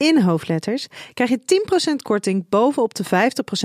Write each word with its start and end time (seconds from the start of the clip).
in 0.00 0.22
hoofdletters 0.22 0.86
krijg 1.14 1.30
je 1.30 1.62
10% 1.92 1.94
korting 2.02 2.48
bovenop 2.48 2.94
de 2.94 3.04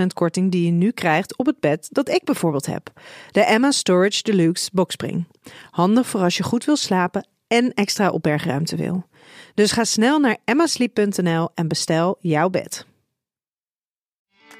50% 0.03 0.05
korting 0.13 0.51
die 0.51 0.65
je 0.65 0.71
nu 0.71 0.91
krijgt 0.91 1.37
op 1.37 1.45
het 1.45 1.59
bed 1.59 1.87
dat 1.91 2.09
ik 2.09 2.23
bijvoorbeeld 2.23 2.65
heb. 2.65 2.91
De 3.31 3.41
Emma 3.41 3.71
Storage 3.71 4.23
Deluxe 4.23 4.69
Boxspring. 4.73 5.27
Handig 5.71 6.07
voor 6.07 6.21
als 6.21 6.37
je 6.37 6.43
goed 6.43 6.65
wil 6.65 6.75
slapen 6.75 7.27
en 7.47 7.73
extra 7.73 8.09
opbergruimte 8.09 8.75
wil. 8.75 9.05
Dus 9.53 9.71
ga 9.71 9.83
snel 9.83 10.19
naar 10.19 10.37
emmasleep.nl 10.45 11.49
en 11.53 11.67
bestel 11.67 12.17
jouw 12.19 12.49
bed. 12.49 12.85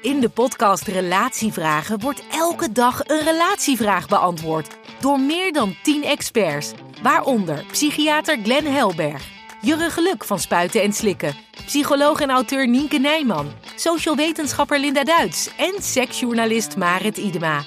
In 0.02 0.20
de 0.20 0.28
podcast 0.28 0.86
Relatievragen 0.86 2.00
wordt 2.00 2.22
elke 2.32 2.72
dag 2.72 3.00
een 3.06 3.20
relatievraag 3.20 4.08
beantwoord 4.08 4.76
door 5.00 5.20
meer 5.20 5.52
dan 5.52 5.76
10 5.82 6.04
experts, 6.04 6.72
waaronder 7.02 7.64
psychiater 7.70 8.38
Glenn 8.42 8.66
Helberg, 8.66 9.35
Jurre 9.60 9.90
Geluk 9.90 10.24
van 10.24 10.38
Spuiten 10.38 10.82
en 10.82 10.92
Slikken, 10.92 11.34
psycholoog 11.66 12.20
en 12.20 12.30
auteur 12.30 12.68
Nienke 12.68 12.98
Nijman, 12.98 13.52
social 13.76 14.16
wetenschapper 14.16 14.80
Linda 14.80 15.04
Duits 15.04 15.50
en 15.56 15.82
seksjournalist 15.82 16.76
Marit 16.76 17.16
Idema. 17.16 17.64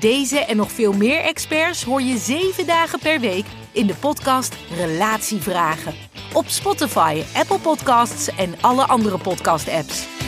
Deze 0.00 0.38
en 0.38 0.56
nog 0.56 0.72
veel 0.72 0.92
meer 0.92 1.20
experts 1.20 1.84
hoor 1.84 2.02
je 2.02 2.18
zeven 2.18 2.66
dagen 2.66 2.98
per 2.98 3.20
week 3.20 3.44
in 3.72 3.86
de 3.86 3.94
podcast 3.94 4.54
Relatievragen. 4.76 5.94
Op 6.32 6.48
Spotify, 6.48 7.22
Apple 7.34 7.58
Podcasts 7.58 8.28
en 8.36 8.54
alle 8.60 8.86
andere 8.86 9.18
podcast-apps. 9.18 10.21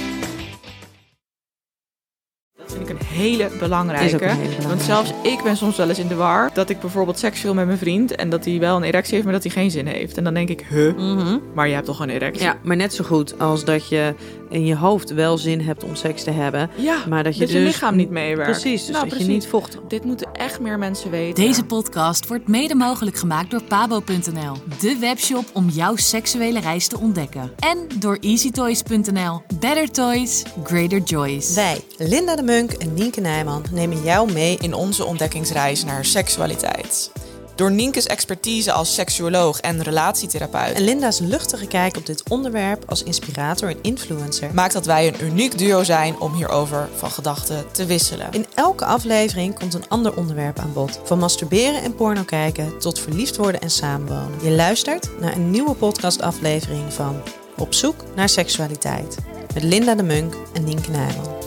Dat 2.66 2.76
vind 2.76 2.88
ik 2.88 3.00
een 3.00 3.06
hele 3.06 3.50
belangrijke. 3.58 4.04
Is 4.04 4.14
ook 4.14 4.20
een 4.20 4.28
hele 4.28 4.38
belangrijke. 4.38 4.68
Want 4.68 4.82
zelfs 4.82 5.12
ik 5.22 5.42
ben 5.42 5.56
soms 5.56 5.76
wel 5.76 5.88
eens 5.88 5.98
in 5.98 6.08
de 6.08 6.14
war 6.14 6.50
dat 6.54 6.70
ik 6.70 6.80
bijvoorbeeld 6.80 7.18
seksueel 7.18 7.54
met 7.54 7.66
mijn 7.66 7.78
vriend 7.78 8.14
en 8.14 8.30
dat 8.30 8.44
hij 8.44 8.58
wel 8.58 8.76
een 8.76 8.82
erectie 8.82 9.12
heeft, 9.12 9.24
maar 9.24 9.32
dat 9.32 9.42
hij 9.42 9.52
geen 9.52 9.70
zin 9.70 9.86
heeft. 9.86 10.16
En 10.16 10.24
dan 10.24 10.34
denk 10.34 10.48
ik, 10.48 10.66
huh, 10.68 11.36
maar 11.54 11.68
je 11.68 11.74
hebt 11.74 11.86
toch 11.86 12.00
een 12.00 12.10
erectie? 12.10 12.44
Ja, 12.44 12.58
maar 12.62 12.76
net 12.76 12.94
zo 12.94 13.04
goed 13.04 13.38
als 13.38 13.64
dat 13.64 13.88
je 13.88 14.14
in 14.54 14.66
je 14.66 14.76
hoofd 14.76 15.10
wel 15.14 15.38
zin 15.38 15.60
hebt 15.60 15.84
om 15.84 15.94
seks 15.94 16.22
te 16.22 16.30
hebben. 16.30 16.70
Ja, 16.76 16.98
maar 17.08 17.24
dat 17.24 17.34
je 17.34 17.40
dat 17.40 17.50
je 17.50 17.58
dus 17.58 17.66
lichaam 17.66 17.96
niet 17.96 18.10
meewerkt. 18.10 18.50
Precies, 18.50 18.86
dus 18.86 18.94
Nou, 18.94 19.08
dat 19.08 19.18
je 19.18 19.24
niet 19.24 19.46
vocht. 19.46 19.78
Dit 19.88 20.04
moeten 20.04 20.28
echt 20.32 20.60
meer 20.60 20.78
mensen 20.78 21.10
weten. 21.10 21.44
Deze 21.44 21.64
podcast 21.64 22.26
wordt 22.28 22.48
mede 22.48 22.74
mogelijk 22.74 23.16
gemaakt 23.16 23.50
door 23.50 23.62
pabo.nl, 23.62 24.56
de 24.80 24.96
webshop 25.00 25.44
om 25.52 25.68
jouw 25.68 25.96
seksuele 25.96 26.60
reis 26.60 26.88
te 26.88 26.98
ontdekken. 26.98 27.50
En 27.58 27.78
door 27.98 28.18
easytoys.nl. 28.20 29.42
Better 29.60 29.90
toys, 29.90 30.42
greater 30.64 31.00
joys. 31.00 31.54
Wij, 31.54 31.80
Linda 31.98 32.36
de 32.36 32.42
Munk 32.42 32.72
en 32.72 32.94
Nienke 32.94 33.20
Nijman, 33.20 33.64
nemen 33.72 34.02
jou 34.02 34.32
mee 34.32 34.56
in 34.60 34.74
onze 34.74 35.04
ontdekkingsreis 35.04 35.84
naar 35.84 36.04
seksualiteit. 36.04 37.12
Door 37.54 37.70
Nienke's 37.70 38.06
expertise 38.06 38.72
als 38.72 38.94
seksuoloog 38.94 39.60
en 39.60 39.82
relatietherapeut 39.82 40.76
en 40.76 40.84
Linda's 40.84 41.18
luchtige 41.18 41.66
kijk 41.66 41.96
op 41.96 42.06
dit 42.06 42.28
onderwerp 42.28 42.84
als 42.86 43.02
inspirator 43.02 43.68
en 43.68 43.78
influencer 43.82 44.54
maakt 44.54 44.72
dat 44.72 44.86
wij 44.86 45.08
een 45.08 45.24
uniek 45.24 45.58
duo 45.58 45.84
zijn 45.84 46.18
om 46.18 46.34
hierover 46.34 46.88
van 46.96 47.10
gedachten 47.10 47.64
te 47.72 47.86
wisselen. 47.86 48.28
In 48.30 48.46
elke 48.54 48.84
aflevering 48.84 49.58
komt 49.58 49.74
een 49.74 49.88
ander 49.88 50.16
onderwerp 50.16 50.58
aan 50.58 50.72
bod. 50.72 51.00
Van 51.04 51.18
masturberen 51.18 51.82
en 51.82 51.94
porno 51.94 52.22
kijken 52.22 52.78
tot 52.78 52.98
verliefd 52.98 53.36
worden 53.36 53.60
en 53.60 53.70
samenwonen. 53.70 54.38
Je 54.42 54.50
luistert 54.50 55.20
naar 55.20 55.36
een 55.36 55.50
nieuwe 55.50 55.74
podcastaflevering 55.74 56.92
van 56.92 57.22
Op 57.56 57.74
zoek 57.74 58.04
naar 58.14 58.28
seksualiteit. 58.28 59.16
Met 59.54 59.62
Linda 59.62 59.94
de 59.94 60.02
Munk 60.02 60.34
en 60.52 60.64
Nienke 60.64 60.90
Nijman. 60.90 61.43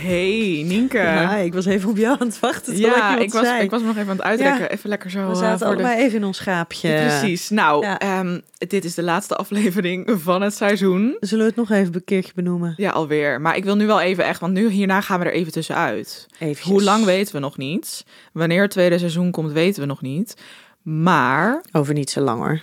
Hey, 0.00 0.62
Nienke. 0.66 0.98
Ja, 0.98 1.36
ik 1.36 1.54
was 1.54 1.64
even 1.66 1.90
op 1.90 1.96
jou 1.96 2.16
aan 2.20 2.26
het 2.26 2.40
wachten. 2.40 2.76
Ja, 2.76 3.18
ik 3.18 3.32
was, 3.32 3.46
zei. 3.46 3.62
ik 3.62 3.70
was 3.70 3.82
nog 3.82 3.96
even 3.96 4.10
aan 4.10 4.16
het 4.16 4.22
uitrekken. 4.26 4.60
Ja. 4.60 4.68
Even 4.68 4.88
lekker 4.88 5.10
zo 5.10 5.26
We 5.26 5.32
eh, 5.32 5.38
zaten 5.38 5.58
de... 5.58 5.64
allebei 5.64 6.00
even 6.00 6.18
in 6.18 6.24
ons 6.24 6.36
schaapje. 6.36 6.94
Precies. 6.94 7.48
Nou, 7.50 7.84
ehm, 7.98 8.40
dit 8.58 8.84
is 8.84 8.94
de 8.94 9.02
laatste 9.02 9.36
aflevering 9.36 10.10
van 10.22 10.42
het 10.42 10.54
seizoen. 10.54 11.16
Zullen 11.20 11.44
we 11.44 11.50
het 11.50 11.60
nog 11.60 11.70
even 11.70 11.94
een 11.94 12.04
keertje 12.04 12.32
benoemen? 12.34 12.74
Ja, 12.76 12.90
alweer. 12.90 13.40
Maar 13.40 13.56
ik 13.56 13.64
wil 13.64 13.76
nu 13.76 13.86
wel 13.86 14.00
even 14.00 14.24
echt, 14.24 14.40
want 14.40 14.52
nu 14.52 14.68
hierna 14.68 15.00
gaan 15.00 15.20
we 15.20 15.24
er 15.26 15.32
even 15.32 15.52
tussenuit. 15.52 16.26
Eventjes. 16.38 16.66
Hoe 16.66 16.82
lang 16.82 17.04
weten 17.04 17.34
we 17.34 17.40
nog 17.40 17.56
niet? 17.56 18.04
Wanneer 18.32 18.62
het 18.62 18.70
tweede 18.70 18.98
seizoen 18.98 19.30
komt, 19.30 19.52
weten 19.52 19.80
we 19.80 19.86
nog 19.86 20.02
niet. 20.02 20.36
Maar 20.82 21.64
Over 21.72 21.94
niet 21.94 22.10
zo 22.10 22.20
lang 22.20 22.38
hoor. 22.40 22.62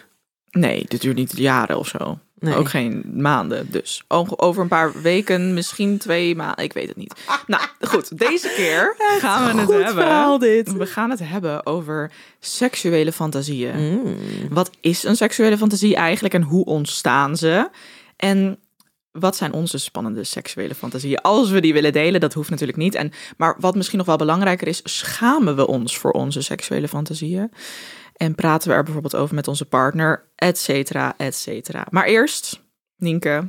nee, 0.52 0.86
dit 0.88 1.02
duurt 1.02 1.16
niet 1.16 1.38
jaren 1.38 1.78
of 1.78 1.88
zo. 1.88 2.20
Nee. 2.40 2.56
Ook 2.56 2.70
geen 2.70 3.04
maanden. 3.14 3.72
Dus 3.72 4.04
over 4.38 4.62
een 4.62 4.68
paar 4.68 5.02
weken, 5.02 5.54
misschien 5.54 5.98
twee 5.98 6.36
maanden. 6.36 6.64
Ik 6.64 6.74
weet 6.74 6.88
het 6.88 6.98
niet. 6.98 7.14
Nou, 7.48 7.64
goed. 7.82 8.18
Deze 8.18 8.54
keer 8.56 8.96
gaan 9.20 9.46
we 9.46 9.52
het 9.52 9.66
goed 9.66 9.74
hebben. 9.74 9.94
verhaal, 9.94 10.38
dit. 10.38 10.74
We 10.74 10.86
gaan 10.86 11.10
het 11.10 11.20
hebben 11.24 11.66
over 11.66 12.12
seksuele 12.40 13.12
fantasieën. 13.12 13.78
Mm. 13.78 14.16
Wat 14.50 14.70
is 14.82 15.04
een 15.04 15.16
seksuele 15.16 15.58
fantasie 15.58 15.96
eigenlijk 15.96 16.34
en 16.34 16.42
hoe 16.42 16.66
ontstaan 16.66 17.38
ze? 17.38 17.70
En 18.16 18.60
wat 19.12 19.36
zijn 19.36 19.54
onze 19.54 19.78
spannende 19.78 20.24
seksuele 20.24 20.76
fantasieën? 20.76 21.22
Als 21.22 21.50
we 21.50 21.62
die 21.62 21.74
willen 21.74 21.94
delen, 21.94 22.20
dat 22.20 22.34
hoeft 22.34 22.50
natuurlijk 22.50 22.78
niet. 22.78 22.96
En, 22.96 23.12
maar 23.38 23.56
wat 23.60 23.76
misschien 23.76 23.98
nog 23.98 24.08
wel 24.08 24.18
belangrijker 24.18 24.68
is, 24.68 24.82
schamen 24.84 25.56
we 25.56 25.68
ons 25.68 25.98
voor 25.98 26.12
onze 26.12 26.42
seksuele 26.42 26.88
fantasieën? 26.88 27.52
En 28.18 28.36
praten 28.36 28.70
we 28.70 28.76
er 28.76 28.84
bijvoorbeeld 28.84 29.16
over 29.16 29.36
met 29.36 29.48
onze 29.48 29.66
partner, 29.66 30.24
et 30.36 30.58
cetera, 30.58 31.14
et 31.18 31.36
cetera. 31.36 31.86
Maar 31.90 32.06
eerst, 32.06 32.62
Nienke, 32.96 33.48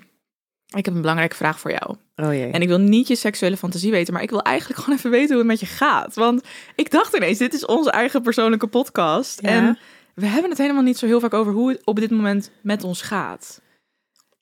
ik 0.76 0.84
heb 0.84 0.94
een 0.94 1.00
belangrijke 1.00 1.36
vraag 1.36 1.60
voor 1.60 1.70
jou. 1.70 1.96
Oh 2.16 2.32
jee. 2.34 2.50
En 2.50 2.62
ik 2.62 2.68
wil 2.68 2.78
niet 2.78 3.08
je 3.08 3.14
seksuele 3.16 3.56
fantasie 3.56 3.90
weten, 3.90 4.12
maar 4.12 4.22
ik 4.22 4.30
wil 4.30 4.42
eigenlijk 4.42 4.78
gewoon 4.82 4.98
even 4.98 5.10
weten 5.10 5.28
hoe 5.28 5.38
het 5.38 5.46
met 5.46 5.60
je 5.60 5.66
gaat. 5.66 6.14
Want 6.14 6.42
ik 6.76 6.90
dacht 6.90 7.14
ineens, 7.16 7.38
dit 7.38 7.54
is 7.54 7.66
onze 7.66 7.90
eigen 7.90 8.22
persoonlijke 8.22 8.66
podcast. 8.66 9.42
Ja. 9.42 9.48
En 9.48 9.78
we 10.14 10.26
hebben 10.26 10.50
het 10.50 10.58
helemaal 10.58 10.82
niet 10.82 10.98
zo 10.98 11.06
heel 11.06 11.20
vaak 11.20 11.34
over 11.34 11.52
hoe 11.52 11.68
het 11.68 11.80
op 11.84 12.00
dit 12.00 12.10
moment 12.10 12.50
met 12.62 12.84
ons 12.84 13.02
gaat. 13.02 13.60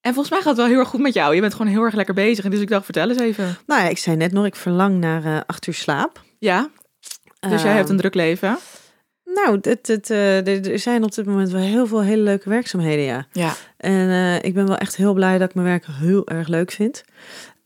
En 0.00 0.12
volgens 0.14 0.30
mij 0.34 0.38
gaat 0.38 0.48
het 0.48 0.56
wel 0.56 0.66
heel 0.66 0.78
erg 0.78 0.88
goed 0.88 1.00
met 1.00 1.14
jou. 1.14 1.34
Je 1.34 1.40
bent 1.40 1.54
gewoon 1.54 1.72
heel 1.72 1.82
erg 1.82 1.94
lekker 1.94 2.14
bezig. 2.14 2.44
En 2.44 2.50
dus 2.50 2.60
ik 2.60 2.68
dacht, 2.68 2.84
vertel 2.84 3.08
eens 3.08 3.20
even. 3.20 3.56
Nou 3.66 3.82
ja, 3.82 3.88
ik 3.88 3.98
zei 3.98 4.16
net 4.16 4.32
nog, 4.32 4.46
ik 4.46 4.56
verlang 4.56 4.98
naar 5.00 5.24
eh, 5.24 5.40
acht 5.46 5.66
uur 5.66 5.74
slaap. 5.74 6.22
Ja, 6.38 6.70
dus 7.40 7.50
jij 7.50 7.60
Ehm, 7.70 7.76
hebt 7.76 7.88
een 7.88 7.96
druk 7.96 8.14
leven. 8.14 8.58
Nou, 9.44 9.58
het, 9.62 9.86
het, 9.86 10.10
eh, 10.10 10.66
er 10.66 10.78
zijn 10.78 11.04
op 11.04 11.14
dit 11.14 11.26
moment 11.26 11.50
wel 11.50 11.60
heel 11.60 11.86
veel 11.86 12.02
hele 12.02 12.22
leuke 12.22 12.48
werkzaamheden, 12.48 13.04
ja. 13.04 13.26
Ja. 13.32 13.54
En 13.76 14.10
eh, 14.10 14.42
ik 14.42 14.54
ben 14.54 14.66
wel 14.66 14.76
echt 14.76 14.96
heel 14.96 15.14
blij 15.14 15.38
dat 15.38 15.48
ik 15.48 15.54
mijn 15.54 15.66
werk 15.66 15.86
heel 15.86 16.26
erg 16.26 16.48
leuk 16.48 16.70
vind. 16.70 17.04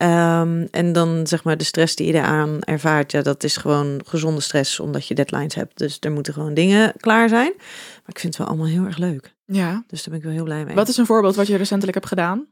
Ehm, 0.01 0.67
en 0.71 0.93
dan 0.93 1.27
zeg 1.27 1.45
maar 1.45 1.57
de 1.57 1.65
stress 1.65 1.97
die 1.97 2.07
je 2.07 2.13
eraan 2.13 2.61
ervaart, 2.61 3.13
ja, 3.13 3.23
dat 3.23 3.45
is 3.45 3.57
gewoon 3.57 4.01
gezonde 4.07 4.41
stress, 4.41 4.81
omdat 4.81 5.07
je 5.07 5.15
deadlines 5.15 5.55
hebt. 5.55 5.79
Dus 5.79 5.97
er 6.01 6.13
moeten 6.13 6.33
gewoon 6.33 6.55
dingen 6.55 6.93
klaar 7.01 7.29
zijn. 7.29 7.53
Maar 7.57 8.07
ik 8.07 8.19
vind 8.19 8.37
het 8.37 8.37
wel 8.37 8.47
allemaal 8.47 8.67
heel 8.67 8.85
erg 8.85 8.97
leuk. 8.99 9.35
ja. 9.47 9.85
Dus 9.89 9.99
daar 10.03 10.09
ben 10.09 10.19
ik 10.19 10.23
wel 10.25 10.33
heel 10.33 10.45
blij 10.45 10.65
mee. 10.65 10.75
Wat 10.75 10.89
is 10.89 10.97
een 10.97 11.07
voorbeeld 11.07 11.35
wat 11.37 11.47
je 11.47 11.57
recentelijk 11.57 11.95
hebt 11.95 12.09
gedaan? 12.09 12.47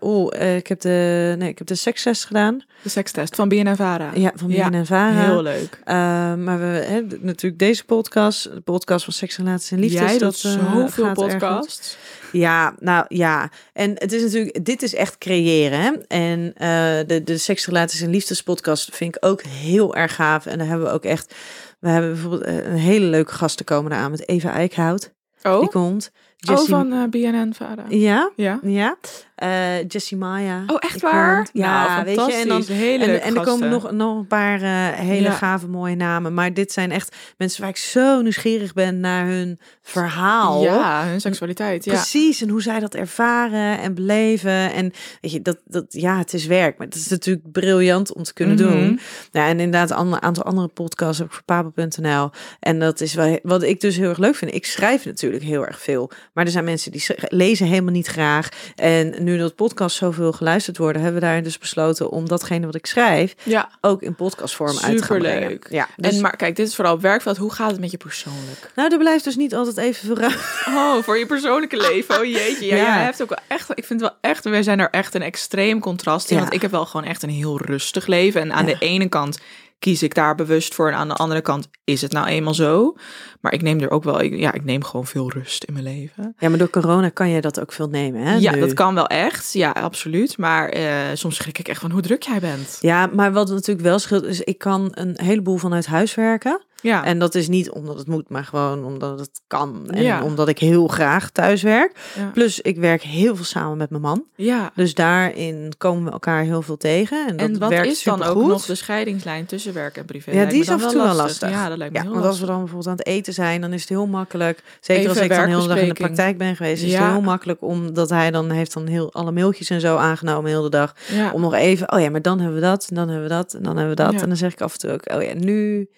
Oeh, 0.00 0.40
eh, 0.40 0.56
ik 0.56 0.66
heb 0.66 0.80
de, 0.80 1.34
nee, 1.38 1.48
ik 1.48 1.58
heb 1.58 1.66
de 1.66 1.74
sekstest 1.74 2.24
gedaan. 2.24 2.62
De 2.82 2.88
sekstest 2.88 3.34
van 3.34 3.48
BNNVARA. 3.48 4.10
Ja, 4.14 4.32
van 4.34 4.50
Ja, 4.50 4.68
BNN 4.70 4.84
Vara. 4.84 5.24
Heel 5.24 5.42
leuk. 5.42 5.80
Eh, 5.84 5.94
maar 6.34 6.58
we 6.58 6.64
hebben 6.64 7.18
natuurlijk 7.22 7.58
deze 7.58 7.84
podcast, 7.84 8.42
de 8.44 8.60
podcast 8.60 9.04
van 9.04 9.12
Seks, 9.12 9.36
Relaties 9.36 9.70
en 9.70 9.78
Liefdes. 9.78 10.00
Jij 10.00 10.10
doet 10.18 10.20
dat, 10.20 10.44
eh, 10.44 10.72
zoveel 10.74 11.12
podcasts. 11.12 11.96
Ja, 12.32 12.74
nou 12.78 13.04
ja. 13.08 13.50
En 13.72 13.90
het 13.94 14.12
is 14.12 14.22
natuurlijk, 14.22 14.64
dit 14.64 14.82
is 14.82 14.94
echt 14.94 15.18
creëren. 15.18 15.80
Hè? 15.80 15.92
En 16.08 16.52
eh, 16.54 17.06
de, 17.06 17.22
de 17.24 17.38
Seks, 17.38 17.66
Relaties 17.66 18.00
en 18.00 18.10
Liefdes 18.10 18.42
podcast 18.42 18.96
vind 18.96 19.16
ik 19.16 19.24
ook 19.26 19.42
heel 19.42 19.94
erg 19.96 20.14
gaaf. 20.14 20.46
En 20.46 20.58
daar 20.58 20.66
hebben 20.66 20.86
we 20.86 20.92
ook 20.92 21.04
echt, 21.04 21.34
we 21.80 21.88
hebben 21.88 22.12
bijvoorbeeld 22.12 22.42
eh, 22.42 22.56
een 22.56 22.78
hele 22.78 23.06
leuke 23.06 23.32
gasten 23.32 23.64
komen 23.64 23.92
eraan 23.92 24.10
met 24.10 24.28
Eva 24.28 24.52
Eickhout. 24.52 25.12
Oh, 25.42 25.60
Die 25.60 25.68
komt. 25.68 26.10
Jessie, 26.36 26.74
oh, 26.74 26.80
van 26.80 26.92
eh, 26.92 27.08
BNN 27.08 27.52
Vara. 27.54 27.84
Ja, 27.88 28.30
Ja. 28.36 28.60
ja. 28.62 28.96
Eh 29.38 29.86
Jessie 29.88 30.16
Maya. 30.16 30.62
Oh, 30.66 30.76
echt 30.80 30.94
Ik 30.96 31.02
waar? 31.02 31.48
Ja, 31.52 31.86
Nou, 31.86 32.04
weet 32.04 32.14
je. 32.14 32.20
En, 32.22 32.28
dan, 32.28 32.38
fantastisch. 32.48 32.76
Hele 32.76 33.04
en, 33.04 33.22
en 33.22 33.36
er 33.36 33.42
komen 33.42 33.68
nog, 33.70 33.90
nog 33.92 34.18
een 34.18 34.26
paar 34.26 34.62
eh, 34.62 34.98
hele 34.98 35.22
Ja. 35.28 35.30
gave 35.30 35.68
mooie 35.68 35.94
namen. 35.94 36.34
Maar 36.34 36.54
dit 36.54 36.72
zijn 36.72 36.90
echt 36.90 37.16
mensen 37.36 37.60
waar 37.60 37.70
ik 37.70 37.76
zo 37.76 38.20
nieuwsgierig 38.20 38.72
ben 38.72 39.00
naar 39.00 39.26
hun 39.26 39.58
verhaal. 39.82 40.62
Ja, 40.62 41.04
hun 41.06 41.20
seksualiteit. 41.20 41.84
Ja. 41.84 41.92
Precies, 41.92 42.42
en 42.42 42.48
hoe 42.48 42.62
zij 42.62 42.80
dat 42.80 42.94
ervaren 42.94 43.78
en 43.78 43.94
beleven. 43.94 44.72
En 44.72 44.92
weet 45.20 45.32
je, 45.32 45.42
dat, 45.42 45.58
dat, 45.64 45.84
ja, 45.88 46.18
het 46.18 46.32
is 46.34 46.46
werk, 46.46 46.78
maar 46.78 46.86
het 46.86 46.96
is 46.96 47.08
natuurlijk 47.08 47.52
briljant 47.52 48.12
om 48.14 48.22
te 48.22 48.32
kunnen 48.32 48.54
Mhm. 48.56 48.68
doen. 48.68 49.00
Ja, 49.32 49.46
en 49.48 49.60
inderdaad, 49.60 49.90
een 50.00 50.22
aantal 50.22 50.44
andere 50.44 50.68
podcasts 50.68 51.18
heb 51.18 51.26
ik 51.26 51.32
voor 51.32 51.42
papa.nl. 51.44 52.30
En 52.60 52.78
dat 52.78 53.00
is 53.00 53.14
wel, 53.14 53.38
wat 53.42 53.62
ik 53.62 53.80
dus 53.80 53.96
heel 53.96 54.08
erg 54.08 54.18
leuk 54.18 54.34
vind. 54.34 54.54
Ik 54.54 54.66
schrijf 54.66 55.04
natuurlijk 55.04 55.42
heel 55.42 55.66
erg 55.66 55.80
veel, 55.80 56.10
maar 56.34 56.44
er 56.44 56.50
zijn 56.50 56.64
mensen 56.64 56.92
die 56.92 57.04
lezen 57.28 57.66
helemaal 57.66 57.92
niet 57.92 58.06
graag. 58.06 58.48
En 58.76 59.24
nu 59.28 59.38
dat 59.38 59.54
podcasts 59.54 59.98
zoveel 59.98 60.32
geluisterd 60.32 60.78
worden, 60.78 61.02
hebben 61.02 61.20
we 61.20 61.26
daar 61.26 61.42
dus 61.42 61.58
besloten 61.58 62.10
om 62.10 62.28
datgene 62.28 62.66
wat 62.66 62.74
ik 62.74 62.86
schrijf 62.86 63.34
ja. 63.42 63.68
ook 63.80 64.02
in 64.02 64.14
podcastvorm 64.14 64.78
uit 64.78 64.96
te 64.98 65.02
gaan 65.04 65.18
brengen. 65.18 65.40
Superleuk. 65.40 65.66
Ja, 65.70 65.88
dus, 65.96 66.14
En 66.14 66.20
maar 66.20 66.36
kijk, 66.36 66.56
dit 66.56 66.66
is 66.68 66.74
vooral 66.74 66.94
op 66.94 67.00
werkveld. 67.00 67.36
Hoe 67.36 67.52
gaat 67.52 67.70
het 67.70 67.80
met 67.80 67.90
je 67.90 67.96
persoonlijk? 67.96 68.70
nou, 68.74 68.92
er 68.92 68.98
blijft 68.98 69.24
dus 69.24 69.36
niet 69.36 69.54
altijd 69.54 69.76
even 69.76 70.06
veel 70.06 70.18
ruimte. 70.18 70.38
Oh, 70.66 71.02
voor 71.02 71.18
je 71.18 71.26
persoonlijke 71.26 71.76
leven. 71.76 72.18
Oh 72.18 72.24
jeetje. 72.24 72.66
Ja, 72.66 72.76
Ja. 72.88 72.94
jij 72.94 73.04
hebt 73.04 73.22
ook 73.22 73.28
wel 73.28 73.38
echt. 73.48 73.70
Ik 73.70 73.84
vind 73.84 74.00
het 74.00 74.10
wel 74.10 74.30
echt. 74.30 74.44
Wij 74.44 74.62
zijn 74.62 74.80
er 74.80 74.90
echt 74.90 75.14
een 75.14 75.22
extreem 75.22 75.80
contrast 75.80 76.30
in. 76.30 76.36
Ja. 76.36 76.42
Want 76.42 76.54
ik 76.54 76.62
heb 76.62 76.70
wel 76.70 76.86
gewoon 76.86 77.06
echt 77.06 77.22
een 77.22 77.30
heel 77.30 77.60
rustig 77.60 78.06
leven. 78.06 78.40
En 78.40 78.52
aan 78.52 78.66
de 78.66 78.76
ene 78.78 79.08
kant 79.08 79.38
kies 79.78 80.02
ik 80.02 80.14
daar 80.14 80.34
bewust 80.34 80.74
voor. 80.74 80.88
En 80.88 80.94
aan 80.94 81.08
de 81.08 81.14
andere 81.14 81.40
kant 81.40 81.68
is 81.84 82.00
het 82.00 82.12
nou 82.12 82.26
eenmaal 82.26 82.54
zo. 82.54 82.96
Maar 83.40 83.52
ik 83.52 83.62
neem 83.62 83.80
er 83.80 83.90
ook 83.90 84.04
wel. 84.04 84.22
Ja, 84.22 84.52
ik 84.52 84.64
neem 84.64 84.84
gewoon 84.84 85.06
veel 85.06 85.30
rust 85.30 85.64
in 85.64 85.72
mijn 85.72 85.84
leven. 85.84 86.34
Ja, 86.38 86.48
maar 86.48 86.58
door 86.58 86.70
corona 86.70 87.08
kan 87.08 87.28
je 87.28 87.40
dat 87.40 87.60
ook 87.60 87.72
veel 87.72 87.88
nemen, 87.88 88.22
hè? 88.22 88.34
ja, 88.34 88.54
nu. 88.54 88.60
dat 88.60 88.72
kan 88.72 88.94
wel 88.94 89.06
echt. 89.06 89.52
Ja, 89.52 89.70
absoluut. 89.70 90.38
Maar 90.38 90.68
eh, 90.68 90.84
soms 91.14 91.36
schrik 91.36 91.58
ik 91.58 91.68
echt 91.68 91.80
van 91.80 91.90
hoe 91.90 92.02
druk 92.02 92.22
jij 92.22 92.40
bent. 92.40 92.78
Ja, 92.80 93.06
maar 93.06 93.32
wat 93.32 93.48
natuurlijk 93.48 93.86
wel 93.86 93.98
scheelt, 93.98 94.24
is 94.24 94.40
ik 94.40 94.58
kan 94.58 94.88
een 94.94 95.18
heleboel 95.22 95.56
vanuit 95.56 95.86
huis 95.86 96.14
werken. 96.14 96.66
Ja. 96.82 97.04
En 97.04 97.18
dat 97.18 97.34
is 97.34 97.48
niet 97.48 97.70
omdat 97.70 97.98
het 97.98 98.06
moet, 98.06 98.28
maar 98.28 98.44
gewoon 98.44 98.84
omdat 98.84 99.18
het 99.18 99.40
kan. 99.46 99.90
En 99.90 100.02
Ja. 100.02 100.22
omdat 100.22 100.48
ik 100.48 100.58
heel 100.58 100.86
graag 100.88 101.30
thuis 101.30 101.62
werk. 101.62 101.92
ja. 102.16 102.30
Plus, 102.34 102.60
ik 102.60 102.76
werk 102.76 103.02
heel 103.02 103.36
veel 103.36 103.44
samen 103.44 103.76
met 103.76 103.90
mijn 103.90 104.02
man. 104.02 104.24
ja. 104.34 104.70
Dus 104.74 104.94
daarin 104.94 105.72
komen 105.78 106.04
we 106.04 106.10
elkaar 106.10 106.42
heel 106.42 106.62
veel 106.62 106.76
tegen. 106.76 107.26
En, 107.26 107.36
dat 107.36 107.46
En 107.46 107.58
wat 107.58 107.68
werkt 107.70 107.86
is 107.90 108.02
dan 108.02 108.22
ook 108.22 108.46
nog 108.46 108.64
de 108.64 108.74
scheidingslijn 108.74 109.46
tussen 109.46 109.74
werk 109.74 109.96
en 109.96 110.04
privé? 110.04 110.30
Ja, 110.30 110.44
die 110.44 110.60
is 110.60 110.68
af 110.68 110.82
en 110.82 110.88
toe 110.88 111.02
wel 111.02 111.14
lastig. 111.14 111.50
Ja, 111.50 111.68
dat 111.68 111.78
lijkt 111.78 111.92
me 111.92 111.98
Ja, 111.98 112.04
heel 112.04 112.14
want 112.14 112.24
als 112.26 112.40
we 112.40 112.46
dan 112.46 112.58
bijvoorbeeld 112.58 112.86
aan 112.88 112.96
het 112.96 113.06
eten 113.06 113.32
zijn, 113.32 113.60
dan 113.60 113.72
is 113.72 113.80
het 113.80 113.88
heel 113.88 114.06
makkelijk. 114.06 114.62
Zeker 114.80 115.08
als 115.08 115.18
ik 115.18 115.28
dan 115.30 115.46
heel 115.46 115.62
de 115.62 115.68
dag 115.68 115.78
in 115.78 115.88
de 115.88 115.94
praktijk 115.94 116.38
ben 116.38 116.56
geweest, 116.56 116.82
is 116.82 116.94
het 116.94 117.06
heel 117.10 117.20
makkelijk 117.20 117.62
omdat 117.62 118.10
hij 118.10 118.30
dan 118.30 118.50
heeft 118.50 118.72
dan 118.72 118.86
heel 118.86 119.12
alle 119.12 119.32
mailtjes 119.32 119.70
en 119.70 119.80
zo 119.80 119.96
aangenomen 119.96 120.50
heel 120.50 120.62
de 120.62 120.70
dag. 120.70 120.94
Om 121.32 121.40
nog 121.40 121.54
even, 121.54 121.92
oh 121.92 122.00
ja, 122.00 122.10
maar 122.10 122.22
dan 122.22 122.38
hebben 122.40 122.60
we 122.60 122.66
dat, 122.66 122.86
en 122.88 122.94
dan 122.94 123.08
hebben 123.08 123.28
we 123.28 123.34
dat, 123.34 123.54
en 123.54 123.62
dan 123.62 123.76
hebben 123.76 123.96
we 123.96 124.02
dat. 124.02 124.22
En 124.22 124.28
dan 124.28 124.36
zeg 124.36 124.52
ik 124.52 124.60
af 124.60 124.72
en 124.72 124.78
toe 124.78 124.90
ook, 124.90 125.12
oh 125.14 125.22
ja, 125.22 125.34
nu, 125.34 125.88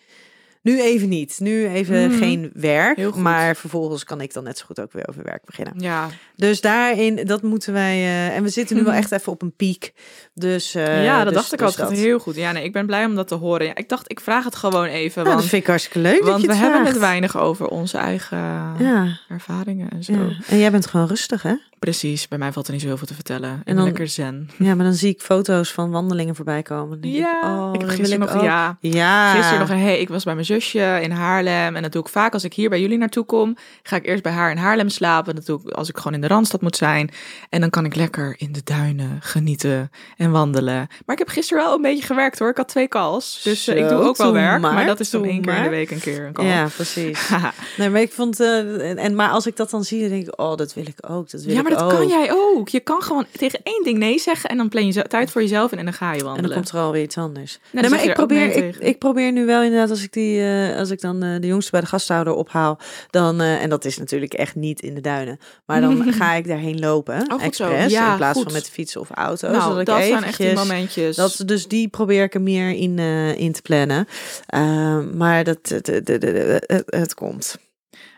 nu 0.63 0.81
even 0.81 1.09
niet. 1.09 1.41
Nu 1.41 1.69
even 1.69 2.09
Mhm. 2.09 2.19
geen 2.19 2.51
werk. 2.55 2.97
Maar 3.23 3.57
vervolgens 3.57 4.05
kan 4.05 4.21
ik 4.21 4.33
dan 4.33 4.45
net 4.45 4.59
zo 4.59 4.65
goed 4.67 4.81
ook 4.81 4.93
weer 4.93 5.09
over 5.09 5.23
werk 5.25 5.45
beginnen. 5.45 5.75
ja, 5.77 6.09
Dus 6.37 6.61
daarin, 6.61 7.25
dat 7.27 7.43
moeten 7.43 7.73
wij. 7.73 7.95
eh, 7.97 8.37
en 8.37 8.43
we 8.43 8.49
zitten 8.49 8.77
nu 8.77 8.83
wel 8.85 8.93
echt 8.93 9.13
even 9.13 9.33
op 9.33 9.43
een 9.43 9.55
piek. 9.57 9.93
Dus 10.41 10.75
eh, 10.75 11.05
ja, 11.05 11.17
dat 11.19 11.27
dus- 11.27 11.35
dacht 11.35 11.53
ik 11.53 11.59
dus 11.59 11.67
altijd 11.69 11.89
dat. 11.89 11.99
heel 11.99 12.19
goed. 12.19 12.35
Ja, 12.37 12.53
nee, 12.53 12.65
ik 12.65 12.73
ben 12.73 12.87
blij 12.87 13.05
om 13.05 13.15
dat 13.15 13.29
te 13.29 13.35
horen. 13.35 13.67
Ja, 13.67 13.75
ik 13.75 13.89
dacht, 13.89 14.11
ik 14.11 14.21
vraag 14.21 14.45
het 14.45 14.57
gewoon 14.57 14.85
even. 14.87 15.13
Nou, 15.23 15.25
dat 15.25 15.35
want 15.35 15.49
vind 15.49 15.63
ik 15.63 15.69
hartstikke 15.69 15.99
leuk. 15.99 16.19
dat 16.21 16.29
want 16.29 16.41
je 16.41 16.47
we 16.47 16.53
het 16.53 16.63
hebben 16.63 16.81
vraagt. 16.81 16.95
het 16.97 17.05
weinig 17.07 17.39
over 17.39 17.67
onze 17.67 17.99
eigen 17.99 18.39
Ja, 18.79 19.19
ervaringen 19.29 19.91
en 19.91 20.05
zo. 20.05 20.13
ja. 20.13 20.29
En 20.49 20.59
jij 20.59 20.71
bent 20.71 20.87
gewoon 20.87 21.07
rustig, 21.07 21.43
hè? 21.43 21.55
Precies, 21.79 22.29
bij 22.29 22.39
mij 22.39 22.53
valt 22.53 22.67
er 22.67 22.73
niet 22.73 22.81
zo 22.81 22.87
heel 22.89 22.97
veel 22.97 23.07
te 23.07 23.15
vertellen. 23.15 23.63
Ben 23.65 23.77
dan- 23.77 23.85
lekker 23.85 24.09
zen. 24.09 24.51
Ja, 24.59 24.75
maar 24.75 24.85
dan 24.85 24.95
zie 24.95 25.11
ik 25.11 25.21
foto's 25.21 25.73
van 25.73 25.91
wandelingen 25.91 26.35
voorbij 26.37 26.63
komen. 26.63 26.91
Dan 26.91 27.01
denk 27.01 27.15
ik, 27.15 27.21
Ja, 27.21 27.67
oh, 27.67 27.75
ik 27.75 27.81
dat 27.81 27.91
gisteren 27.91 28.19
nog, 28.21 28.35
ook. 28.35 28.43
ja, 28.43 28.77
Ja. 28.81 29.33
Gisteren 29.35 29.59
nog 29.61 29.69
een, 29.71 29.79
hey, 29.79 30.01
ik 30.01 30.09
was 30.09 30.25
bij 30.25 30.35
mijn 30.35 30.47
zusje 30.47 30.99
in 31.03 31.11
Haarlem. 31.11 31.77
En 31.77 31.83
dat 31.83 31.93
doe 31.93 32.03
ik 32.03 32.09
vaak 32.09 32.33
als 32.33 32.45
ik 32.45 32.55
hier 32.55 32.69
bij 32.69 32.81
jullie 32.81 32.99
naartoe 32.99 33.25
kom. 33.25 33.57
Ga 33.83 33.97
ik 33.97 34.07
eerst 34.07 34.23
bij 34.23 34.33
haar 34.33 34.51
in 34.51 34.57
Haarlem 34.57 34.89
slapen. 34.89 35.35
Dat 35.35 35.47
doe 35.47 35.61
ik 35.65 35.71
als 35.71 35.89
ik 35.89 35.97
gewoon 35.97 36.15
in 36.15 36.21
de 36.21 36.27
Randstad 36.27 36.61
moet 36.61 36.77
zijn. 36.77 37.11
En 37.49 37.61
dan 37.61 37.71
kan 37.71 37.85
ik 37.85 37.95
lekker 37.95 38.35
in 38.39 38.53
de 38.53 38.61
duinen 38.65 39.17
genieten 39.21 39.91
en 40.17 40.30
wandelen. 40.33 40.75
Maar 41.07 41.15
ik 41.17 41.19
heb 41.19 41.29
gisteren 41.29 41.65
wel 41.65 41.75
een 41.75 41.83
beetje 41.83 42.05
gewerkt 42.07 42.39
hoor. 42.39 42.49
Ik 42.49 42.57
had 42.57 42.69
twee 42.69 42.89
calls. 42.89 43.41
Dus 43.45 43.69
eh, 43.69 43.77
ik 43.77 43.89
doe 43.89 43.99
ook 44.03 44.17
wel 44.17 44.33
werk. 44.33 44.61
Maar, 44.61 44.73
maar, 44.75 44.87
dat 44.87 45.01
is 45.01 45.11
dan 45.11 45.25
één 45.25 45.41
keer 45.43 45.57
in 45.57 45.63
de 45.63 45.69
week 45.69 45.91
een 45.91 46.01
keer 46.01 46.25
een 46.27 46.33
call. 46.33 46.47
Ja, 46.47 46.67
precies. 46.77 47.31
Nee, 47.77 47.89
maar 47.91 48.01
ik 48.01 48.13
vond. 48.13 48.41
eh, 48.41 48.91
en, 48.91 48.99
en, 48.99 49.15
maar 49.15 49.31
als 49.31 49.47
ik 49.47 49.57
dat 49.57 49.71
dan 49.71 49.85
zie, 49.85 50.01
dan 50.01 50.09
denk 50.09 50.27
ik, 50.27 50.41
oh, 50.41 50.57
dat 50.57 50.75
wil 50.75 50.87
ik 50.87 51.11
ook. 51.11 51.31
Dat 51.31 51.43
wil 51.43 51.55
Ja, 51.55 51.63
maar 51.63 51.71
dat 51.71 51.83
ook. 51.83 51.91
kan 51.91 52.09
jij 52.09 52.31
ook. 52.33 52.69
Je 52.69 52.81
kan 52.81 53.03
gewoon 53.03 53.27
tegen 53.33 53.61
één 53.63 53.85
ding 53.85 53.99
nee 53.99 54.19
zeggen. 54.19 54.51
En 54.51 54.57
dan 54.57 54.69
plan 54.69 54.87
je 54.87 55.03
tijd 55.03 55.31
voor 55.31 55.41
jezelf 55.43 55.73
in 55.73 55.79
en 55.79 55.85
dan 55.85 55.95
ga 55.95 56.13
je 56.13 56.19
En 56.19 56.25
wandelen. 56.25 56.51
dan 56.51 56.59
komt 56.59 56.71
er 56.73 56.79
alweer 56.81 57.03
iets 57.03 57.17
anders. 57.19 57.59
dan 57.71 57.81
nee, 57.81 57.91
maar 57.91 58.03
ik 58.03 58.09
er 58.09 58.15
probeer, 58.15 58.47
nee 58.47 58.69
ik, 58.69 58.77
ik 58.77 58.99
probeer 58.99 59.33
nu 59.33 59.47
wel 59.47 59.63
inderdaad, 59.63 59.91
als 59.91 60.03
ik, 60.03 60.13
die, 60.13 60.43
eh, 60.43 60.77
als 60.79 60.91
ik 60.91 61.01
dan 61.01 61.21
de 61.21 61.47
jongste 61.47 61.71
bij 61.71 61.81
de 61.81 61.87
gasthouder 61.87 62.33
ophaal, 62.35 62.79
dan, 63.11 63.41
en 63.41 63.69
dat 63.71 63.85
is 63.85 63.99
natuurlijk 63.99 64.35
echt 64.35 64.55
niet 64.55 64.81
in 64.81 64.95
de 64.95 65.01
duinen, 65.01 65.39
maar 65.67 65.81
dan 65.81 66.13
ga 66.13 66.33
ik 66.33 66.47
daarheen 66.49 66.79
lopen, 66.79 67.33
Oh, 67.33 67.43
expres, 67.43 67.93
Ja, 67.93 68.11
in 68.11 68.17
plaats 68.17 68.35
goed. 68.37 68.43
van 68.45 68.53
met 68.53 68.65
de 68.65 68.71
fiets 68.71 68.97
of 68.97 69.11
auto. 69.15 69.49
nou, 69.51 69.63
zodat 69.63 69.79
ik 69.81 69.87
zijn 70.13 70.25
echt 70.25 70.39
die 70.39 70.55
momentjes. 70.55 71.17
Dat, 71.17 71.43
dus 71.45 71.69
die 71.69 71.89
probeer 71.89 72.23
ik 72.23 72.35
er 72.35 72.41
meer 72.41 72.71
in, 72.71 72.99
eh, 72.99 73.39
in 73.39 73.53
te 73.53 73.63
plannen. 73.63 74.09
Ehm, 74.47 75.17
maar 75.17 75.45
dat, 75.45 75.59
het, 75.63 75.87
het, 75.87 76.09
het, 76.09 76.23
het, 76.67 76.83
het 76.87 77.15
komt. 77.15 77.57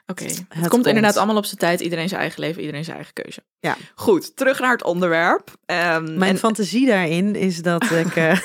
Oké, 0.06 0.24
het, 0.24 0.44
Het 0.48 0.68
komt 0.68 0.86
inderdaad 0.86 1.16
allemaal 1.16 1.36
op 1.36 1.44
zijn 1.44 1.58
tijd. 1.58 1.80
Iedereen 1.80 2.08
zijn 2.08 2.20
eigen 2.20 2.40
leven, 2.40 2.60
iedereen 2.60 2.84
zijn 2.84 2.96
eigen 2.96 3.14
keuze. 3.14 3.42
Ja. 3.60 3.76
Goed, 3.94 4.36
terug 4.36 4.60
naar 4.60 4.72
het 4.72 4.84
onderwerp. 4.84 5.50
Ehm, 5.66 6.18
Mijn 6.18 6.30
en- 6.32 6.38
fantasie 6.38 6.86
daarin 6.86 7.34
is 7.36 7.62
dat 7.62 7.90
ik... 8.04 8.16
eh, 8.16 8.40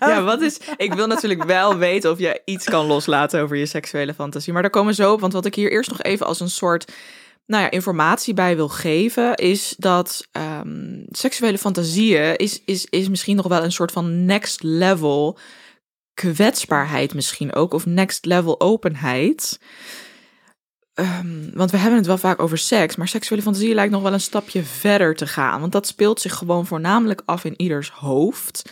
ja, 0.00 0.22
wat 0.22 0.40
is... 0.40 0.58
Ik 0.76 0.94
wil 0.94 1.06
natuurlijk 1.06 1.44
wel 1.44 1.76
weten 1.76 2.10
of 2.10 2.18
je 2.18 2.40
iets 2.44 2.64
kan 2.64 2.86
loslaten 2.86 3.40
over 3.42 3.56
je 3.56 3.66
seksuele 3.66 4.14
fantasie. 4.14 4.52
Maar 4.52 4.62
daar 4.62 4.70
komen 4.70 4.88
we 4.96 5.02
zo 5.02 5.12
op, 5.12 5.20
want 5.20 5.32
wat 5.32 5.46
ik 5.46 5.54
hier 5.54 5.70
eerst 5.70 5.90
nog 5.90 6.02
even 6.02 6.26
als 6.26 6.40
een 6.40 6.50
soort... 6.50 6.92
Nou 7.46 7.62
ja, 7.62 7.70
informatie 7.70 8.34
bij 8.34 8.56
wil 8.56 8.68
geven, 8.68 9.34
is 9.34 9.74
dat 9.78 10.28
ehm, 10.30 11.04
seksuele 11.08 11.58
fantasieën 11.58 12.36
is, 12.36 12.62
is, 12.64 12.84
is 12.84 13.08
misschien 13.08 13.36
nog 13.36 13.48
wel 13.48 13.64
een 13.64 13.72
soort 13.72 13.92
van 13.92 14.24
next 14.24 14.62
level 14.62 15.38
kwetsbaarheid 16.14 17.14
misschien 17.14 17.54
ook, 17.54 17.74
of 17.74 17.86
next 17.86 18.24
level 18.24 18.60
openheid. 18.60 19.58
Ehm, 20.94 21.50
want 21.54 21.70
we 21.70 21.76
hebben 21.76 21.98
het 21.98 22.06
wel 22.06 22.18
vaak 22.18 22.40
over 22.40 22.58
seks, 22.58 22.96
maar 22.96 23.08
seksuele 23.08 23.42
fantasie 23.42 23.74
lijkt 23.74 23.92
nog 23.92 24.02
wel 24.02 24.12
een 24.12 24.20
stapje 24.20 24.62
verder 24.62 25.16
te 25.16 25.26
gaan. 25.26 25.60
Want 25.60 25.72
dat 25.72 25.86
speelt 25.86 26.20
zich 26.20 26.34
gewoon 26.34 26.66
voornamelijk 26.66 27.22
af 27.24 27.44
in 27.44 27.60
ieders 27.60 27.90
hoofd. 27.90 28.70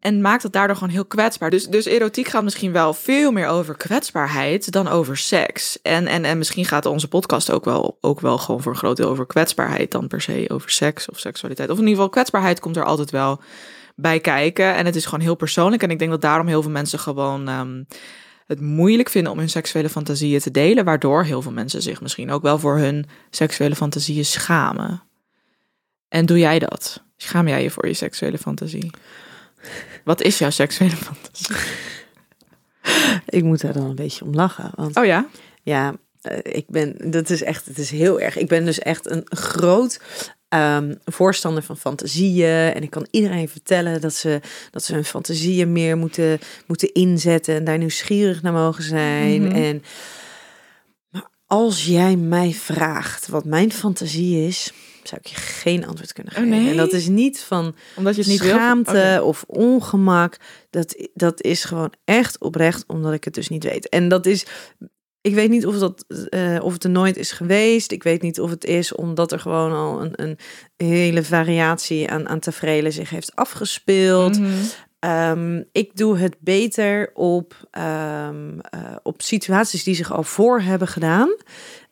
En 0.00 0.20
maakt 0.20 0.42
het 0.42 0.52
daardoor 0.52 0.76
gewoon 0.76 0.92
heel 0.92 1.04
kwetsbaar. 1.04 1.50
Dus, 1.50 1.66
dus 1.66 1.84
erotiek 1.84 2.28
gaat 2.28 2.42
misschien 2.42 2.72
wel 2.72 2.94
veel 2.94 3.32
meer 3.32 3.46
over 3.46 3.76
kwetsbaarheid 3.76 4.72
dan 4.72 4.88
over 4.88 5.16
seks. 5.16 5.82
En, 5.82 6.06
en, 6.06 6.24
en 6.24 6.38
misschien 6.38 6.64
gaat 6.64 6.86
onze 6.86 7.08
podcast 7.08 7.50
ook 7.50 7.64
wel, 7.64 7.98
ook 8.00 8.20
wel 8.20 8.38
gewoon 8.38 8.62
voor 8.62 8.72
een 8.72 8.78
groot 8.78 8.96
deel 8.96 9.08
over 9.08 9.26
kwetsbaarheid 9.26 9.90
dan 9.90 10.06
per 10.08 10.20
se 10.20 10.44
over 10.48 10.70
seks 10.70 11.08
of 11.08 11.18
seksualiteit. 11.18 11.70
Of 11.70 11.74
in 11.74 11.82
ieder 11.82 11.96
geval, 11.96 12.10
kwetsbaarheid 12.10 12.60
komt 12.60 12.76
er 12.76 12.84
altijd 12.84 13.10
wel 13.10 13.40
bij 13.96 14.20
kijken. 14.20 14.74
En 14.74 14.86
het 14.86 14.96
is 14.96 15.04
gewoon 15.04 15.20
heel 15.20 15.34
persoonlijk. 15.34 15.82
En 15.82 15.90
ik 15.90 15.98
denk 15.98 16.10
dat 16.10 16.20
daarom 16.20 16.46
heel 16.46 16.62
veel 16.62 16.70
mensen 16.70 16.98
gewoon 16.98 17.48
ehm, 17.48 17.82
het 18.46 18.60
moeilijk 18.60 19.08
vinden 19.08 19.32
om 19.32 19.38
hun 19.38 19.50
seksuele 19.50 19.88
fantasieën 19.88 20.40
te 20.40 20.50
delen. 20.50 20.84
Waardoor 20.84 21.24
heel 21.24 21.42
veel 21.42 21.52
mensen 21.52 21.82
zich 21.82 22.00
misschien 22.00 22.30
ook 22.30 22.42
wel 22.42 22.58
voor 22.58 22.76
hun 22.76 23.06
seksuele 23.30 23.76
fantasieën 23.76 24.24
schamen. 24.24 25.02
En 26.08 26.26
doe 26.26 26.38
jij 26.38 26.58
dat? 26.58 27.02
Schaam 27.16 27.48
jij 27.48 27.62
je 27.62 27.70
voor 27.70 27.86
je 27.86 27.94
seksuele 27.94 28.38
fantasie? 28.38 28.90
Wat 30.04 30.22
is 30.22 30.38
jouw 30.38 30.50
seksuele 30.50 30.96
fantasie? 30.96 31.56
ik 33.38 33.42
moet 33.44 33.60
daar 33.60 33.72
dan 33.72 33.84
een 33.84 33.94
beetje 33.94 34.24
om 34.24 34.34
lachen. 34.34 34.70
Want 34.74 34.96
Oh 34.96 35.04
ja? 35.04 35.28
Ja, 35.62 35.94
eh, 36.20 36.38
ik 36.42 36.64
ben, 36.68 37.10
dat 37.10 37.30
is 37.30 37.42
echt, 37.42 37.66
het 37.66 37.78
is 37.78 37.90
heel 37.90 38.20
erg. 38.20 38.36
Ik 38.36 38.48
ben 38.48 38.64
dus 38.64 38.78
echt 38.78 39.10
een 39.10 39.26
groot 39.28 40.00
ehm, 40.48 40.94
voorstander 41.04 41.62
van 41.62 41.76
fantasieën. 41.76 42.72
En 42.74 42.82
ik 42.82 42.90
kan 42.90 43.06
iedereen 43.10 43.48
vertellen 43.48 44.00
dat 44.00 44.14
ze, 44.14 44.40
dat 44.70 44.84
ze 44.84 44.94
hun 44.94 45.04
fantasieën 45.04 45.72
meer 45.72 45.96
moeten, 45.96 46.38
moeten 46.66 46.92
inzetten 46.92 47.54
en 47.54 47.64
daar 47.64 47.78
nieuwsgierig 47.78 48.42
naar 48.42 48.52
mogen 48.52 48.84
zijn. 48.84 49.42
Mhm. 49.42 49.56
En 49.56 49.82
maar 51.10 51.28
als 51.46 51.84
jij 51.84 52.16
mij 52.16 52.52
vraagt 52.52 53.28
wat 53.28 53.44
mijn 53.44 53.72
fantasie 53.72 54.46
is, 54.46 54.72
zou 55.08 55.20
ik 55.24 55.26
je 55.26 55.36
geen 55.36 55.86
antwoord 55.86 56.12
kunnen 56.12 56.32
Oh, 56.32 56.38
geven. 56.38 56.58
nee? 56.58 56.70
En 56.70 56.76
dat 56.76 56.92
is 56.92 57.08
niet 57.08 57.40
van 57.40 57.74
Omdat 57.96 58.14
je 58.14 58.20
het 58.20 58.30
niet 58.30 58.40
schaamte 58.40 58.92
wil? 58.92 59.26
Of 59.26 59.44
ongemak. 59.46 60.36
Dat, 60.70 61.08
dat 61.14 61.42
is 61.42 61.64
gewoon 61.64 61.92
echt 62.04 62.38
oprecht 62.40 62.84
omdat 62.86 63.12
ik 63.12 63.24
het 63.24 63.34
dus 63.34 63.48
niet 63.48 63.64
weet. 63.64 63.88
En 63.88 64.08
dat 64.08 64.26
is. 64.26 64.46
Ik 65.20 65.34
weet 65.34 65.50
niet 65.50 65.66
of, 65.66 65.78
dat, 65.78 66.04
eh, 66.28 66.58
of 66.62 66.72
het 66.72 66.84
er 66.84 66.90
nooit 66.90 67.16
is 67.16 67.32
geweest. 67.32 67.92
Ik 67.92 68.02
weet 68.02 68.22
niet 68.22 68.40
of 68.40 68.50
het 68.50 68.64
is 68.64 68.94
omdat 68.94 69.32
er 69.32 69.40
gewoon 69.40 69.72
al 69.72 70.02
een, 70.02 70.12
een 70.14 70.38
hele 70.76 71.22
variatie 71.24 72.10
aan, 72.10 72.28
aan 72.28 72.38
tafereelen 72.38 72.92
zich 72.92 73.10
heeft 73.10 73.34
afgespeeld. 73.36 74.38
Mhm. 74.38 74.50
Ehm, 74.98 75.62
ik 75.72 75.96
doe 75.96 76.18
het 76.18 76.36
beter 76.40 77.10
op, 77.14 77.54
ehm, 77.70 78.58
eh, 78.58 78.80
op 79.02 79.22
situaties 79.22 79.84
die 79.84 79.94
zich 79.94 80.12
al 80.12 80.22
voor 80.22 80.60
hebben 80.60 80.88
gedaan. 80.88 81.36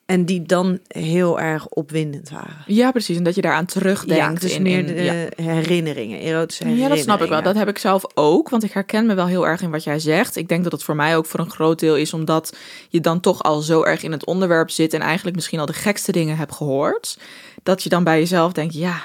En 0.07 0.25
die 0.25 0.41
dan 0.41 0.79
heel 0.87 1.39
erg 1.39 1.67
opwindend 1.67 2.29
waren. 2.29 2.63
Ja, 2.65 2.91
precies. 2.91 3.17
En 3.17 3.23
dat 3.23 3.35
je 3.35 3.41
daaraan 3.41 3.65
terugdenkt. 3.65 4.15
ja, 4.23 4.33
dus 4.33 4.55
in, 4.55 4.61
meer 4.61 4.87
de 4.87 5.03
ja. 5.03 5.43
herinneringen, 5.43 6.19
erotische 6.19 6.63
Ja, 6.63 6.69
herinneringen. 6.69 6.89
dat 6.89 6.99
snap 6.99 7.21
ik 7.21 7.29
wel. 7.29 7.41
Dat 7.41 7.55
heb 7.55 7.67
ik 7.67 7.77
zelf 7.77 8.03
ook. 8.13 8.49
Want 8.49 8.63
ik 8.63 8.71
herken 8.71 9.05
me 9.05 9.13
wel 9.13 9.27
heel 9.27 9.47
erg 9.47 9.61
in 9.61 9.71
wat 9.71 9.83
jij 9.83 9.99
zegt. 9.99 10.35
Ik 10.35 10.47
denk 10.47 10.63
dat 10.63 10.71
het 10.71 10.83
voor 10.83 10.95
mij 10.95 11.17
ook 11.17 11.25
voor 11.25 11.39
een 11.39 11.49
groot 11.49 11.79
deel 11.79 11.95
is 11.95 12.13
omdat 12.13 12.57
je 12.89 13.01
dan 13.01 13.19
toch 13.19 13.43
al 13.43 13.61
zo 13.61 13.83
erg 13.83 14.03
in 14.03 14.11
het 14.11 14.25
onderwerp 14.25 14.69
zit 14.69 14.93
en 14.93 15.01
eigenlijk 15.01 15.35
misschien 15.35 15.59
al 15.59 15.65
de 15.65 15.73
gekste 15.73 16.11
dingen 16.11 16.37
hebt 16.37 16.53
gehoord. 16.53 17.19
Dat 17.63 17.83
je 17.83 17.89
dan 17.89 18.03
bij 18.03 18.19
jezelf 18.19 18.51
denkt, 18.51 18.73
ja, 18.73 19.01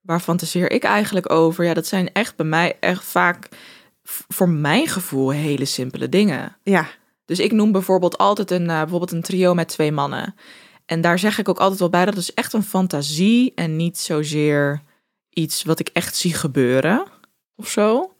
waar 0.00 0.20
fantaseer 0.20 0.70
ik 0.70 0.84
eigenlijk 0.84 1.30
over? 1.32 1.64
Ja, 1.64 1.74
dat 1.74 1.86
zijn 1.86 2.12
echt 2.12 2.36
bij 2.36 2.46
mij 2.46 2.76
echt 2.80 3.04
vaak 3.04 3.48
voor 4.28 4.48
mijn 4.48 4.86
gevoel 4.86 5.30
hele 5.30 5.64
simpele 5.64 6.08
dingen. 6.08 6.56
Ja, 6.62 6.88
Dus 7.28 7.38
ik 7.38 7.52
noem 7.52 7.72
bijvoorbeeld 7.72 8.18
altijd 8.18 8.50
een, 8.50 8.70
eh, 8.70 8.78
bijvoorbeeld 8.78 9.12
een 9.12 9.22
trio 9.22 9.54
met 9.54 9.68
twee 9.68 9.92
mannen. 9.92 10.34
En 10.86 11.00
daar 11.00 11.18
zeg 11.18 11.38
ik 11.38 11.48
ook 11.48 11.58
altijd 11.58 11.80
wel 11.80 11.90
bij, 11.90 12.04
dat 12.04 12.16
is 12.16 12.34
echt 12.34 12.52
een 12.52 12.62
fantasie 12.62 13.52
en 13.54 13.76
niet 13.76 13.98
zozeer 13.98 14.82
iets 15.30 15.62
wat 15.62 15.80
ik 15.80 15.88
echt 15.92 16.16
zie 16.16 16.34
gebeuren 16.34 17.06
of 17.56 17.68
zo. 17.68 18.12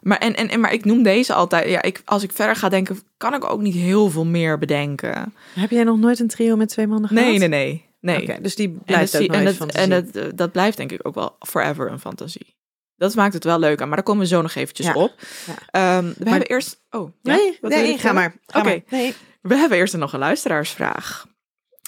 Maar, 0.00 0.18
en, 0.18 0.36
en, 0.36 0.48
en, 0.48 0.60
maar 0.60 0.72
ik 0.72 0.84
noem 0.84 1.02
deze 1.02 1.34
altijd, 1.34 1.68
ja, 1.68 1.82
ik, 1.82 2.02
als 2.04 2.22
ik 2.22 2.32
verder 2.32 2.56
ga 2.56 2.68
denken, 2.68 2.98
kan 3.16 3.34
ik 3.34 3.44
ook 3.44 3.60
niet 3.60 3.74
heel 3.74 4.10
veel 4.10 4.24
meer 4.24 4.58
bedenken. 4.58 5.34
heb 5.54 5.70
jij 5.70 5.84
nog 5.84 5.98
nooit 5.98 6.20
een 6.20 6.28
trio 6.28 6.56
met 6.56 6.68
twee 6.68 6.86
mannen 6.86 7.08
gehad? 7.08 7.24
Nee, 7.24 7.38
nee, 7.38 7.48
nee. 7.48 7.86
nee. 8.26 8.40
Dus 8.40 8.54
die 8.54 8.68
En, 8.68 8.82
blijft 8.84 9.12
dat, 9.12 9.22
en, 9.22 9.30
nooit 9.30 9.44
dat, 9.44 9.54
fantasie. 9.54 9.92
en 9.92 10.04
dat, 10.12 10.36
dat 10.36 10.52
blijft 10.52 10.76
denk 10.76 10.92
ik 10.92 11.06
ook 11.06 11.14
wel 11.14 11.36
forever 11.38 11.90
een 11.90 12.00
fantasie. 12.00 12.54
Dat 13.02 13.14
maakt 13.14 13.34
het 13.34 13.44
wel 13.44 13.58
leuk 13.58 13.80
aan, 13.80 13.86
maar 13.86 13.96
daar 13.96 14.06
komen 14.06 14.22
we 14.22 14.28
zo 14.28 14.42
nog 14.42 14.54
eventjes 14.54 14.86
Ja. 14.86 14.92
op. 14.92 15.12
Ja. 15.46 15.54
Ehm, 15.70 16.12
we 16.18 16.30
hebben 16.30 16.48
eerst... 16.48 16.80
Oh? 16.90 17.12
Nee, 17.22 17.98
ga 17.98 18.12
maar. 18.12 18.34
Oké. 18.56 18.82
Nee. 18.88 19.14
We 19.40 19.54
hebben 19.56 19.78
eerst 19.78 19.96
nog 19.96 20.12
een 20.12 20.18
luisteraarsvraag. 20.18 21.26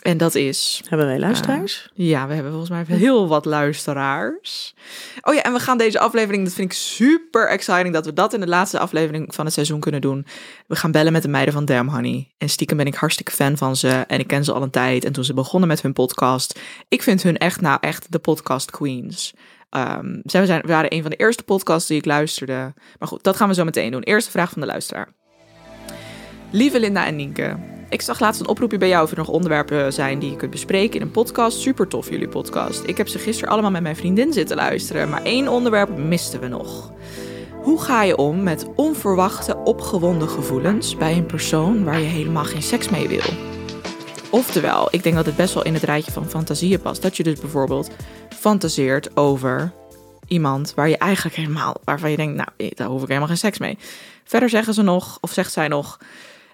En 0.02 0.16
dat 0.18 0.34
is... 0.34 0.82
Hebben 0.88 1.06
wij 1.06 1.18
luisteraars? 1.18 1.90
Ja, 1.94 2.26
we 2.26 2.34
hebben 2.34 2.52
volgens 2.52 2.70
mij 2.70 2.84
heel 2.98 3.28
wat 3.28 3.44
luisteraars. 3.44 4.74
Oh 5.20 5.34
ja, 5.34 5.42
en 5.42 5.52
we 5.52 5.58
gaan 5.58 5.78
deze 5.78 5.98
aflevering, 5.98 6.44
dat 6.44 6.52
vind 6.52 6.72
ik 6.72 6.78
super 6.78 7.48
exciting 7.48 7.94
dat 7.94 8.04
we 8.04 8.12
dat 8.12 8.32
in 8.32 8.40
de 8.40 8.46
laatste 8.46 8.78
aflevering 8.78 9.34
van 9.34 9.44
het 9.44 9.54
seizoen 9.54 9.80
kunnen 9.80 10.00
doen. 10.00 10.26
We 10.66 10.76
gaan 10.76 10.90
bellen 10.92 11.12
met 11.12 11.22
de 11.22 11.28
meiden 11.28 11.54
van 11.54 11.64
Damn 11.64 11.88
Honey. 11.90 12.32
En 12.38 12.48
stiekem 12.48 12.76
ben 12.76 12.86
ik 12.86 12.94
hartstikke 12.94 13.32
fan 13.32 13.56
van 13.56 13.76
ze 13.76 13.88
en 13.88 14.18
ik 14.20 14.26
ken 14.26 14.44
ze 14.44 14.52
al 14.52 14.62
een 14.62 14.70
tijd. 14.70 15.04
En 15.04 15.12
toen 15.12 15.24
ze 15.24 15.34
begonnen 15.34 15.68
met 15.68 15.82
hun 15.82 15.92
podcast, 15.92 16.60
ik 16.88 17.02
vind 17.02 17.22
hun 17.22 17.36
echt 17.38 17.60
nou 17.60 17.78
echt 17.80 18.12
de 18.12 18.18
podcast 18.18 18.70
queens. 18.70 19.34
Zij 20.24 20.46
zijn, 20.46 20.62
waren 20.66 20.94
een 20.94 21.02
van 21.02 21.10
de 21.10 21.16
eerste 21.16 21.42
podcasts 21.42 21.88
die 21.88 21.98
ik 21.98 22.04
luisterde. 22.04 22.72
Maar 22.98 23.08
goed, 23.08 23.22
dat 23.22 23.36
gaan 23.36 23.48
we 23.48 23.54
zo 23.54 23.64
meteen 23.64 23.90
doen. 23.90 24.02
Eerste 24.02 24.30
vraag 24.30 24.50
van 24.50 24.60
de 24.60 24.66
luisteraar. 24.66 25.08
Lieve 26.50 26.80
Linda 26.80 27.06
en 27.06 27.16
Nienke, 27.16 27.56
ik 27.88 28.02
zag 28.02 28.20
laatst 28.20 28.40
een 28.40 28.48
oproepje 28.48 28.78
bij 28.78 28.88
jou 28.88 29.04
of 29.04 29.10
er 29.10 29.16
nog 29.16 29.28
onderwerpen 29.28 29.92
zijn 29.92 30.18
die 30.18 30.30
je 30.30 30.36
kunt 30.36 30.50
bespreken 30.50 31.00
in 31.00 31.06
een 31.06 31.10
podcast. 31.10 31.60
Super 31.60 31.88
tof 31.88 32.10
jullie 32.10 32.28
podcast. 32.28 32.82
Ik 32.86 32.96
heb 32.96 33.08
ze 33.08 33.18
gisteren 33.18 33.52
allemaal 33.52 33.70
met 33.70 33.82
mijn 33.82 33.96
vriendin 33.96 34.32
zitten 34.32 34.56
luisteren, 34.56 35.08
maar 35.08 35.22
één 35.22 35.48
onderwerp 35.48 35.96
misten 35.96 36.40
we 36.40 36.48
nog. 36.48 36.92
Hoe 37.62 37.82
ga 37.82 38.02
je 38.02 38.16
om 38.16 38.42
met 38.42 38.66
onverwachte 38.76 39.56
opgewonden 39.56 40.28
gevoelens 40.28 40.96
bij 40.96 41.16
een 41.16 41.26
persoon 41.26 41.84
waar 41.84 42.00
je 42.00 42.06
helemaal 42.06 42.44
geen 42.44 42.62
seks 42.62 42.88
mee 42.88 43.08
wil? 43.08 43.53
Oftewel, 44.34 44.88
ik 44.90 45.02
denk 45.02 45.14
dat 45.14 45.26
het 45.26 45.36
best 45.36 45.54
wel 45.54 45.64
in 45.64 45.74
het 45.74 45.82
rijtje 45.82 46.12
van 46.12 46.28
fantasieën 46.28 46.80
past. 46.80 47.02
Dat 47.02 47.16
je 47.16 47.22
dus 47.22 47.40
bijvoorbeeld 47.40 47.90
fantaseert 48.28 49.16
over 49.16 49.72
iemand 50.26 50.72
waar 50.74 50.88
je 50.88 50.98
eigenlijk 50.98 51.36
helemaal, 51.36 51.76
waarvan 51.84 52.10
je 52.10 52.16
denkt, 52.16 52.36
nou, 52.36 52.48
eh, 52.56 52.70
daar 52.74 52.88
hoef 52.88 53.02
ik 53.02 53.08
helemaal 53.08 53.28
geen 53.28 53.36
seks 53.36 53.58
mee. 53.58 53.78
Verder 54.24 54.48
zeggen 54.48 54.74
ze 54.74 54.82
nog, 54.82 55.18
of 55.20 55.32
zegt 55.32 55.52
zij 55.52 55.68
nog, 55.68 55.98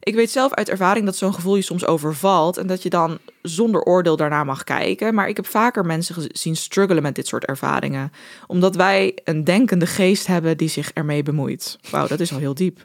ik 0.01 0.15
weet 0.15 0.31
zelf 0.31 0.55
uit 0.55 0.69
ervaring 0.69 1.05
dat 1.05 1.17
zo'n 1.17 1.35
gevoel 1.35 1.57
je 1.57 1.63
soms 1.63 1.87
overvalt 1.87 2.57
en 2.57 2.67
dat 2.67 2.83
je 2.83 2.91
dan 2.91 3.19
zonder 3.43 3.83
oordeel 3.83 4.17
daarna 4.17 4.45
mag 4.45 4.65
kijken. 4.65 5.15
Maar 5.15 5.29
ik 5.29 5.37
heb 5.37 5.47
vaker 5.47 5.87
mensen 5.87 6.15
gez- 6.15 6.27
zien 6.33 6.57
struggelen 6.57 7.03
met 7.03 7.15
dit 7.15 7.27
soort 7.27 7.45
ervaringen. 7.45 8.13
Omdat 8.47 8.77
wij 8.77 9.19
een 9.25 9.45
denkende 9.45 9.87
geest 9.87 10.27
hebben 10.27 10.57
die 10.57 10.69
zich 10.69 10.91
ermee 10.93 11.23
bemoeit. 11.23 11.79
Wauw, 11.91 12.07
dat 12.07 12.21
is 12.21 12.33
al 12.33 12.39
heel 12.39 12.55
diep. 12.55 12.83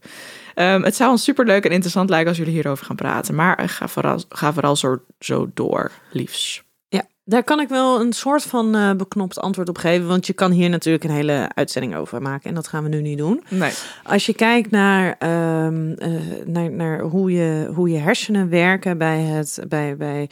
Ehm, 0.55 0.81
het 0.81 0.95
zou 0.95 1.11
ons 1.11 1.23
superleuk 1.23 1.65
en 1.65 1.71
interessant 1.71 2.09
lijken 2.09 2.27
als 2.27 2.37
jullie 2.37 2.53
hierover 2.53 2.85
gaan 2.85 2.95
praten. 2.95 3.35
Maar 3.35 3.57
eh, 3.57 3.67
ga 3.67 3.87
vooral, 3.87 4.19
ga 4.29 4.53
vooral 4.53 4.75
zo, 4.75 5.01
zo 5.19 5.49
door, 5.53 5.91
liefs. 6.11 6.63
Ja, 6.87 7.03
daar 7.23 7.43
kan 7.43 7.59
ik 7.59 7.69
wel 7.69 7.99
een 7.99 8.13
soort 8.13 8.43
van 8.43 8.75
eh, 8.75 8.91
beknopt 8.93 9.39
antwoord 9.39 9.69
op 9.69 9.77
geven. 9.77 10.07
Want 10.07 10.27
je 10.27 10.33
kan 10.33 10.51
hier 10.51 10.69
natuurlijk 10.69 11.03
een 11.03 11.09
hele 11.09 11.49
uitzending 11.53 11.95
over 11.95 12.21
maken. 12.21 12.49
En 12.49 12.55
dat 12.55 12.67
gaan 12.67 12.83
we 12.83 12.89
nu 12.89 13.01
niet 13.01 13.17
doen. 13.17 13.43
Nee. 13.49 13.71
Als 14.03 14.25
je 14.25 14.33
kijkt 14.33 14.71
naar, 14.71 15.15
ehm, 15.19 15.91
eh, 15.91 16.11
naar, 16.45 16.71
naar 16.71 16.99
hoe, 16.99 17.31
je, 17.31 17.71
hoe 17.73 17.89
je 17.89 17.97
hersenen 17.97 18.49
werken 18.49 18.97
bij, 18.97 19.21
het, 19.21 19.59
bij, 19.67 19.97
bij 19.97 20.29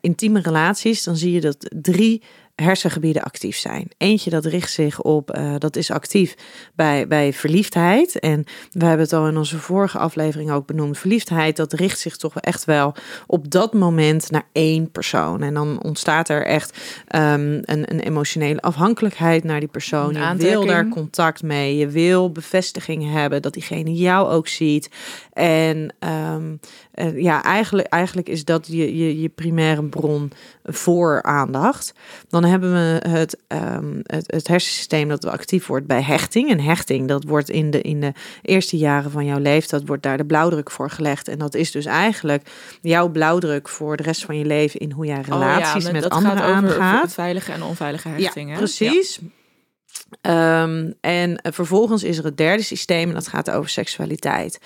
intieme 0.00 0.40
relaties, 0.40 1.02
dan 1.04 1.16
zie 1.16 1.32
je 1.32 1.40
dat 1.40 1.56
drie 1.76 2.22
hersengebieden 2.54 3.22
actief 3.22 3.56
zijn. 3.56 3.88
Eentje 3.96 4.30
dat 4.30 4.44
richt 4.44 4.72
zich 4.72 5.00
op, 5.00 5.30
eh, 5.30 5.54
dat 5.58 5.76
is 5.76 5.90
actief 5.90 6.34
bij, 6.74 7.06
bij 7.06 7.32
verliefdheid. 7.32 8.18
En 8.18 8.44
we 8.70 8.84
hebben 8.84 9.04
het 9.04 9.12
al 9.12 9.28
in 9.28 9.36
onze 9.36 9.58
vorige 9.58 9.98
aflevering 9.98 10.50
ook 10.50 10.66
benoemd. 10.66 10.98
Verliefdheid, 10.98 11.56
dat 11.56 11.72
richt 11.72 11.98
zich 11.98 12.16
toch 12.16 12.40
echt 12.40 12.64
wel 12.64 12.94
op 13.26 13.50
dat 13.50 13.72
moment 13.72 14.30
naar 14.30 14.46
één 14.52 14.90
persoon. 14.90 15.42
En 15.42 15.54
dan 15.54 15.82
ontstaat 15.82 16.28
er 16.28 16.46
echt 16.46 16.78
ehm, 17.06 17.60
een, 17.62 17.90
een 17.92 18.00
emotionele 18.00 18.60
afhankelijkheid 18.60 19.44
naar 19.44 19.60
die 19.60 19.68
persoon. 19.68 20.14
Je 20.14 20.34
wil 20.36 20.66
daar 20.66 20.88
contact 20.88 21.42
mee. 21.42 21.76
Je 21.76 21.88
wil 21.88 22.32
bevestiging 22.32 23.12
hebben 23.12 23.42
dat 23.42 23.52
diegene 23.52 23.94
jou 23.94 24.30
ook 24.30 24.48
ziet. 24.48 24.90
En 25.32 25.94
ehm, 25.98 26.56
eh, 26.92 27.22
ja, 27.22 27.42
eigenlijk, 27.42 27.88
eigenlijk 27.88 28.28
is 28.28 28.44
dat 28.44 28.66
je, 28.66 28.96
je, 28.96 29.20
je 29.20 29.28
primaire 29.28 29.84
bron 29.84 30.32
voor 30.64 31.22
aandacht. 31.22 31.94
Dan 32.28 32.41
hebben 32.48 32.72
we 32.72 33.08
het, 33.08 33.36
ehm, 33.46 34.00
het, 34.02 34.32
het 34.32 34.48
hersensysteem 34.48 35.08
dat 35.08 35.26
actief 35.26 35.66
wordt 35.66 35.86
bij 35.86 36.02
hechting. 36.02 36.50
En 36.50 36.60
hechting, 36.60 37.08
dat 37.08 37.24
wordt 37.24 37.50
in 37.50 37.70
de, 37.70 37.80
in 37.80 38.00
de 38.00 38.12
eerste 38.42 38.76
jaren 38.76 39.10
van 39.10 39.24
jouw 39.24 39.38
leven, 39.38 39.68
dat 39.68 39.86
wordt 39.86 40.02
daar 40.02 40.16
de 40.16 40.24
blauwdruk 40.24 40.70
voor 40.70 40.90
gelegd. 40.90 41.28
En 41.28 41.38
dat 41.38 41.54
is 41.54 41.70
dus 41.70 41.84
eigenlijk 41.84 42.48
jouw 42.80 43.08
blauwdruk 43.08 43.68
voor 43.68 43.96
de 43.96 44.02
rest 44.02 44.24
van 44.24 44.38
je 44.38 44.44
leven 44.44 44.80
in 44.80 44.90
hoe 44.90 45.06
jij 45.06 45.20
relaties 45.20 45.86
Oh 45.86 45.92
ja, 45.92 46.00
met 46.00 46.08
anderen 46.08 46.38
gaat 46.38 46.64
over 46.64 46.80
aangaat. 46.80 47.12
veilige 47.12 47.52
en 47.52 47.62
onveilige 47.62 48.08
hechting. 48.08 48.46
Ja, 48.46 48.52
hè? 48.52 48.58
precies. 48.58 49.20
Ehm, 50.20 50.90
en 51.00 51.40
vervolgens 51.42 52.02
is 52.02 52.18
er 52.18 52.24
het 52.24 52.36
derde 52.36 52.62
systeem 52.62 53.08
en 53.08 53.14
dat 53.14 53.28
gaat 53.28 53.50
over 53.50 53.70
seksualiteit. 53.70 54.58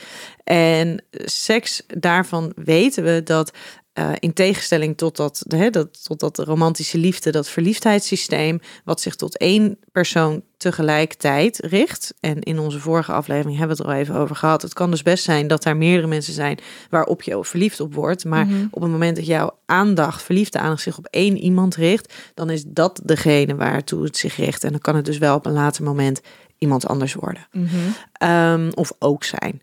En 0.45 1.05
seks, 1.25 1.83
daarvan 1.87 2.53
weten 2.57 3.05
we 3.05 3.23
dat 3.25 3.53
eh, 3.97 4.11
in 4.19 4.33
tegenstelling 4.33 4.97
tot 4.97 5.17
dat, 5.17 5.45
hè, 5.49 5.71
dat, 5.71 6.05
tot 6.05 6.21
dat 6.21 6.39
romantische 6.39 6.99
liefde, 6.99 7.31
dat 7.31 7.49
verliefdheidssysteem, 7.49 8.61
wat 8.85 9.01
zich 9.01 9.15
tot 9.15 9.37
één 9.39 9.79
persoon 9.93 10.43
tegelijkertijd 10.57 11.59
richt. 11.59 12.15
En 12.21 12.41
in 12.41 12.59
onze 12.59 12.81
vorige 12.81 13.13
aflevering 13.13 13.59
hebben 13.59 13.77
we 13.77 13.83
het 13.83 13.93
er 13.93 13.97
al 13.97 14.03
even 14.03 14.15
over 14.15 14.37
gehad. 14.37 14.63
Het 14.63 14.73
kan 14.73 14.91
dus 14.91 15.03
best 15.03 15.25
zijn 15.25 15.47
dat 15.47 15.65
er 15.65 15.77
meerdere 15.77 16.07
mensen 16.07 16.33
zijn 16.33 16.59
waarop 16.91 17.23
je 17.23 17.45
verliefd 17.45 17.81
op 17.81 17.95
wordt. 17.95 18.25
Maar 18.25 18.47
Mhm. 18.47 18.67
op 18.71 18.83
het 18.83 18.91
moment 18.91 19.17
dat 19.17 19.27
jouw 19.27 19.59
aandacht, 19.67 20.23
verliefde 20.23 20.59
aandacht, 20.59 20.83
zich 20.83 20.99
op 20.99 21.07
één 21.11 21.37
iemand 21.37 21.75
richt, 21.75 22.15
dan 22.35 22.51
is 22.51 22.65
dat 22.67 23.01
degene 23.05 23.55
waartoe 23.55 24.05
het 24.05 24.17
zich 24.17 24.37
richt. 24.37 24.65
En 24.65 24.71
dan 24.71 24.81
kan 24.81 24.97
het 24.97 25.05
dus 25.05 25.19
wel 25.19 25.35
op 25.37 25.47
een 25.47 25.53
later 25.53 25.85
moment 25.85 26.21
iemand 26.59 26.87
anders 26.87 27.15
worden. 27.15 27.47
Mhm. 27.53 27.69
Ehm, 28.13 28.71
of 28.75 28.93
ook 28.99 29.25
zijn. 29.25 29.63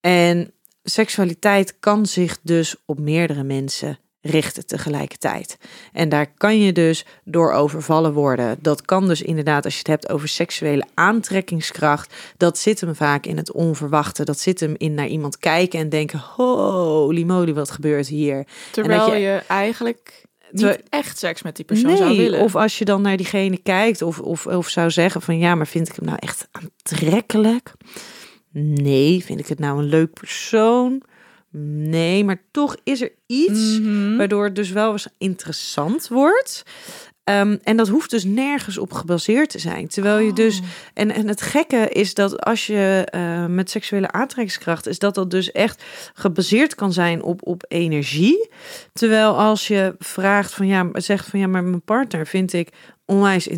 En 0.00 0.52
seksualiteit 0.90 1.74
kan 1.80 2.06
zich 2.06 2.38
dus 2.42 2.76
op 2.84 2.98
meerdere 2.98 3.42
mensen 3.42 3.98
richten 4.22 4.66
tegelijkertijd. 4.66 5.56
En 5.92 6.08
daar 6.08 6.26
kan 6.36 6.58
je 6.60 6.72
dus 6.72 7.04
door 7.24 7.52
overvallen 7.52 8.12
worden. 8.12 8.58
Dat 8.60 8.82
kan 8.82 9.08
dus 9.08 9.22
inderdaad, 9.22 9.64
als 9.64 9.72
je 9.72 9.78
het 9.78 9.88
hebt 9.88 10.08
over 10.08 10.28
seksuele 10.28 10.84
aantrekkingskracht, 10.94 12.14
dat 12.36 12.58
zit 12.58 12.80
hem 12.80 12.94
vaak 12.94 13.26
in 13.26 13.36
het 13.36 13.52
onverwachte. 13.52 14.24
Dat 14.24 14.38
zit 14.38 14.60
hem 14.60 14.74
in 14.78 14.94
naar 14.94 15.06
iemand 15.06 15.38
kijken 15.38 15.78
en 15.80 15.88
denken: 15.88 16.18
holy 16.36 17.22
moly, 17.22 17.54
wat 17.54 17.70
gebeurt 17.70 18.06
hier? 18.08 18.46
Terwijl 18.70 19.12
je- 19.14 19.20
je, 19.20 19.42
eigenlijk 19.46 20.24
niet 20.50 20.82
echt 20.88 21.18
seks 21.18 21.42
met 21.42 21.56
die 21.56 21.64
persoon 21.64 21.96
zou 21.96 22.16
willen. 22.16 22.40
Of 22.40 22.56
als 22.56 22.78
je 22.78 22.84
dan 22.84 23.02
naar 23.02 23.16
diegene 23.16 23.58
kijkt 23.58 24.02
of, 24.02 24.18
of, 24.20 24.46
of 24.46 24.68
zou 24.68 24.90
zeggen 24.90 25.22
van 25.22 25.38
ja, 25.38 25.54
maar 25.54 25.66
vind 25.66 25.88
ik 25.88 25.94
hem 25.96 26.04
nou 26.04 26.18
echt 26.20 26.48
aantrekkelijk? 26.52 27.72
Nee, 28.52 29.24
vind 29.24 29.40
ik 29.40 29.46
het 29.46 29.58
nou 29.58 29.78
een 29.78 29.88
leuk 29.88 30.12
persoon? 30.12 31.02
Nee, 31.52 32.24
maar 32.24 32.42
toch 32.50 32.76
is 32.84 33.00
er 33.00 33.12
iets 33.26 33.78
Mhm. 33.78 34.16
waardoor 34.16 34.44
het 34.44 34.54
dus 34.54 34.70
wel 34.70 34.92
eens 34.92 35.08
interessant 35.18 36.08
wordt. 36.08 36.62
Ehm, 37.24 37.56
en 37.62 37.76
dat 37.76 37.88
hoeft 37.88 38.10
dus 38.10 38.24
nergens 38.24 38.78
op 38.78 38.92
gebaseerd 38.92 39.50
te 39.50 39.58
zijn. 39.58 39.88
Terwijl 39.88 40.18
je 40.18 40.32
dus. 40.32 40.58
Oh. 40.58 40.66
En, 40.94 41.10
en 41.10 41.28
het 41.28 41.42
gekke 41.42 41.88
is 41.88 42.14
dat 42.14 42.40
als 42.40 42.66
je 42.66 43.06
eh, 43.10 43.46
met 43.46 43.70
seksuele 43.70 44.10
aantrekkingskracht. 44.10 44.86
is 44.86 44.98
dat 44.98 45.14
dat 45.14 45.30
dus 45.30 45.52
echt 45.52 45.84
gebaseerd 46.14 46.74
kan 46.74 46.92
zijn 46.92 47.22
op, 47.22 47.46
op 47.46 47.64
energie. 47.68 48.50
Terwijl 48.92 49.38
als 49.38 49.68
je 49.68 49.94
vraagt 49.98 50.54
van 50.54 50.66
ja, 50.66 50.88
zegt 50.92 51.26
van 51.26 51.40
ja, 51.40 51.46
maar 51.46 51.64
mijn 51.64 51.82
partner 51.82 52.26
vind 52.26 52.52
ik 52.52 52.68
onwijs 53.04 53.48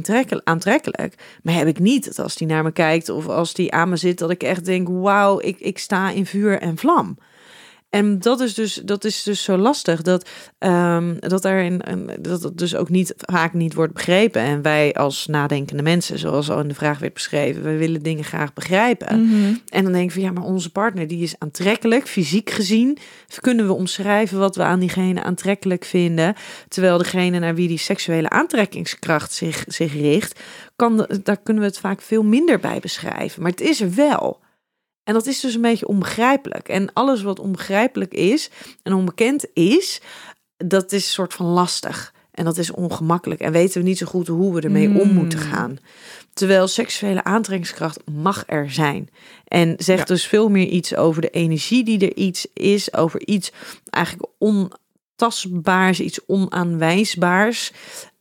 aantrekkelijk. 0.44 1.14
Maar 1.42 1.54
heb 1.54 1.66
ik 1.66 1.78
niet 1.78 2.04
dat 2.04 2.18
als 2.18 2.36
die 2.36 2.46
naar 2.46 2.62
me 2.62 2.72
kijkt 2.72 3.08
of 3.08 3.28
als 3.28 3.54
die 3.54 3.72
aan 3.72 3.88
me 3.88 3.96
zit, 3.96 4.18
dat 4.18 4.30
ik 4.30 4.42
echt 4.42 4.64
denk: 4.64 4.88
wauw, 4.88 5.40
ik, 5.40 5.60
ik 5.60 5.78
sta 5.78 6.10
in 6.10 6.26
vuur 6.26 6.60
en 6.60 6.76
vlam. 6.76 7.18
En 7.92 8.18
dat 8.18 8.40
is 8.40 8.54
dus, 8.54 8.74
dat 8.74 9.04
is 9.04 9.22
dus 9.22 9.42
zo 9.42 9.56
lastig. 9.56 10.02
Dat, 10.02 10.28
um, 10.58 11.16
dat, 11.20 11.42
daarin, 11.42 11.82
dat 12.20 12.42
het 12.42 12.58
dus 12.58 12.76
ook 12.76 12.88
niet, 12.88 13.14
vaak 13.16 13.52
niet 13.52 13.74
wordt 13.74 13.92
begrepen. 13.92 14.42
En 14.42 14.62
wij 14.62 14.94
als 14.94 15.26
nadenkende 15.26 15.82
mensen, 15.82 16.18
zoals 16.18 16.50
al 16.50 16.60
in 16.60 16.68
de 16.68 16.74
vraag 16.74 16.98
werd 16.98 17.14
beschreven, 17.14 17.62
we 17.62 17.76
willen 17.76 18.02
dingen 18.02 18.24
graag 18.24 18.52
begrijpen. 18.52 19.26
Mhm. 19.26 19.54
En 19.68 19.82
dan 19.82 19.92
denk 19.92 20.04
ik 20.04 20.12
van 20.12 20.22
ja, 20.22 20.30
maar 20.30 20.42
onze 20.42 20.70
partner 20.70 21.06
die 21.06 21.22
is 21.22 21.34
aantrekkelijk, 21.38 22.08
fysiek 22.08 22.50
gezien. 22.50 22.98
Kunnen 23.40 23.66
we 23.66 23.72
omschrijven 23.72 24.38
wat 24.38 24.56
we 24.56 24.62
aan 24.62 24.80
diegene 24.80 25.22
aantrekkelijk 25.22 25.84
vinden. 25.84 26.34
Terwijl 26.68 26.98
degene 26.98 27.38
naar 27.38 27.54
wie 27.54 27.68
die 27.68 27.78
seksuele 27.78 28.28
aantrekkingskracht 28.28 29.32
zich, 29.32 29.64
zich 29.66 29.92
richt, 29.92 30.40
kan, 30.76 31.06
daar 31.22 31.42
kunnen 31.42 31.62
we 31.62 31.68
het 31.68 31.78
vaak 31.78 32.02
veel 32.02 32.22
minder 32.22 32.58
bij 32.60 32.78
beschrijven. 32.80 33.42
Maar 33.42 33.50
het 33.50 33.60
is 33.60 33.80
er 33.80 33.94
wel. 33.94 34.40
En 35.04 35.14
dat 35.14 35.26
is 35.26 35.40
dus 35.40 35.54
een 35.54 35.60
beetje 35.60 35.88
onbegrijpelijk. 35.88 36.68
En 36.68 36.92
alles 36.92 37.22
wat 37.22 37.38
onbegrijpelijk 37.38 38.14
is 38.14 38.50
en 38.82 38.92
onbekend 38.92 39.46
is, 39.54 40.00
dat 40.56 40.92
is 40.92 41.04
een 41.04 41.10
soort 41.12 41.34
van 41.34 41.46
lastig. 41.46 42.12
En 42.30 42.44
dat 42.44 42.56
is 42.58 42.70
ongemakkelijk. 42.70 43.40
En 43.40 43.52
weten 43.52 43.80
we 43.82 43.88
niet 43.88 43.98
zo 43.98 44.06
goed 44.06 44.26
hoe 44.26 44.54
we 44.54 44.60
ermee 44.60 44.88
om 44.88 44.94
Hmm. 44.94 45.12
moeten 45.14 45.38
gaan. 45.38 45.78
Terwijl 46.32 46.68
seksuele 46.68 47.24
aantrekkingskracht 47.24 48.00
mag 48.12 48.42
er 48.46 48.70
zijn. 48.70 49.08
En 49.44 49.74
zegt 49.78 50.08
Ja. 50.08 50.14
dus 50.14 50.26
veel 50.26 50.48
meer 50.48 50.66
iets 50.66 50.94
over 50.96 51.22
de 51.22 51.30
energie 51.30 51.84
die 51.84 51.98
er 52.00 52.16
iets 52.16 52.46
is. 52.54 52.94
Over 52.94 53.26
iets 53.26 53.52
eigenlijk 53.90 54.32
ontastbaars, 54.38 56.00
iets 56.00 56.20
onaanwijsbaars. 56.26 57.72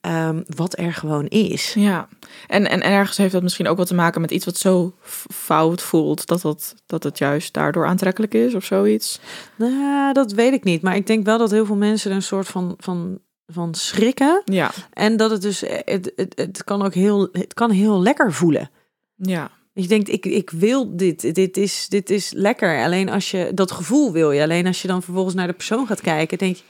Ehm, 0.02 0.42
wat 0.56 0.78
er 0.78 0.94
gewoon 0.94 1.28
is. 1.28 1.74
Ja, 1.74 2.08
en, 2.48 2.70
en 2.70 2.84
ergens 2.84 3.18
heeft 3.18 3.32
dat 3.32 3.44
misschien 3.44 3.68
ook 3.68 3.78
wat 3.78 3.88
te 3.88 3.94
maken 3.94 4.22
met 4.22 4.32
iets 4.32 4.46
wat 4.46 4.58
zo 4.58 4.94
fout 5.32 5.82
voelt, 5.82 6.28
dat, 6.28 6.42
dat, 6.42 6.76
dat 6.86 7.04
het 7.04 7.18
juist 7.18 7.54
daardoor 7.54 7.86
aantrekkelijk 7.86 8.34
is 8.34 8.54
of 8.54 8.64
zoiets. 8.64 9.20
Nou, 9.56 10.14
dat 10.14 10.32
weet 10.32 10.54
ik 10.54 10.64
niet. 10.64 10.82
Maar 10.82 10.96
ik 10.96 11.08
denk 11.08 11.26
wel 11.26 11.38
dat 11.38 11.52
heel 11.52 11.66
veel 11.66 11.76
mensen 11.76 12.12
een 12.12 12.22
soort 12.22 12.48
van, 12.48 12.74
van, 12.78 13.20
van 13.48 13.76
schrikken. 13.76 14.42
Ja, 14.46 14.72
En 14.94 15.18
dat 15.18 15.32
het 15.32 15.42
dus, 15.42 15.64
het, 15.68 16.12
het, 16.16 16.34
het 16.36 16.64
kan 16.64 16.82
ook 16.82 16.94
heel, 16.94 17.30
het 17.32 17.54
kan 17.54 17.72
heel 17.72 18.02
lekker 18.02 18.34
voelen. 18.34 18.70
ja. 19.16 19.52
Je 19.74 19.88
denkt, 19.88 20.10
ik, 20.10 20.26
ik 20.26 20.50
wil 20.50 20.96
dit, 20.96 21.36
dit 21.36 21.58
is, 21.58 21.88
dit 21.90 22.10
is 22.10 22.32
lekker. 22.36 22.84
Alleen 22.84 23.10
als 23.10 23.32
je, 23.32 23.52
dat 23.54 23.72
gevoel 23.72 24.12
wil 24.12 24.32
je. 24.32 24.42
Alleen 24.42 24.68
als 24.68 24.82
je 24.82 24.88
dan 24.88 25.04
vervolgens 25.04 25.36
naar 25.36 25.48
de 25.48 25.54
persoon 25.54 25.88
gaat 25.88 26.02
kijken, 26.02 26.38
denk 26.38 26.56
je, 26.56 26.64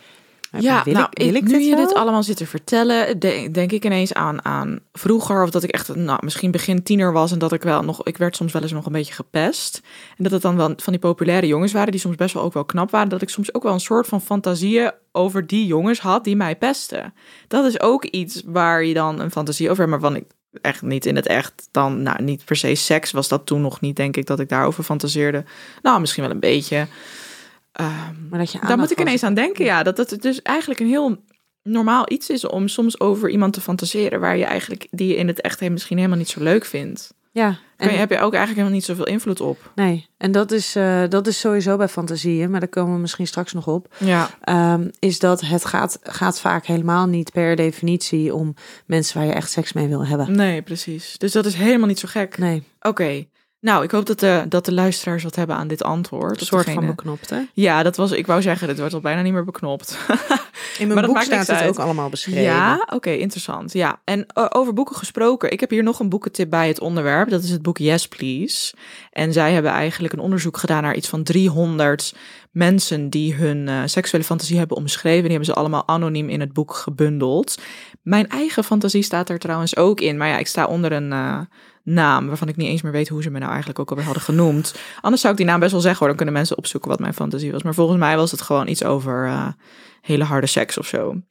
maar 0.52 0.62
Ja, 0.62 0.84
wil, 0.84 0.94
nou, 0.94 1.08
ik, 1.14 1.24
wil 1.26 1.36
ik 1.36 1.44
nu 1.44 1.60
je 1.60 1.76
dit 1.76 1.94
allemaal 1.94 2.24
zit 2.24 2.38
te 2.38 2.46
vertellen, 2.46 3.20
de- 3.20 3.50
denk 3.52 3.72
ik 3.72 3.86
ineens 3.86 4.14
aan, 4.14 4.46
aan 4.46 4.80
vroeger, 4.94 5.44
of 5.44 5.50
dat 5.50 5.64
ik 5.64 5.70
echt, 5.70 5.96
nou, 5.96 6.20
misschien 6.24 6.52
begin 6.52 6.84
tiener 6.84 7.14
was 7.14 7.32
en 7.32 7.40
dat 7.40 7.52
ik 7.52 7.62
wel 7.64 7.84
nog, 7.84 8.04
ik 8.06 8.18
werd 8.18 8.36
soms 8.36 8.52
wel 8.54 8.62
eens 8.62 8.72
nog 8.72 8.86
een 8.86 8.92
beetje 8.92 9.14
gepest. 9.14 9.82
En 10.18 10.24
dat 10.24 10.32
het 10.32 10.42
dan 10.42 10.56
wel 10.56 10.74
van 10.78 10.94
die 10.94 11.02
populaire 11.02 11.48
jongens 11.48 11.72
waren, 11.72 11.92
die 11.92 12.02
soms 12.02 12.16
best 12.16 12.34
wel 12.34 12.44
ook 12.44 12.54
wel 12.54 12.66
knap 12.66 12.92
waren, 12.92 13.10
dat 13.10 13.22
ik 13.22 13.30
soms 13.30 13.54
ook 13.54 13.64
wel 13.64 13.74
een 13.74 13.80
soort 13.80 14.08
van 14.08 14.22
fantasieën 14.22 14.92
over 15.12 15.48
die 15.48 15.66
jongens 15.66 16.00
had 16.00 16.24
die 16.24 16.36
mij 16.36 16.56
pesten. 16.56 17.14
Dat 17.48 17.66
is 17.66 17.80
ook 17.80 18.06
iets 18.06 18.42
waar 18.46 18.84
je 18.84 18.94
dan 18.94 19.20
een 19.20 19.32
fantasie 19.32 19.70
over 19.70 19.88
hebt, 19.88 20.02
maar 20.02 20.12
van 20.12 20.16
ik 20.20 20.26
echt 20.62 20.82
niet 20.82 21.06
in 21.06 21.16
het 21.16 21.28
echt 21.28 21.68
dan, 21.72 22.02
nou, 22.02 22.24
niet 22.24 22.46
per 22.46 22.56
se 22.56 22.76
seks 22.76 23.12
was 23.12 23.28
dat 23.28 23.46
toen 23.46 23.62
nog 23.62 23.82
niet, 23.82 23.96
denk 23.96 24.18
ik, 24.18 24.26
dat 24.26 24.40
ik 24.40 24.50
daarover 24.50 24.84
fantaseerde. 24.84 25.44
Nou, 25.82 26.00
misschien 26.00 26.24
wel 26.24 26.32
een 26.32 26.40
beetje. 26.40 26.88
Ehm, 27.72 28.28
Maar 28.30 28.40
dat 28.40 28.52
je 28.52 28.60
daar 28.68 28.78
moet 28.78 28.92
ik 28.92 29.00
ineens 29.00 29.24
aan 29.24 29.34
denken, 29.34 29.66
ja. 29.66 29.84
Dat 29.84 29.98
het 29.98 30.22
dus 30.22 30.42
eigenlijk 30.42 30.80
een 30.80 30.88
heel 30.88 31.24
normaal 31.64 32.04
iets 32.12 32.30
is 32.30 32.48
om 32.48 32.68
soms 32.68 33.00
over 33.00 33.30
iemand 33.30 33.54
te 33.54 33.62
fantaseren 33.62 34.20
waar 34.20 34.38
je 34.38 34.46
eigenlijk 34.46 34.88
die 34.92 35.08
je 35.08 35.16
in 35.16 35.28
het 35.28 35.42
echt 35.42 35.70
misschien 35.70 35.98
helemaal 35.98 36.18
niet 36.18 36.30
zo 36.30 36.44
leuk 36.44 36.66
vindt. 36.66 37.14
Ja, 37.34 37.48
En 37.78 37.90
en, 37.90 37.98
heb 37.98 38.10
je 38.10 38.16
ook 38.16 38.34
eigenlijk 38.34 38.50
helemaal 38.56 38.72
niet 38.72 38.84
zoveel 38.86 39.08
invloed 39.08 39.42
op. 39.42 39.72
nee. 39.76 40.08
En 40.18 40.32
dat 40.32 40.52
is, 40.52 40.76
eh, 40.76 41.04
dat 41.10 41.28
is 41.28 41.40
sowieso 41.40 41.78
bij 41.78 41.88
fantasieën, 41.88 42.52
maar 42.52 42.60
daar 42.60 42.70
komen 42.70 42.94
we 42.94 43.00
misschien 43.00 43.28
straks 43.28 43.54
nog 43.54 43.68
op. 43.68 43.96
Ja, 43.98 44.30
Ehm, 44.42 44.88
is 45.00 45.20
dat 45.20 45.42
het 45.42 45.66
gaat, 45.66 46.00
gaat 46.04 46.40
vaak 46.40 46.66
helemaal 46.66 47.06
niet 47.08 47.32
per 47.32 47.56
definitie 47.56 48.34
om 48.36 48.54
mensen 48.86 49.18
waar 49.18 49.28
je 49.28 49.34
echt 49.34 49.52
seks 49.52 49.74
mee 49.74 49.88
wil 49.88 50.06
hebben. 50.06 50.36
nee, 50.36 50.62
precies. 50.62 51.16
Dus 51.18 51.32
dat 51.32 51.46
is 51.46 51.54
helemaal 51.54 51.88
niet 51.88 52.00
zo 52.00 52.08
gek. 52.08 52.38
Nee, 52.38 52.64
Oké. 52.82 53.26
Nou, 53.62 53.84
ik 53.84 53.92
hoop 53.92 54.06
dat 54.06 54.20
de, 54.20 54.46
dat 54.50 54.66
de 54.66 54.74
luisteraars 54.74 55.24
wat 55.24 55.36
hebben 55.36 55.56
aan 55.56 55.68
dit 55.68 55.84
antwoord. 55.84 56.40
een 56.40 56.46
soort 56.46 56.70
van 56.70 56.86
beknopt, 56.86 57.30
hè? 57.30 57.42
Ja, 57.54 57.84
dat 57.84 57.98
was, 57.98 58.12
ik 58.12 58.28
wou 58.28 58.42
zeggen, 58.42 58.68
dit 58.68 58.80
wordt 58.80 58.94
al 58.94 59.00
bijna 59.00 59.22
niet 59.22 59.34
meer 59.34 59.44
beknopt. 59.44 59.98
In 60.80 60.88
mijn 60.88 61.06
boek 61.06 61.22
staat 61.22 61.48
het 61.48 61.58
uit. 61.58 61.70
ook 61.70 61.80
allemaal 61.80 62.10
beschreven. 62.10 62.42
Ja, 62.42 62.88
oké, 62.94 63.10
interessant. 63.10 63.74
Ja, 63.74 64.02
en 64.04 64.26
eh, 64.28 64.46
over 64.50 64.74
boeken 64.74 64.96
gesproken. 64.96 65.52
Ik 65.52 65.60
heb 65.60 65.70
hier 65.70 65.84
nog 65.84 66.00
een 66.00 66.10
boekentip 66.10 66.50
bij 66.50 66.68
het 66.68 66.80
onderwerp. 66.80 67.30
Dat 67.30 67.44
is 67.44 67.50
het 67.50 67.62
boek 67.62 67.78
Yes, 67.78 68.08
Please. 68.08 68.74
En 69.12 69.34
zij 69.34 69.54
hebben 69.54 69.72
eigenlijk 69.72 70.14
een 70.14 70.20
onderzoek 70.20 70.58
gedaan 70.58 70.84
naar 70.84 70.96
iets 70.96 71.10
van 71.10 71.24
300 71.24 72.14
mensen 72.52 73.10
die 73.10 73.34
hun 73.34 73.68
eh, 73.68 73.82
seksuele 73.86 74.26
fantasie 74.26 74.58
hebben 74.58 74.78
omschreven. 74.78 75.22
Die 75.22 75.32
hebben 75.32 75.48
ze 75.48 75.54
allemaal 75.54 75.88
anoniem 75.88 76.30
in 76.30 76.40
het 76.40 76.54
boek 76.54 76.74
gebundeld. 76.74 77.58
Mijn 78.02 78.28
eigen 78.28 78.64
fantasie 78.64 79.04
staat 79.04 79.30
er 79.30 79.40
trouwens 79.40 79.76
ook 79.76 80.00
in. 80.00 80.18
Maar 80.18 80.28
ja, 80.28 80.38
ik 80.38 80.48
sta 80.48 80.66
onder 80.66 80.92
een 80.92 81.12
eh, 81.12 81.40
naam 81.94 82.28
waarvan 82.28 82.48
ik 82.48 82.56
niet 82.56 82.68
eens 82.68 82.82
meer 82.82 82.92
weet 82.92 83.08
hoe 83.08 83.24
ze 83.24 83.30
me 83.30 83.40
nou 83.40 83.50
eigenlijk 83.50 83.80
ook 83.80 83.90
alweer 83.90 84.06
hadden 84.06 84.24
genoemd. 84.24 84.76
Anders 85.02 85.22
zou 85.22 85.34
ik 85.34 85.40
die 85.40 85.50
naam 85.50 85.60
best 85.60 85.72
wel 85.72 85.82
zeggen 85.82 86.00
hoor. 86.00 86.08
Dan 86.08 86.18
kunnen 86.18 86.34
mensen 86.34 86.58
opzoeken 86.58 86.90
wat 86.90 87.00
mijn 87.00 87.14
fantasie 87.14 87.52
was. 87.52 87.64
Maar 87.64 87.74
volgens 87.74 88.00
mij 88.00 88.18
was 88.18 88.32
het 88.32 88.42
gewoon 88.42 88.68
iets 88.68 88.84
over 88.84 89.26
eh, 89.26 89.48
hele 90.02 90.24
harde 90.24 90.48
seks 90.48 90.78
of 90.78 90.88
zo. 90.88 91.22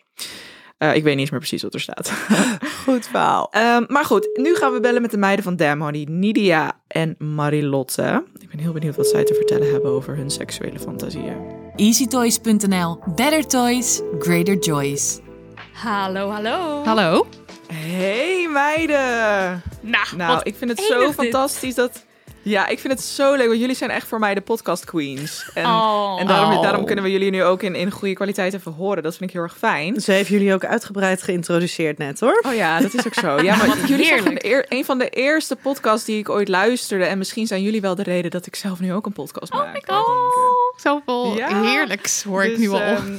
Eh, 0.79 0.94
ik 0.94 1.03
weet 1.03 1.12
niet 1.12 1.20
eens 1.20 1.31
meer 1.31 1.38
precies 1.38 1.62
wat 1.62 1.75
er 1.75 1.81
staat. 1.81 2.12
Goed 2.85 3.07
verhaal. 3.07 3.49
Ehm, 3.51 3.85
maar 3.88 4.05
goed, 4.05 4.29
nu 4.35 4.55
gaan 4.55 4.73
we 4.73 4.81
bellen 4.81 5.03
met 5.03 5.11
de 5.11 5.16
meiden 5.16 5.44
van 5.44 5.57
Damn 5.57 5.83
Honey, 5.83 6.07
Nidia 6.11 6.81
en 6.87 7.14
Marilotte. 7.18 8.25
Ik 8.38 8.49
ben 8.49 8.59
heel 8.59 8.73
benieuwd 8.73 8.96
wat 8.96 9.07
zij 9.07 9.25
te 9.25 9.35
vertellen 9.35 9.70
hebben 9.70 9.90
over 9.90 10.16
hun 10.16 10.31
seksuele 10.31 10.79
fantasieën. 10.79 11.37
EasyToys.nl. 11.77 12.99
Better 13.14 13.46
toys, 13.46 14.01
greater 14.18 14.59
joys. 14.59 15.20
Hallo, 15.73 16.31
hallo. 16.31 16.85
Hallo. 16.85 17.27
Hey 17.74 18.48
meiden! 18.52 19.62
Nou, 19.80 20.04
Nou, 20.16 20.35
wat 20.35 20.46
ik 20.46 20.54
vind 20.59 20.70
het 20.70 20.80
zo 20.80 20.98
dit. 21.06 21.14
fantastisch 21.14 21.74
dat... 21.74 22.04
Ja, 22.42 22.66
ik 22.66 22.78
vind 22.78 22.92
het 22.92 23.02
zo 23.02 23.35
leuk, 23.35 23.46
want 23.46 23.61
jullie 23.61 23.74
zijn 23.74 23.90
echt 23.90 24.06
voor 24.09 24.18
mij 24.18 24.35
de 24.35 24.40
podcast 24.40 24.85
queens. 24.85 25.50
En, 25.54 25.66
Oh. 25.66 26.16
en 26.20 26.26
daarom, 26.26 26.52
Oh. 26.56 26.62
daarom 26.62 26.85
kunnen 26.85 27.04
we 27.04 27.11
jullie 27.11 27.30
nu 27.30 27.44
ook 27.44 27.62
in, 27.62 27.74
in 27.74 27.90
goede 27.90 28.14
kwaliteit 28.14 28.54
even 28.54 28.72
horen. 28.72 29.02
Dat 29.02 29.16
vind 29.16 29.30
ik 29.30 29.37
heel 29.37 29.44
erg 29.44 29.56
fijn. 29.59 30.00
Ze 30.00 30.12
heeft 30.12 30.28
jullie 30.28 30.54
ook 30.54 30.64
uitgebreid 30.64 31.22
geïntroduceerd 31.22 31.98
net, 31.98 32.20
hoor. 32.20 32.42
Oh 32.46 32.54
ja, 32.54 32.80
dat 32.80 32.94
is 32.94 33.06
ook 33.06 33.14
zo. 33.14 33.40
Ja, 33.42 33.56
maar 33.56 33.66
Wat 33.66 33.88
jullie 33.88 34.04
zijn 34.04 34.18
heerlijk. 34.18 34.42
de 34.42 34.48
eer- 34.48 34.66
een 34.68 34.85
van 34.85 34.98
de 34.98 35.09
eerste 35.09 35.56
podcasts 35.56 36.04
die 36.06 36.18
ik 36.18 36.28
ooit 36.28 36.48
luisterde. 36.48 37.04
En 37.04 37.18
misschien 37.18 37.46
zijn 37.46 37.62
jullie 37.62 37.80
wel 37.80 37.94
de 37.94 38.02
reden 38.02 38.30
dat 38.30 38.46
ik 38.46 38.54
zelf 38.54 38.80
nu 38.80 38.92
ook 38.92 39.06
een 39.06 39.12
podcast 39.12 39.52
maak. 39.52 39.72
my 39.72 39.83
god. 39.87 40.06
Zoveel 40.76 41.37
Ja. 41.37 41.62
heerlijks 41.62 42.22
hoor 42.22 42.44
ik 42.44 42.50
Dus, 42.50 42.59
nu 42.59 42.68
al. 42.70 42.80
ehm, 42.80 43.14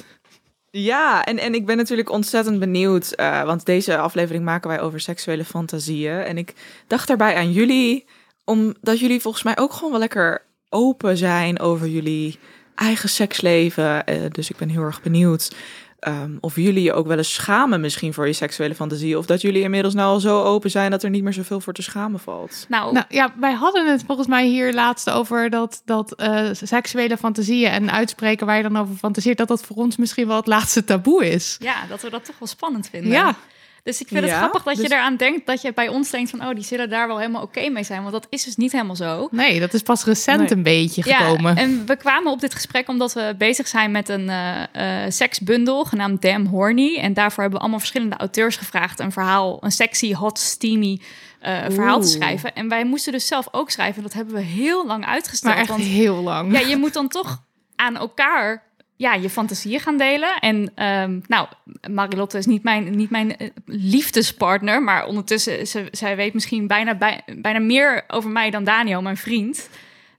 ja, 0.72 1.26
en, 1.26 1.38
en 1.38 1.54
ik 1.54 1.66
ben 1.66 1.78
natuurlijk 1.78 2.10
ontzettend 2.10 2.60
benieuwd. 2.60 3.12
eh, 3.12 3.44
want 3.44 3.66
deze 3.66 3.98
aflevering 3.98 4.44
maken 4.44 4.70
wij 4.70 4.82
over 4.82 5.00
seksuele 5.00 5.46
fantasieën. 5.46 6.20
En 6.20 6.38
ik 6.38 6.54
dacht 6.88 7.08
daarbij 7.08 7.36
aan 7.36 7.52
jullie. 7.52 8.06
Omdat 8.44 9.00
jullie 9.00 9.22
volgens 9.22 9.44
mij 9.44 9.58
ook 9.58 9.74
gewoon 9.74 9.92
wel 9.92 10.00
lekker 10.00 10.46
open 10.70 11.18
zijn 11.18 11.60
over 11.60 11.88
jullie 11.88 12.40
eigen 12.76 13.10
seksleven. 13.10 14.06
Eh, 14.06 14.22
dus 14.32 14.50
ik 14.50 14.58
ben 14.58 14.70
heel 14.70 14.84
erg 14.84 15.02
benieuwd. 15.02 15.56
Ehm, 16.02 16.32
of 16.40 16.56
jullie 16.56 16.84
je 16.84 16.94
ook 16.94 17.08
wel 17.08 17.18
eens 17.18 17.34
schamen 17.34 17.82
misschien 17.82 18.14
voor 18.14 18.28
je 18.28 18.34
seksuele 18.34 18.76
fantasie. 18.76 19.18
Of 19.18 19.26
dat 19.26 19.42
jullie 19.42 19.62
inmiddels 19.62 19.94
nou 19.94 20.14
al 20.14 20.20
zo 20.20 20.44
open 20.44 20.72
zijn 20.72 20.92
dat 20.92 21.04
er 21.04 21.10
niet 21.10 21.24
meer 21.24 21.34
zoveel 21.34 21.60
voor 21.60 21.74
te 21.74 21.82
schamen 21.82 22.20
valt. 22.20 22.66
Nou, 22.70 22.94
Nou 22.94 23.06
ja, 23.10 23.34
wij 23.40 23.54
hadden 23.54 23.92
het 23.92 24.04
volgens 24.06 24.28
mij 24.28 24.48
hier 24.48 24.74
laatst 24.74 25.10
over 25.10 25.50
dat, 25.50 25.82
dat 25.86 26.14
eh, 26.16 26.50
seksuele 26.52 27.18
fantasieën 27.18 27.72
en 27.72 27.92
uitspreken 27.92 28.46
waar 28.46 28.58
je 28.58 28.64
dan 28.64 28.78
over 28.78 28.96
fantaseert, 28.96 29.38
dat 29.38 29.48
dat 29.48 29.64
voor 29.64 29.76
ons 29.76 29.98
misschien 29.98 30.28
wel 30.28 30.36
het 30.36 30.48
laatste 30.48 30.84
taboe 30.84 31.30
is. 31.30 31.58
ja, 31.60 31.76
dat 31.90 32.02
we 32.02 32.10
dat 32.10 32.26
toch 32.26 32.40
wel 32.40 32.48
spannend 32.48 32.90
vinden. 32.90 33.12
Ja, 33.12 33.36
Dus 33.84 34.02
ik 34.02 34.08
vind 34.08 34.26
Ja, 34.26 34.30
het 34.30 34.38
grappig 34.38 34.64
dat 34.64 34.76
dus- 34.76 34.88
je 34.88 34.94
eraan 34.94 35.16
denkt 35.16 35.46
dat 35.46 35.62
je 35.62 35.74
bij 35.74 35.88
ons 35.88 36.10
denkt 36.10 36.30
van, 36.30 36.42
oh, 36.46 36.56
die 36.56 36.64
zullen 36.64 36.90
daar 36.90 37.08
wel 37.08 37.18
helemaal 37.20 37.42
oké 37.42 37.70
mee 37.70 37.84
zijn. 37.84 38.00
Want 38.02 38.14
dat 38.14 38.28
is 38.30 38.44
dus 38.44 38.56
niet 38.56 38.72
helemaal 38.72 38.96
zo. 38.96 39.28
nee, 39.32 39.60
dat 39.60 39.74
is 39.74 39.82
pas 39.82 40.04
recent 40.06 40.40
Nee. 40.40 40.52
een 40.52 40.64
beetje 40.64 41.04
gekomen. 41.04 41.56
Ja, 41.56 41.62
en 41.62 41.86
we 41.86 41.96
kwamen 41.96 42.32
op 42.32 42.40
dit 42.42 42.54
gesprek 42.54 42.88
omdat 42.88 43.14
we 43.14 43.36
bezig 43.38 43.68
zijn 43.68 43.92
met 43.92 44.10
een 44.10 44.30
eh, 44.30 45.04
eh, 45.06 45.12
seksbundel 45.12 45.84
genaamd 45.86 46.22
Damn 46.22 46.46
Horny. 46.46 46.98
En 46.98 47.14
daarvoor 47.14 47.40
hebben 47.42 47.54
we 47.54 47.60
allemaal 47.60 47.80
verschillende 47.80 48.16
auteurs 48.18 48.56
gevraagd 48.56 49.00
een 49.00 49.12
verhaal, 49.12 49.58
een 49.64 49.72
sexy, 49.72 50.14
hot, 50.14 50.40
steamy 50.40 51.02
eh, 51.40 51.58
verhaal 51.70 52.02
te 52.02 52.08
schrijven. 52.08 52.56
En 52.56 52.68
wij 52.70 52.86
moesten 52.86 53.12
dus 53.12 53.28
zelf 53.28 53.48
ook 53.52 53.70
schrijven. 53.70 54.02
Dat 54.04 54.14
hebben 54.14 54.34
we 54.36 54.42
heel 54.42 54.86
lang 54.86 55.06
uitgesteld. 55.06 55.54
maar 55.54 55.62
echt 55.62 55.70
want 55.72 55.84
heel 55.84 56.16
lang. 56.16 56.52
ja, 56.60 56.68
je 56.68 56.78
moet 56.78 56.94
dan 56.94 57.08
toch 57.08 57.44
aan 57.76 57.98
elkaar 57.98 58.64
ja, 59.02 59.14
je 59.14 59.30
fantasieën 59.30 59.80
gaan 59.80 59.98
delen. 59.98 60.40
En 60.40 60.72
ehm, 60.76 61.20
nou, 61.28 61.48
Marilotte 61.90 62.38
is 62.38 62.46
niet 62.46 62.64
mijn, 62.64 62.96
niet 62.96 63.10
mijn 63.10 63.38
eh, 63.38 63.50
liefdespartner, 63.66 64.84
maar 64.84 65.06
ondertussen, 65.06 65.68
ze, 65.68 65.88
zij 65.92 66.16
weet 66.16 66.34
misschien 66.34 66.68
bijna, 66.68 66.96
bij, 66.96 67.22
bijna 67.36 67.60
meer 67.60 68.04
over 68.08 68.30
mij 68.30 68.50
dan 68.50 68.64
Daniel, 68.64 69.02
mijn 69.02 69.18
vriend. 69.18 69.70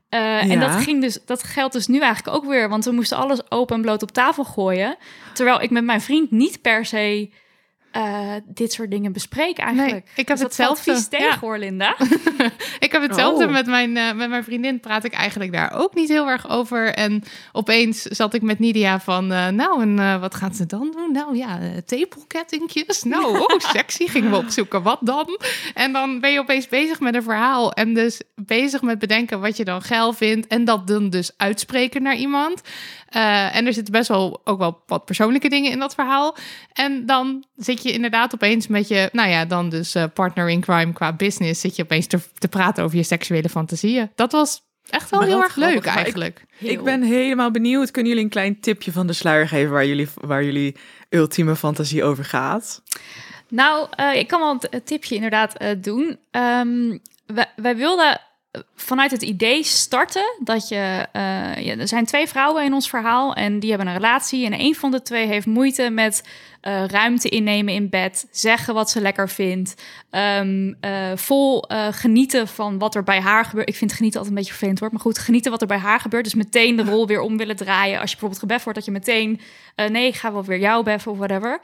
Eh, 0.08 0.50
En 0.50 0.60
dat, 0.60 0.74
ging 0.74 1.00
dus, 1.00 1.18
dat 1.24 1.42
geldt 1.42 1.72
dus 1.72 1.86
nu 1.86 2.00
eigenlijk 2.00 2.36
ook 2.36 2.44
weer, 2.44 2.68
want 2.68 2.84
we 2.84 2.92
moesten 2.92 3.16
alles 3.16 3.50
open 3.50 3.76
en 3.76 3.82
bloot 3.82 4.02
op 4.02 4.10
tafel 4.10 4.44
gooien. 4.44 4.96
Terwijl 5.32 5.62
ik 5.62 5.70
met 5.70 5.84
mijn 5.84 6.00
vriend 6.00 6.30
niet 6.30 6.62
per 6.62 6.86
se 6.86 7.30
eh, 7.92 8.34
dit 8.46 8.72
soort 8.72 8.90
dingen 8.90 9.12
bespreken 9.12 9.64
eigenlijk. 9.64 9.92
Nee, 9.92 10.02
ik 10.16 10.28
heb 10.28 10.36
Dus 10.36 10.40
hetzelfde. 10.46 10.82
valt 10.84 10.96
vies 10.98 11.08
tegen 11.08 11.26
Ja. 11.26 11.38
hoor, 11.38 11.58
Linda. 11.58 11.96
ik 12.78 12.92
heb 12.92 13.02
hetzelfde 13.02 13.44
Oh. 13.44 13.50
met, 13.52 13.66
mijn, 13.66 13.96
eh, 13.96 14.12
met 14.12 14.28
mijn 14.28 14.44
vriendin. 14.44 14.80
Praat 14.80 15.04
ik 15.04 15.12
eigenlijk 15.12 15.52
daar 15.52 15.72
ook 15.74 15.94
niet 15.94 16.08
heel 16.08 16.28
erg 16.28 16.48
over. 16.50 16.94
En 16.94 17.22
opeens 17.52 18.02
zat 18.02 18.34
ik 18.34 18.42
met 18.42 18.58
Nidia 18.58 19.00
van... 19.00 19.32
eh, 19.32 19.48
nou, 19.48 19.82
en 19.82 20.20
wat 20.20 20.34
gaat 20.34 20.56
ze 20.56 20.66
dan 20.66 20.90
doen? 20.96 21.12
Nou 21.12 21.36
ja, 21.36 21.58
tepelkettingjes. 21.86 23.02
Nou, 23.02 23.38
oh, 23.40 23.58
sexy. 23.58 24.06
Gingen 24.06 24.30
we 24.30 24.36
opzoeken. 24.36 24.82
Wat 24.82 24.98
dan? 25.00 25.38
En 25.74 25.92
dan 25.92 26.20
ben 26.20 26.32
je 26.32 26.38
opeens 26.38 26.68
bezig 26.68 27.00
met 27.00 27.14
een 27.14 27.22
verhaal. 27.22 27.72
En 27.72 27.94
dus 27.94 28.20
bezig 28.34 28.82
met 28.82 28.98
bedenken 28.98 29.40
wat 29.40 29.56
je 29.56 29.64
dan 29.64 29.82
geil 29.82 30.12
vindt. 30.12 30.46
En 30.46 30.64
dat 30.64 30.86
dan 30.86 31.10
dus 31.10 31.32
uitspreken 31.36 32.02
naar 32.02 32.16
iemand. 32.16 32.60
Eh, 33.12 33.56
en 33.56 33.66
er 33.66 33.72
zitten 33.72 33.92
best 33.92 34.08
wel 34.08 34.40
ook 34.44 34.58
wel 34.58 34.82
wat 34.86 35.04
persoonlijke 35.04 35.48
dingen 35.48 35.70
in 35.70 35.78
dat 35.78 35.94
verhaal. 35.94 36.36
En 36.72 37.06
dan 37.06 37.44
zit 37.56 37.82
je 37.82 37.92
inderdaad 37.92 38.34
opeens 38.34 38.66
met 38.66 38.88
je, 38.88 39.08
nou 39.12 39.28
ja, 39.28 39.44
dan 39.44 39.68
dus 39.68 39.94
eh, 39.94 40.04
partner 40.14 40.48
in 40.50 40.60
crime 40.60 40.92
qua 40.92 41.12
business, 41.12 41.60
zit 41.60 41.76
je 41.76 41.82
opeens 41.82 42.06
te, 42.06 42.18
te 42.38 42.48
praten 42.48 42.84
over 42.84 42.96
je 42.96 43.02
seksuele 43.02 43.48
fantasieën. 43.48 44.10
Dat 44.14 44.32
was 44.32 44.60
echt 44.90 45.10
wel 45.10 45.20
Maar 45.20 45.28
heel 45.28 45.42
erg 45.42 45.56
leuk 45.56 45.68
grappig, 45.68 45.84
maar 45.86 45.94
ik- 45.96 46.02
eigenlijk. 46.04 46.44
Ik 46.58 46.82
ben 46.84 47.02
helemaal 47.02 47.50
benieuwd. 47.50 47.90
Kunnen 47.90 48.10
jullie 48.10 48.26
een 48.26 48.32
klein 48.32 48.60
tipje 48.60 48.92
van 48.92 49.06
de 49.06 49.12
sluier 49.12 49.48
geven 49.48 49.72
waar 49.72 49.86
jullie, 49.86 50.08
waar 50.14 50.44
jullie 50.44 50.76
ultieme 51.08 51.56
fantasie 51.56 52.04
over 52.04 52.24
gaat? 52.24 52.82
Nou, 53.48 53.86
eh, 53.96 54.14
ik 54.14 54.26
kan 54.28 54.40
wel 54.40 54.58
een 54.70 54.82
tipje 54.84 55.14
inderdaad 55.14 55.56
eh, 55.56 55.70
doen. 55.78 56.18
Ehm, 56.30 56.98
wij, 57.26 57.46
wij 57.56 57.76
wilden 57.76 58.20
vanuit 58.74 59.10
het 59.10 59.22
idee 59.22 59.62
starten 59.64 60.36
dat 60.44 60.68
je... 60.68 61.06
eh, 61.12 61.22
ja, 61.64 61.76
er 61.76 61.88
zijn 61.88 62.04
twee 62.04 62.26
vrouwen 62.28 62.64
in 62.64 62.72
ons 62.72 62.88
verhaal 62.88 63.34
en 63.34 63.58
die 63.58 63.68
hebben 63.68 63.88
een 63.88 63.94
relatie. 63.94 64.46
En 64.46 64.60
een 64.60 64.74
van 64.74 64.90
de 64.90 65.02
twee 65.02 65.26
heeft 65.26 65.46
moeite 65.46 65.90
met 65.90 66.28
eh, 66.60 66.84
ruimte 66.86 67.28
innemen 67.28 67.74
in 67.74 67.88
bed. 67.88 68.28
Zeggen 68.30 68.74
wat 68.74 68.90
ze 68.90 69.00
lekker 69.00 69.28
vindt. 69.28 69.74
ehm, 70.10 70.72
eh, 70.80 71.10
vol 71.14 71.64
genieten 71.90 72.48
van 72.48 72.78
wat 72.78 72.94
er 72.94 73.02
bij 73.02 73.20
haar 73.20 73.44
gebeurt. 73.44 73.68
Ik 73.68 73.76
vind 73.76 73.92
genieten 73.92 74.18
altijd 74.18 74.36
een 74.36 74.42
beetje 74.42 74.56
vervelend 74.56 74.80
hoor. 74.80 74.90
Maar 74.92 75.00
goed, 75.00 75.18
genieten 75.18 75.50
wat 75.50 75.60
er 75.60 75.66
bij 75.66 75.78
haar 75.78 76.00
gebeurt. 76.00 76.24
Dus 76.24 76.34
meteen 76.34 76.76
de 76.76 76.84
rol 76.84 77.06
weer 77.06 77.20
om 77.20 77.36
willen 77.36 77.56
draaien. 77.56 78.00
Als 78.00 78.10
je 78.10 78.16
bijvoorbeeld 78.16 78.40
gebeft 78.40 78.64
wordt, 78.64 78.78
dat 78.78 78.86
je 78.86 78.92
meteen... 78.94 79.40
nee, 79.90 80.06
ik 80.06 80.14
ga 80.14 80.32
wel 80.32 80.44
weer 80.44 80.58
jou 80.58 80.84
beffen 80.84 81.12
of 81.12 81.18
whatever. 81.18 81.60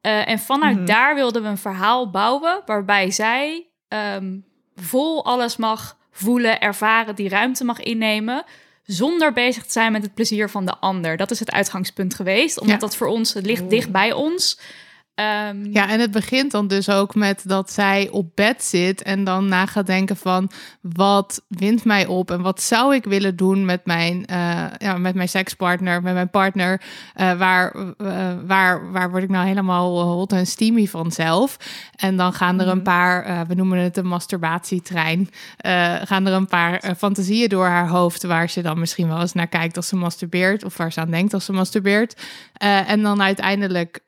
En 0.00 0.38
vanuit 0.38 0.76
Mhm. 0.76 0.86
daar 0.86 1.14
wilden 1.14 1.42
we 1.42 1.48
een 1.48 1.58
verhaal 1.58 2.10
bouwen 2.10 2.62
waarbij 2.66 3.10
zij 3.10 3.66
ehm, 3.88 4.36
vol 4.74 5.24
alles 5.24 5.56
mag 5.56 5.96
voelen, 6.18 6.60
ervaren, 6.60 7.14
die 7.14 7.28
ruimte 7.28 7.64
mag 7.64 7.80
innemen, 7.80 8.44
zonder 8.84 9.32
bezig 9.32 9.64
te 9.64 9.72
zijn 9.72 9.92
met 9.92 10.02
het 10.02 10.14
plezier 10.14 10.50
van 10.50 10.66
de 10.66 10.76
ander. 10.76 11.16
Dat 11.16 11.30
is 11.30 11.40
het 11.40 11.50
uitgangspunt 11.50 12.14
geweest, 12.14 12.60
omdat 12.60 12.74
Ja. 12.80 12.86
dat 12.86 12.96
voor 12.96 13.06
ons, 13.06 13.34
het 13.34 13.46
ligt 13.46 13.70
dicht 13.70 13.90
bij 13.90 14.12
ons. 14.12 14.58
Ehm, 15.18 15.64
Ja, 15.72 15.88
en 15.88 16.00
het 16.00 16.10
begint 16.10 16.50
dan 16.50 16.68
dus 16.68 16.90
ook 16.90 17.14
met 17.14 17.42
dat 17.46 17.72
zij 17.72 18.08
op 18.10 18.30
bed 18.34 18.64
zit 18.64 19.02
en 19.02 19.24
dan 19.24 19.48
na 19.48 19.66
gaat 19.66 19.86
denken 19.86 20.16
van 20.16 20.50
wat 20.80 21.42
wint 21.48 21.84
mij 21.84 22.06
op 22.06 22.30
en 22.30 22.42
wat 22.42 22.62
zou 22.62 22.94
ik 22.94 23.04
willen 23.04 23.36
doen 23.36 23.64
met 23.64 23.86
mijn, 23.86 24.26
eh, 24.26 24.64
ja, 24.78 24.98
met 24.98 25.14
mijn 25.14 25.28
sekspartner, 25.28 26.02
met 26.02 26.14
mijn 26.14 26.30
partner. 26.30 26.82
Eh, 27.14 27.38
waar, 27.38 27.74
eh, 27.96 28.32
waar, 28.46 28.92
waar 28.92 29.10
word 29.10 29.22
ik 29.22 29.28
nou 29.28 29.46
helemaal 29.46 30.02
hot 30.02 30.32
en 30.32 30.46
steamy 30.46 30.86
van 30.86 31.12
zelf? 31.12 31.56
En 31.96 32.16
dan 32.16 32.32
gaan 32.32 32.60
er 32.60 32.68
een 32.68 32.82
paar, 32.82 33.22
eh, 33.24 33.40
we 33.48 33.54
noemen 33.54 33.78
het 33.78 33.96
een 33.96 34.06
masturbatietrein, 34.06 35.28
gaan 36.04 36.26
er 36.26 36.32
een 36.32 36.46
paar 36.46 36.94
fantasieën 36.96 37.48
door 37.48 37.66
haar 37.66 37.88
hoofd 37.88 38.22
waar 38.22 38.50
ze 38.50 38.62
dan 38.62 38.78
misschien 38.78 39.08
wel 39.08 39.20
eens 39.20 39.32
naar 39.32 39.46
kijkt 39.46 39.76
als 39.76 39.88
ze 39.88 39.96
masturbeert 39.96 40.64
of 40.64 40.76
waar 40.76 40.92
ze 40.92 41.00
aan 41.00 41.10
denkt 41.10 41.34
als 41.34 41.44
ze 41.44 41.52
masturbeert. 41.52 42.22
En 42.86 43.02
dan 43.02 43.22
uiteindelijk 43.22 44.00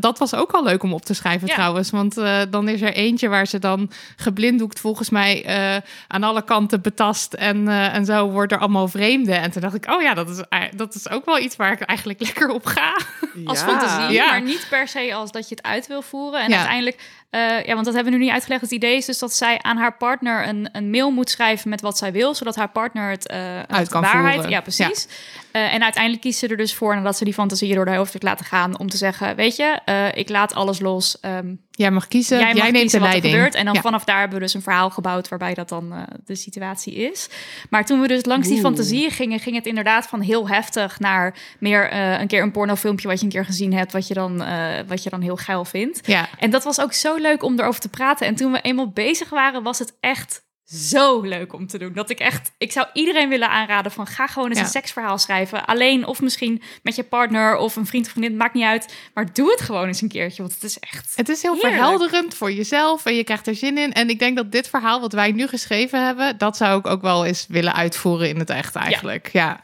dat 0.00 0.18
was 0.18 0.34
ook 0.34 0.50
al 0.52 0.64
leuk 0.64 0.82
om 0.82 0.92
op 0.92 1.04
te 1.04 1.14
schrijven 1.14 1.48
Ja. 1.48 1.54
trouwens. 1.54 1.90
Want 1.90 2.16
eh, 2.16 2.40
dan 2.50 2.68
is 2.68 2.80
er 2.80 2.92
eentje 2.92 3.28
waar 3.28 3.46
ze 3.46 3.58
dan 3.58 3.90
geblinddoekt 4.16 4.80
volgens 4.80 5.10
mij 5.10 5.44
eh, 5.44 5.76
aan 6.08 6.22
alle 6.22 6.42
kanten 6.44 6.80
betast. 6.80 7.32
En, 7.34 7.68
eh, 7.68 7.94
en 7.94 8.04
zo 8.04 8.30
wordt 8.30 8.52
er 8.52 8.58
allemaal 8.58 8.88
vreemde. 8.88 9.34
En 9.34 9.50
toen 9.50 9.62
dacht 9.62 9.74
ik, 9.74 9.90
oh 9.90 10.02
ja, 10.02 10.14
dat 10.14 10.28
is, 10.28 10.42
dat 10.76 10.94
is 10.94 11.08
ook 11.10 11.24
wel 11.24 11.38
iets 11.38 11.56
waar 11.56 11.72
ik 11.72 11.80
eigenlijk 11.80 12.20
lekker 12.26 12.48
op 12.50 12.66
ga. 12.66 12.96
als 13.44 13.62
fantasie, 13.62 14.14
Ja. 14.16 14.26
maar 14.30 14.42
niet 14.42 14.66
per 14.70 14.88
se 14.88 15.14
als 15.14 15.32
dat 15.32 15.48
je 15.48 15.54
het 15.54 15.64
uit 15.64 15.86
wil 15.86 16.02
voeren. 16.02 16.40
En 16.42 16.48
Ja. 16.50 16.56
uiteindelijk, 16.56 17.00
eh, 17.30 17.64
ja, 17.64 17.74
want 17.74 17.84
dat 17.84 17.94
hebben 17.94 18.12
we 18.12 18.18
nu 18.18 18.24
niet 18.24 18.32
uitgelegd. 18.32 18.62
Het 18.62 18.70
idee 18.70 18.96
is 18.96 19.04
dus 19.04 19.18
dat 19.18 19.34
zij 19.34 19.58
aan 19.62 19.76
haar 19.76 19.96
partner 19.96 20.48
een, 20.48 20.68
een 20.72 20.90
mail 20.90 21.10
moet 21.10 21.30
schrijven 21.30 21.70
met 21.70 21.80
wat 21.80 21.98
zij 21.98 22.12
wil, 22.12 22.34
zodat 22.34 22.56
haar 22.56 22.68
partner 22.70 23.10
het 23.10 23.26
eh 23.26 23.62
Uit 23.62 23.88
kan 23.88 24.02
waarheid. 24.02 24.34
voeren. 24.34 24.50
Ja, 24.50 24.60
precies. 24.60 25.08
Eh, 25.52 25.74
en 25.74 25.82
uiteindelijk 25.82 26.22
kiest 26.22 26.38
ze 26.38 26.48
er 26.48 26.56
dus 26.56 26.74
voor, 26.74 26.94
nadat 26.94 27.16
ze 27.16 27.24
die 27.24 27.34
fantasieën 27.34 27.74
door 27.74 27.86
haar 27.86 27.96
hoofd 27.96 28.12
heeft 28.12 28.24
laten 28.24 28.44
gaan, 28.46 28.78
om 28.78 28.88
te 28.88 28.96
zeggen, 28.96 29.36
weet 29.36 29.56
je, 29.56 29.80
ik 30.14 30.28
laat 30.28 30.54
alles 30.54 30.80
los. 30.80 31.20
Ehm, 31.20 31.54
Jij 31.80 31.90
mag 31.90 32.08
kiezen, 32.08 32.38
jij 32.38 32.46
jij, 32.46 32.54
mag 32.54 32.62
neemt 32.64 32.76
kiezen 32.80 32.98
de 32.98 33.04
wat 33.04 33.08
leiding. 33.14 33.34
gebeurt. 33.34 33.54
En 33.54 33.64
dan 33.64 33.74
Ja. 33.74 33.80
vanaf 33.80 34.04
daar 34.04 34.18
hebben 34.18 34.38
we 34.38 34.44
dus 34.44 34.54
een 34.54 34.62
verhaal 34.62 34.90
gebouwd 34.90 35.28
waarbij 35.28 35.54
dat 35.54 35.68
dan 35.68 35.92
eh, 35.92 36.02
de 36.24 36.34
situatie 36.34 36.94
is. 36.94 37.28
Maar 37.70 37.84
toen 37.84 38.00
we 38.00 38.08
dus 38.08 38.24
langs 38.24 38.48
die 38.48 38.60
fantasieën 38.60 39.10
gingen, 39.10 39.38
ging 39.38 39.56
het 39.56 39.66
inderdaad 39.66 40.06
van 40.06 40.20
heel 40.20 40.48
heftig 40.48 40.98
naar 40.98 41.34
meer 41.58 41.90
eh, 41.90 42.20
een 42.20 42.26
keer 42.26 42.42
een 42.42 42.50
pornofilmpje 42.50 43.08
wat 43.08 43.18
je 43.18 43.24
een 43.24 43.30
keer 43.32 43.44
gezien 43.44 43.72
hebt, 43.74 43.92
wat 43.92 44.06
je 44.08 44.14
dan, 44.14 44.42
eh, 44.42 44.78
wat 44.86 45.02
je 45.02 45.10
dan 45.10 45.20
heel 45.20 45.36
geil 45.36 45.64
vindt. 45.64 46.06
Ja, 46.06 46.28
En 46.38 46.50
dat 46.50 46.64
was 46.64 46.80
ook 46.80 46.92
zo 46.92 47.16
leuk 47.16 47.42
om 47.42 47.58
erover 47.60 47.80
te 47.80 47.88
praten. 47.88 48.26
En 48.26 48.34
toen 48.34 48.52
we 48.52 48.60
eenmaal 48.60 48.88
bezig 48.90 49.28
waren, 49.30 49.62
was 49.62 49.78
het 49.78 49.96
echt 50.00 50.42
zo 50.74 51.20
leuk 51.20 51.52
om 51.52 51.66
te 51.66 51.78
doen. 51.78 51.92
Dat 51.92 52.10
ik 52.10 52.18
echt, 52.18 52.50
ik 52.58 52.72
zou 52.72 52.86
iedereen 52.92 53.28
willen 53.28 53.48
aanraden 53.48 53.92
van 53.92 54.06
ga 54.06 54.26
gewoon 54.26 54.48
eens 54.48 54.58
Ja. 54.58 54.64
een 54.64 54.70
seksverhaal 54.70 55.18
schrijven. 55.18 55.64
Alleen 55.64 56.06
of 56.06 56.20
misschien 56.20 56.62
met 56.82 56.96
je 56.96 57.02
partner 57.04 57.56
of 57.56 57.76
een 57.76 57.86
vriend 57.86 58.06
of 58.06 58.12
vriendin, 58.12 58.36
maakt 58.36 58.54
niet 58.54 58.64
uit. 58.64 58.94
Maar 59.14 59.32
doe 59.32 59.50
het 59.50 59.60
gewoon 59.60 59.86
eens 59.86 60.00
een 60.02 60.08
keertje, 60.08 60.42
want 60.42 60.54
het 60.54 60.62
is 60.62 60.78
echt... 60.78 61.12
het 61.14 61.28
is 61.28 61.42
heel 61.42 61.52
Heerlijk. 61.52 61.74
verhelderend 61.74 62.34
voor 62.34 62.52
jezelf 62.52 63.06
en 63.06 63.14
je 63.14 63.24
krijgt 63.24 63.46
er 63.46 63.54
zin 63.54 63.78
in. 63.78 63.92
En 63.92 64.08
ik 64.08 64.18
denk 64.18 64.36
dat 64.36 64.52
dit 64.52 64.68
verhaal 64.68 65.00
wat 65.00 65.12
wij 65.12 65.32
nu 65.32 65.46
geschreven 65.46 66.04
hebben, 66.06 66.38
dat 66.38 66.56
zou 66.56 66.78
ik 66.78 66.86
ook 66.86 67.02
wel 67.02 67.24
eens 67.24 67.46
willen 67.48 67.74
uitvoeren 67.74 68.28
in 68.28 68.38
het 68.38 68.50
echt 68.50 68.74
eigenlijk. 68.74 69.28
Ja. 69.32 69.60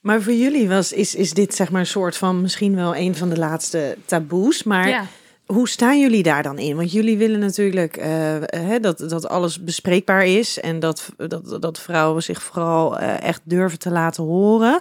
Maar 0.00 0.22
voor 0.22 0.32
jullie 0.32 0.68
was, 0.68 0.92
is, 0.92 1.14
is 1.14 1.32
dit 1.32 1.54
zeg 1.54 1.70
maar 1.70 1.80
een 1.80 1.86
soort 1.86 2.16
van 2.16 2.40
misschien 2.40 2.74
wel 2.74 2.96
een 2.96 3.16
van 3.16 3.28
de 3.28 3.38
laatste 3.38 3.96
taboes. 4.04 4.62
Maar 4.62 4.88
ja. 4.88 5.06
Hoe 5.52 5.68
staan 5.68 6.00
jullie 6.00 6.22
daar 6.22 6.42
dan 6.42 6.58
in? 6.58 6.76
Want 6.76 6.92
jullie 6.92 7.18
willen 7.18 7.40
natuurlijk 7.40 7.96
eh, 7.96 8.08
hè, 8.46 8.80
dat, 8.80 8.98
dat 8.98 9.28
alles 9.28 9.64
bespreekbaar 9.64 10.26
is. 10.26 10.60
En 10.60 10.78
dat, 10.78 11.12
dat, 11.16 11.62
dat 11.62 11.80
vrouwen 11.80 12.22
zich 12.22 12.42
vooral 12.42 12.98
eh, 12.98 13.22
echt 13.22 13.40
durven 13.44 13.78
te 13.78 13.90
laten 13.90 14.24
horen. 14.24 14.80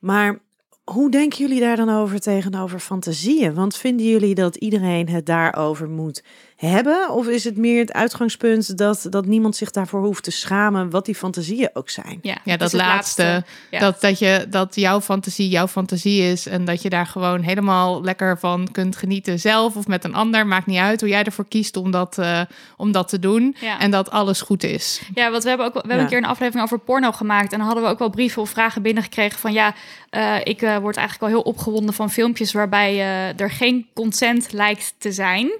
Maar 0.00 0.38
hoe 0.84 1.10
denken 1.10 1.38
jullie 1.38 1.60
daar 1.60 1.76
dan 1.76 1.90
over 1.90 2.20
tegenover 2.20 2.78
fantasieën? 2.78 3.54
Want 3.54 3.76
vinden 3.76 4.06
jullie 4.06 4.34
dat 4.34 4.56
iedereen 4.56 5.08
het 5.08 5.26
daarover 5.26 5.88
moet 5.88 6.24
hebben? 6.64 7.10
Of 7.10 7.26
is 7.26 7.44
het 7.44 7.56
meer 7.56 7.78
het 7.78 7.92
uitgangspunt 7.92 8.78
dat, 8.78 9.06
dat 9.10 9.26
niemand 9.26 9.56
zich 9.56 9.70
daarvoor 9.70 10.00
hoeft 10.00 10.22
te 10.22 10.30
schamen, 10.30 10.90
wat 10.90 11.04
die 11.04 11.14
fantasieën 11.14 11.70
ook 11.72 11.90
zijn? 11.90 12.18
Ja, 12.22 12.56
dat 12.56 12.72
laatste. 12.72 13.44
Ja. 13.70 13.78
Dat, 13.78 14.00
dat, 14.00 14.18
je, 14.18 14.46
dat 14.50 14.74
jouw 14.74 15.00
fantasie 15.00 15.48
jouw 15.48 15.68
fantasie 15.68 16.22
is. 16.22 16.46
En 16.46 16.64
dat 16.64 16.82
je 16.82 16.88
daar 16.88 17.06
gewoon 17.06 17.40
helemaal 17.40 18.02
lekker 18.02 18.38
van 18.38 18.68
kunt 18.72 18.96
genieten. 18.96 19.40
Zelf 19.40 19.76
of 19.76 19.86
met 19.86 20.04
een 20.04 20.14
ander. 20.14 20.46
Maakt 20.46 20.66
niet 20.66 20.78
uit 20.78 21.00
hoe 21.00 21.08
jij 21.08 21.22
ervoor 21.24 21.48
kiest 21.48 21.76
om 21.76 21.90
dat, 21.90 22.18
eh, 22.18 22.40
om 22.76 22.92
dat 22.92 23.08
te 23.08 23.18
doen. 23.18 23.56
Ja. 23.60 23.80
En 23.80 23.90
dat 23.90 24.10
alles 24.10 24.40
goed 24.40 24.62
is. 24.64 25.00
Ja, 25.14 25.30
want 25.30 25.42
we 25.42 25.48
hebben 25.48 25.66
ook 25.66 25.72
we 25.72 25.78
hebben 25.78 25.96
Ja. 25.96 26.02
een 26.02 26.08
keer 26.08 26.18
een 26.18 26.24
aflevering 26.24 26.64
over 26.64 26.78
porno 26.78 27.12
gemaakt 27.12 27.52
en 27.52 27.58
dan 27.58 27.66
hadden 27.66 27.84
we 27.84 27.90
ook 27.90 27.98
wel 27.98 28.10
brieven 28.10 28.42
of 28.42 28.50
vragen 28.50 28.82
binnengekregen 28.82 29.38
van 29.38 29.52
ja, 29.52 29.74
eh, 30.10 30.36
ik 30.44 30.62
eh, 30.62 30.76
word 30.76 30.96
eigenlijk 30.96 31.32
al 31.32 31.38
heel 31.38 31.52
opgewonden 31.52 31.94
van 31.94 32.10
filmpjes 32.10 32.52
waarbij 32.52 32.92
eh, 32.92 33.40
er 33.40 33.50
geen 33.50 33.86
consent 33.94 34.52
lijkt 34.52 34.94
te 34.98 35.12
zijn. 35.12 35.50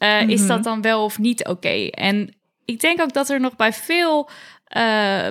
Eh, 0.00 0.28
Is 0.28 0.38
Mhm. 0.40 0.48
dat 0.48 0.64
dan 0.64 0.80
wel 0.82 1.04
of 1.04 1.18
niet 1.18 1.46
oké? 1.46 1.86
En 1.90 2.34
ik 2.64 2.80
denk 2.80 3.00
ook 3.00 3.12
dat 3.12 3.28
er 3.28 3.40
nog 3.40 3.56
bij 3.56 3.72
veel, 3.72 4.28
eh, 4.64 4.82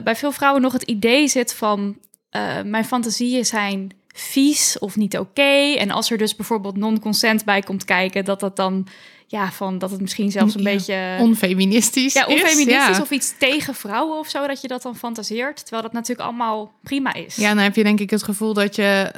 bij 0.03 0.15
veel 0.15 0.31
vrouwen 0.31 0.61
nog 0.61 0.73
het 0.73 0.83
idee 0.83 1.27
zit 1.27 1.53
van 1.53 1.97
eh, 2.29 2.61
mijn 2.65 2.85
fantasieën 2.85 3.45
zijn 3.45 3.91
vies 4.15 4.79
of 4.79 4.95
niet 4.95 5.17
oké. 5.17 5.73
En 5.77 5.91
als 5.91 6.11
er 6.11 6.17
dus 6.17 6.35
bijvoorbeeld 6.35 6.77
non-consent 6.77 7.45
bij 7.45 7.61
komt 7.61 7.85
kijken, 7.85 8.25
dat 8.25 8.39
dat 8.39 8.55
dan 8.55 8.87
ja, 9.27 9.51
van 9.51 9.77
dat 9.77 9.91
het 9.91 10.01
misschien 10.01 10.31
zelfs 10.31 10.53
een 10.55 10.61
Ja. 10.63 10.71
beetje 10.71 11.17
Onfeministisch. 11.19 12.13
ja, 12.13 12.27
is, 12.27 12.33
onfeministisch 12.33 12.95
ja. 12.97 13.01
of 13.01 13.11
iets 13.11 13.37
tegen 13.37 13.75
vrouwen 13.75 14.17
of 14.19 14.29
zo, 14.29 14.47
dat 14.47 14.61
je 14.61 14.67
dat 14.67 14.81
dan 14.81 14.95
fantaseert. 14.95 15.59
Terwijl 15.59 15.81
dat 15.81 15.93
natuurlijk 15.93 16.27
allemaal 16.27 16.71
prima 16.83 17.13
is. 17.13 17.35
Ja, 17.35 17.47
dan 17.53 17.63
heb 17.63 17.75
je 17.75 17.83
denk 17.83 17.99
ik 17.99 18.09
het 18.09 18.23
gevoel 18.23 18.53
dat 18.53 18.75
je 18.75 19.11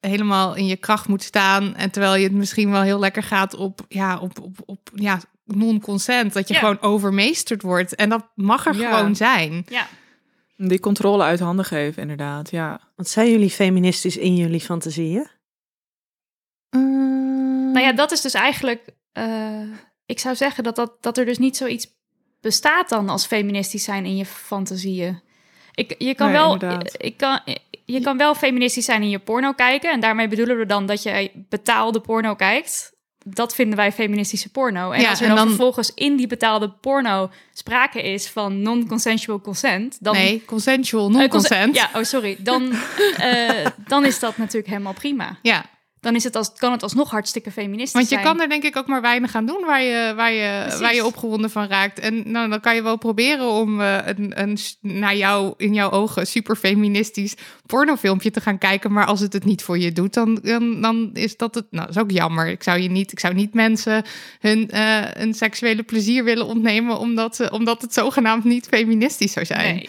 helemaal 0.00 0.54
in 0.54 0.66
je 0.66 0.76
kracht 0.76 1.08
moet 1.08 1.22
staan. 1.22 1.74
En 1.74 1.90
terwijl 1.90 2.14
je 2.14 2.22
het 2.24 2.32
misschien 2.32 2.70
wel 2.70 2.82
heel 2.82 2.98
lekker 2.98 3.22
gaat 3.22 3.54
op, 3.54 3.80
ja, 3.88 4.18
op, 4.18 4.40
op, 4.40 4.56
op 4.66 4.90
ja, 4.94 5.20
non-consent. 5.44 6.32
Dat 6.32 6.48
je 6.48 6.54
Ja. 6.54 6.60
gewoon 6.60 6.80
overmeesterd 6.80 7.62
wordt. 7.62 7.94
En 7.94 8.08
dat 8.08 8.26
mag 8.34 8.66
er 8.66 8.76
Ja. 8.76 8.96
gewoon 8.96 9.16
zijn. 9.16 9.64
ja. 9.68 9.86
Die 10.56 10.80
controle 10.80 11.22
uit 11.22 11.40
handen 11.40 11.64
geven, 11.64 12.02
inderdaad. 12.02 12.50
Ja. 12.50 12.80
Want 12.96 13.08
zijn 13.08 13.30
jullie 13.30 13.50
feministisch 13.50 14.16
in 14.16 14.36
jullie 14.36 14.60
fantasieën? 14.60 15.26
Nou 17.72 17.80
ja, 17.80 17.92
dat 17.92 18.12
is 18.12 18.20
dus 18.20 18.34
eigenlijk... 18.34 18.88
eh, 19.12 19.62
ik 20.06 20.18
zou 20.18 20.36
zeggen 20.36 20.64
dat, 20.64 20.76
dat, 20.76 20.92
dat 21.02 21.18
er 21.18 21.24
dus 21.24 21.38
niet 21.38 21.56
zoiets 21.56 21.86
bestaat 22.40 22.88
dan 22.88 23.08
als 23.08 23.26
feministisch 23.26 23.84
zijn 23.84 24.04
in 24.04 24.16
je 24.16 24.26
fantasieën. 24.26 25.22
Ik, 25.78 25.94
je 25.98 26.14
kan 26.14 26.26
Nee, 26.30 26.36
wel, 26.36 26.52
inderdaad. 26.52 26.94
ik 26.96 27.16
kan, 27.16 27.40
je 27.84 28.00
kan 28.00 28.16
wel 28.16 28.34
feministisch 28.34 28.84
zijn 28.84 29.02
in 29.02 29.10
je 29.10 29.18
porno 29.18 29.52
kijken. 29.52 29.90
En 29.92 30.00
daarmee 30.00 30.28
bedoelen 30.28 30.58
we 30.58 30.66
dan 30.66 30.86
dat 30.86 31.02
je 31.02 31.30
betaalde 31.48 32.00
porno 32.00 32.34
kijkt. 32.34 32.96
Dat 33.24 33.54
vinden 33.54 33.76
wij 33.76 33.92
feministische 33.92 34.48
porno. 34.50 34.90
En 34.90 35.00
Ja, 35.00 35.08
als 35.10 35.18
er 35.20 35.24
en 35.28 35.28
dan, 35.28 35.38
dan- 35.38 35.48
vervolgens 35.48 35.92
in 35.94 36.16
die 36.16 36.26
betaalde 36.26 36.70
porno 36.70 37.30
sprake 37.52 38.02
is 38.02 38.28
van 38.28 38.62
non-consensual 38.62 39.40
consent, 39.40 39.96
dan 40.00 40.14
nee, 40.14 40.42
consensual, 40.44 41.02
Eh, 41.02 41.06
conse- 41.10 41.20
non-consent. 41.20 41.74
ja, 41.76 41.90
oh 41.94 42.02
sorry. 42.02 42.36
Dan, 42.38 42.72
eh, 43.18 43.66
dan 43.86 44.04
is 44.04 44.18
dat 44.18 44.36
natuurlijk 44.36 44.68
helemaal 44.68 44.92
prima. 44.92 45.38
ja. 45.42 45.64
Dan 46.00 46.14
is 46.14 46.24
het 46.24 46.36
als, 46.36 46.52
kan 46.52 46.72
het 46.72 46.82
alsnog 46.82 47.10
hartstikke 47.10 47.50
feministisch 47.50 47.92
Want 47.92 48.08
je 48.08 48.14
zijn. 48.14 48.26
kan 48.26 48.40
er 48.40 48.48
denk 48.48 48.62
ik 48.62 48.76
ook 48.76 48.86
maar 48.86 49.00
weinig 49.00 49.34
aan 49.34 49.46
doen 49.46 49.64
waar 49.66 49.82
je, 49.82 50.12
waar 50.16 50.32
je, 50.32 50.60
Precies. 50.62 50.80
waar 50.80 50.94
je 50.94 51.04
opgewonden 51.06 51.50
van 51.50 51.66
raakt. 51.66 51.98
En 51.98 52.30
nou, 52.30 52.48
dan 52.50 52.60
kan 52.60 52.74
je 52.74 52.82
wel 52.82 52.96
proberen 52.98 53.48
om 53.50 53.80
eh, 53.80 53.96
een, 54.04 54.40
een 54.40 54.58
naar 54.80 55.16
jou, 55.16 55.54
in 55.56 55.74
jouw 55.74 55.90
ogen 55.90 56.26
super 56.26 56.56
feministisch 56.56 57.34
pornofilmpje 57.66 58.30
te 58.30 58.40
gaan 58.40 58.58
kijken. 58.58 58.92
Maar 58.92 59.06
als 59.06 59.20
het 59.20 59.32
het 59.32 59.44
niet 59.44 59.62
voor 59.62 59.78
je 59.78 59.92
doet, 59.92 60.14
dan, 60.14 60.38
dan, 60.42 60.80
dan 60.80 61.10
is 61.14 61.36
dat 61.36 61.54
het. 61.54 61.66
Nou, 61.70 61.86
dat 61.86 61.96
is 61.96 62.02
ook 62.02 62.10
jammer. 62.10 62.46
Ik 62.48 62.62
zou, 62.62 62.78
je 62.80 62.90
niet, 62.90 63.12
ik 63.12 63.20
zou 63.20 63.34
niet 63.34 63.54
mensen 63.54 64.04
hun, 64.40 64.70
hun 65.18 65.34
seksuele 65.34 65.82
plezier 65.82 66.24
willen 66.24 66.46
ontnemen, 66.46 66.98
omdat, 66.98 67.36
ze- 67.36 67.50
omdat 67.50 67.82
het 67.82 67.92
zogenaamd 67.94 68.44
niet 68.44 68.66
feministisch 68.70 69.32
zou 69.32 69.46
zijn. 69.46 69.74
Nee. 69.74 69.88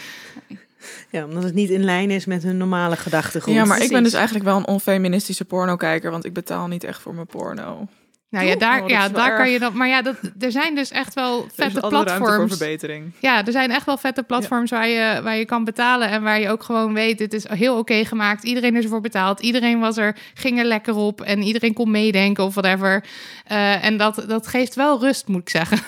Ja, 1.12 1.26
omdat 1.26 1.44
het 1.44 1.54
niet 1.54 1.70
in 1.70 1.84
lijn 1.84 2.12
is 2.12 2.26
met 2.26 2.44
hun 2.44 2.58
normale 2.58 2.96
gedachtegoed. 2.96 3.54
Ja, 3.54 3.66
maar 3.66 3.82
ik 3.82 3.90
ben 3.92 4.04
dus 4.04 4.14
eigenlijk 4.14 4.46
wel 4.46 4.58
een 4.58 4.68
onfeministische 4.68 5.46
pornokijker, 5.46 6.12
want 6.12 6.26
ik 6.26 6.34
betaal 6.34 6.68
niet 6.68 6.84
echt 6.84 7.02
voor 7.02 7.14
mijn 7.14 7.28
porno. 7.28 7.88
Nou 8.30 8.46
ja, 8.46 8.54
Oh, 8.54 8.60
daar, 8.60 8.80
dat 8.80 8.90
ja, 8.90 9.10
daar 9.10 9.38
kan 9.38 9.50
je 9.50 9.60
dan. 9.60 9.78
Maar 9.78 9.88
ja, 9.88 10.02
dat, 10.02 10.16
er 10.40 10.52
zijn 10.52 10.76
dus 10.76 10.92
echt 10.92 11.14
wel 11.14 11.40
Er 11.40 11.46
is 11.46 11.52
vette 11.56 11.80
ruimte 11.80 11.98
voor 11.98 12.18
platforms. 12.18 12.58
verbetering. 12.58 13.12
Ja, 13.20 13.46
er 13.46 13.52
zijn 13.52 13.72
echt 13.72 13.86
wel 13.86 13.98
vette 13.98 14.24
platforms 14.24 14.72
waar, 14.72 14.88
je, 14.88 15.20
waar 15.24 15.36
je 15.38 15.46
kan 15.46 15.64
betalen. 15.64 16.10
En 16.10 16.24
waar 16.24 16.40
je 16.40 16.50
ook 16.50 16.64
gewoon 16.64 16.94
weet, 16.94 17.18
dit 17.18 17.34
is 17.34 17.48
heel 17.48 17.78
oké 17.78 18.06
gemaakt. 18.06 18.44
Iedereen 18.44 18.76
is 18.76 18.84
ervoor 18.84 19.02
betaald. 19.02 19.40
Iedereen 19.40 19.80
was 19.80 19.98
er, 19.98 20.16
ging 20.34 20.60
er 20.60 20.66
lekker 20.66 20.96
op. 20.96 21.22
En 21.22 21.42
iedereen 21.42 21.74
kon 21.74 21.92
meedenken 21.92 22.44
of 22.44 22.54
whatever. 22.54 23.04
Eh, 23.46 23.86
en 23.86 23.98
dat, 23.98 24.24
dat 24.28 24.48
geeft 24.48 24.76
wel 24.76 25.00
rust, 25.00 25.28
moet 25.28 25.42
ik 25.42 25.50
zeggen. 25.50 25.78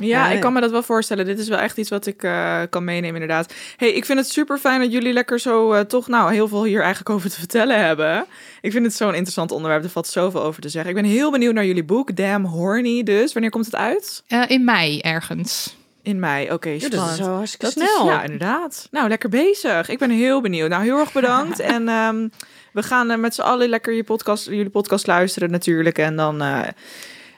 Ja. 0.00 0.28
Ik 0.30 0.40
kan 0.40 0.52
me 0.52 0.60
dat 0.60 0.70
wel 0.70 0.82
voorstellen. 0.82 1.24
Dit 1.24 1.38
is 1.38 1.48
wel 1.48 1.58
echt 1.58 1.78
iets 1.78 1.90
wat 1.90 2.06
ik 2.06 2.22
eh, 2.22 2.60
kan 2.70 2.84
meenemen, 2.84 3.20
inderdaad. 3.20 3.52
hey, 3.76 3.92
ik 3.92 4.04
vind 4.04 4.18
het 4.18 4.28
super 4.28 4.58
fijn 4.58 4.80
dat 4.80 4.92
jullie 4.92 5.12
lekker 5.12 5.38
zo 5.40 5.72
eh, 5.72 5.80
toch 5.80 6.08
nou 6.08 6.32
heel 6.32 6.48
veel 6.48 6.64
hier 6.64 6.80
eigenlijk 6.80 7.10
over 7.10 7.30
te 7.30 7.38
vertellen 7.38 7.84
hebben. 7.84 8.24
Ik 8.60 8.72
vind 8.72 8.84
het 8.84 8.94
zo'n 8.94 9.14
interessant 9.14 9.50
onderwerp. 9.50 9.84
Er 9.84 9.90
valt 9.90 10.06
zoveel 10.06 10.42
over 10.42 10.62
te 10.62 10.68
zeggen. 10.68 10.90
Ik 10.96 11.02
ben 11.02 11.10
heel 11.10 11.30
benieuwd 11.30 11.54
naar 11.54 11.66
jullie 11.66 11.84
boek, 11.84 12.16
Damn 12.16 12.44
Horny. 12.44 13.02
Dus 13.02 13.32
wanneer 13.32 13.50
komt 13.50 13.64
het 13.64 13.76
uit? 13.76 14.22
Eh, 14.26 14.42
in 14.46 14.64
mei 14.64 14.98
ergens. 15.00 15.76
In 16.02 16.18
mei. 16.18 16.52
Oké, 16.52 16.68
Ja, 16.68 16.78
dat 16.78 16.92
spannend. 16.92 17.18
is 17.18 17.24
zo 17.24 17.32
hartstikke 17.34 17.64
Dat 17.74 17.76
is- 17.76 17.90
snel. 17.94 18.06
ja, 18.06 18.22
inderdaad. 18.22 18.88
Nou, 18.90 19.08
lekker 19.08 19.28
bezig. 19.28 19.88
Ik 19.88 19.98
ben 19.98 20.10
heel 20.10 20.40
benieuwd. 20.40 20.68
Nou, 20.68 20.82
heel 20.82 20.98
erg 20.98 21.12
bedankt. 21.12 21.58
en 21.74 21.88
ehm, 21.88 22.28
we 22.72 22.82
gaan 22.82 23.20
met 23.20 23.34
z'n 23.34 23.40
allen 23.40 23.68
lekker 23.68 23.92
je 23.92 24.04
podcast, 24.04 24.46
jullie 24.46 24.70
podcast 24.70 25.06
luisteren 25.06 25.50
natuurlijk. 25.50 25.98
En 25.98 26.16
dan 26.16 26.42
eh, 26.42 26.60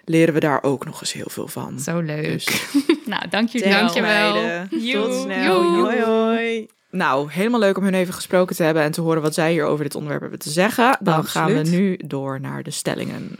leren 0.04 0.34
we 0.34 0.40
daar 0.40 0.62
ook 0.62 0.84
nog 0.84 1.00
eens 1.00 1.12
heel 1.12 1.30
veel 1.30 1.48
van. 1.48 1.80
Zo 1.80 2.00
leuk. 2.00 2.22
Dus, 2.22 2.66
Nou, 3.04 3.28
dank 3.28 3.48
jullie 3.48 3.70
Dank 3.70 3.92
wel. 3.92 4.34
Joe. 4.80 5.02
Tot 5.02 5.20
snel. 5.22 5.44
Joe. 5.44 5.82
Hoi, 5.82 6.02
hoi. 6.02 6.66
Nou, 6.90 7.30
helemaal 7.30 7.60
leuk 7.60 7.76
om 7.76 7.84
hun 7.84 7.94
even 7.94 8.14
gesproken 8.14 8.56
te 8.56 8.62
hebben 8.62 8.82
en 8.82 8.90
te 8.92 9.00
horen 9.00 9.22
wat 9.22 9.34
zij 9.34 9.52
hier 9.52 9.64
over 9.64 9.84
dit 9.84 9.94
onderwerp 9.94 10.22
hebben 10.22 10.38
te 10.38 10.50
zeggen. 10.50 10.98
Dan 11.00 11.24
gaan 11.24 11.54
we 11.54 11.62
nu 11.68 11.98
door 12.04 12.40
naar 12.40 12.62
de 12.62 12.70
stellingen. 12.70 13.30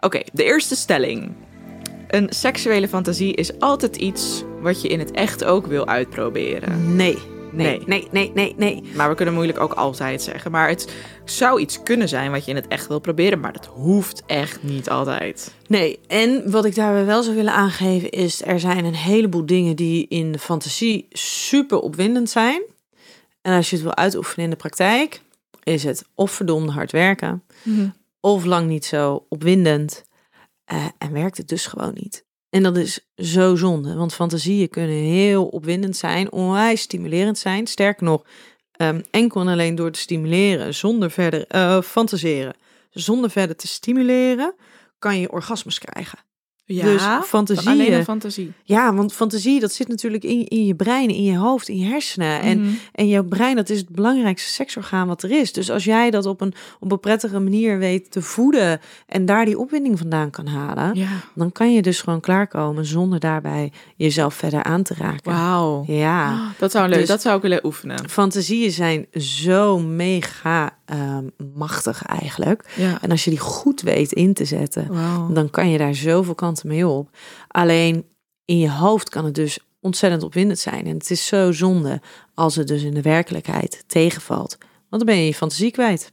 Oké, 0.00 0.20
de 0.32 0.44
eerste 0.44 0.76
stelling. 0.76 1.32
Een 2.08 2.26
seksuele 2.32 2.88
fantasie 2.88 3.34
is 3.34 3.58
altijd 3.58 3.96
iets 3.96 4.44
wat 4.60 4.82
je 4.82 4.88
in 4.88 4.98
het 4.98 5.10
echt 5.10 5.44
ook 5.44 5.66
wil 5.66 5.86
uitproberen. 5.86 6.96
Nee. 6.96 7.18
Nee, 7.52 7.82
Nee. 7.86 8.08
nee, 8.12 8.30
nee, 8.34 8.54
nee. 8.56 8.82
Maar 8.94 9.08
we 9.08 9.14
kunnen 9.14 9.34
moeilijk 9.34 9.60
ook 9.60 9.72
altijd 9.72 10.22
zeggen. 10.22 10.50
Maar 10.50 10.68
het 10.68 10.92
zou 11.24 11.60
iets 11.60 11.82
kunnen 11.82 12.08
zijn 12.08 12.30
wat 12.30 12.44
je 12.44 12.50
in 12.50 12.56
het 12.56 12.68
echt 12.68 12.86
wil 12.86 12.98
proberen, 13.00 13.40
maar 13.40 13.52
dat 13.52 13.66
hoeft 13.66 14.22
echt 14.26 14.62
niet 14.62 14.90
altijd. 14.90 15.54
Nee, 15.66 15.98
en 16.06 16.50
wat 16.50 16.64
ik 16.64 16.74
daarbij 16.74 17.04
wel 17.04 17.22
zou 17.22 17.36
willen 17.36 17.52
aangeven 17.52 18.10
is... 18.10 18.42
er 18.44 18.60
zijn 18.60 18.84
een 18.84 18.94
heleboel 18.94 19.46
dingen 19.46 19.76
die 19.76 20.06
in 20.08 20.32
de 20.32 20.38
fantasie 20.38 21.06
super 21.10 21.78
opwindend 21.80 22.30
zijn. 22.30 22.62
En 23.42 23.56
als 23.56 23.70
je 23.70 23.76
het 23.76 23.84
wil 23.84 23.94
uitoefenen 23.96 24.44
in 24.44 24.50
de 24.50 24.56
praktijk... 24.56 25.20
is 25.62 25.84
het 25.84 26.04
of 26.14 26.30
verdomde 26.30 26.72
hard 26.72 26.92
werken... 26.92 27.42
of 28.20 28.44
lang 28.44 28.68
niet 28.68 28.84
zo 28.84 29.26
opwindend. 29.28 30.04
eh, 30.64 30.86
en 30.98 31.12
werkt 31.12 31.36
het 31.36 31.48
dus 31.48 31.66
gewoon 31.66 31.92
niet. 31.94 32.24
En 32.50 32.62
dat 32.62 32.76
is 32.76 33.00
zo 33.16 33.56
zonde, 33.56 33.94
want 33.94 34.14
fantasieën 34.14 34.68
kunnen 34.68 34.96
heel 34.96 35.46
opwindend 35.46 35.96
zijn, 35.96 36.32
onwijs 36.32 36.80
stimulerend 36.80 37.38
zijn. 37.38 37.66
Sterker 37.66 38.04
nog, 38.04 38.24
ehm, 38.72 39.00
enkel 39.10 39.40
en 39.40 39.48
alleen 39.48 39.74
door 39.74 39.90
te 39.90 39.98
stimuleren, 39.98 40.74
zonder 40.74 41.10
verder 41.10 41.46
eh, 41.46 41.82
fantaseren, 41.82 42.54
zonder 42.90 43.30
verder 43.30 43.56
te 43.56 43.66
stimuleren, 43.66 44.54
kan 44.98 45.20
je 45.20 45.32
orgasmes 45.32 45.78
krijgen. 45.78 46.18
Ja, 46.72 46.84
dus 46.84 47.02
dan 47.02 47.22
fantasieën. 47.22 47.72
alleen 47.72 47.92
een 47.92 48.04
fantasie. 48.04 48.52
Ja, 48.64 48.94
want 48.94 49.12
fantasie, 49.12 49.60
dat 49.60 49.72
zit 49.72 49.88
natuurlijk 49.88 50.24
in, 50.24 50.46
in 50.48 50.66
je 50.66 50.74
brein, 50.74 51.08
in 51.08 51.22
je 51.22 51.36
hoofd, 51.36 51.68
in 51.68 51.76
je 51.76 51.86
hersenen. 51.86 52.40
En, 52.40 52.60
Mhm. 52.60 52.70
en 52.92 53.08
jouw 53.08 53.24
brein, 53.24 53.56
dat 53.56 53.68
is 53.70 53.78
het 53.78 53.88
belangrijkste 53.88 54.52
seksorgaan 54.52 55.06
wat 55.06 55.22
er 55.22 55.30
is. 55.30 55.52
Dus 55.52 55.70
als 55.70 55.84
jij 55.84 56.10
dat 56.10 56.26
op 56.26 56.40
een, 56.40 56.54
op 56.80 56.92
een 56.92 57.00
prettige 57.00 57.38
manier 57.38 57.78
weet 57.78 58.10
te 58.10 58.22
voeden 58.22 58.80
en 59.06 59.24
daar 59.24 59.44
die 59.44 59.58
opwinding 59.58 59.98
vandaan 59.98 60.30
kan 60.30 60.46
halen, 60.46 60.94
Ja, 60.94 61.08
dan 61.34 61.52
kan 61.52 61.72
je 61.74 61.82
dus 61.82 62.00
gewoon 62.00 62.20
klaarkomen 62.20 62.84
zonder 62.86 63.20
daarbij 63.20 63.72
jezelf 63.96 64.34
verder 64.34 64.62
aan 64.62 64.82
te 64.82 64.94
raken. 64.98 65.32
wauw. 65.32 65.84
Ja, 65.86 66.52
Dat 66.58 66.70
zou 66.70 66.88
leuk. 66.88 66.98
Dus- 66.98 67.08
dat 67.08 67.22
zou 67.22 67.36
ik 67.36 67.42
willen 67.42 67.64
oefenen. 67.64 68.08
fantasieën 68.08 68.70
zijn 68.70 69.06
zo 69.12 69.78
mega 69.78 70.78
ehm, 70.90 71.48
machtig 71.54 72.02
eigenlijk. 72.02 72.72
Ja. 72.76 73.02
En 73.02 73.10
als 73.10 73.24
je 73.24 73.30
die 73.30 73.38
goed 73.38 73.80
weet 73.80 74.12
in 74.12 74.34
te 74.34 74.44
zetten, 74.44 74.88
dan 75.34 75.50
kan 75.50 75.70
je 75.70 75.78
daar 75.78 75.94
zoveel 75.94 76.34
kanten 76.34 76.68
mee 76.68 76.86
op. 76.86 77.08
Alleen 77.48 78.04
in 78.44 78.58
je 78.58 78.70
hoofd 78.70 79.08
kan 79.08 79.24
het 79.24 79.34
dus 79.34 79.58
ontzettend 79.80 80.22
opwindend 80.22 80.58
zijn. 80.58 80.86
En 80.86 80.94
het 80.94 81.10
is 81.10 81.26
zo 81.26 81.52
zonde 81.52 82.00
als 82.34 82.56
het 82.56 82.68
dus 82.68 82.82
in 82.82 82.94
de 82.94 83.02
werkelijkheid 83.02 83.84
tegenvalt. 83.86 84.56
Want 84.88 85.04
dan 85.04 85.14
ben 85.14 85.16
je 85.16 85.26
je 85.26 85.34
fantasie 85.34 85.70
kwijt. 85.70 86.12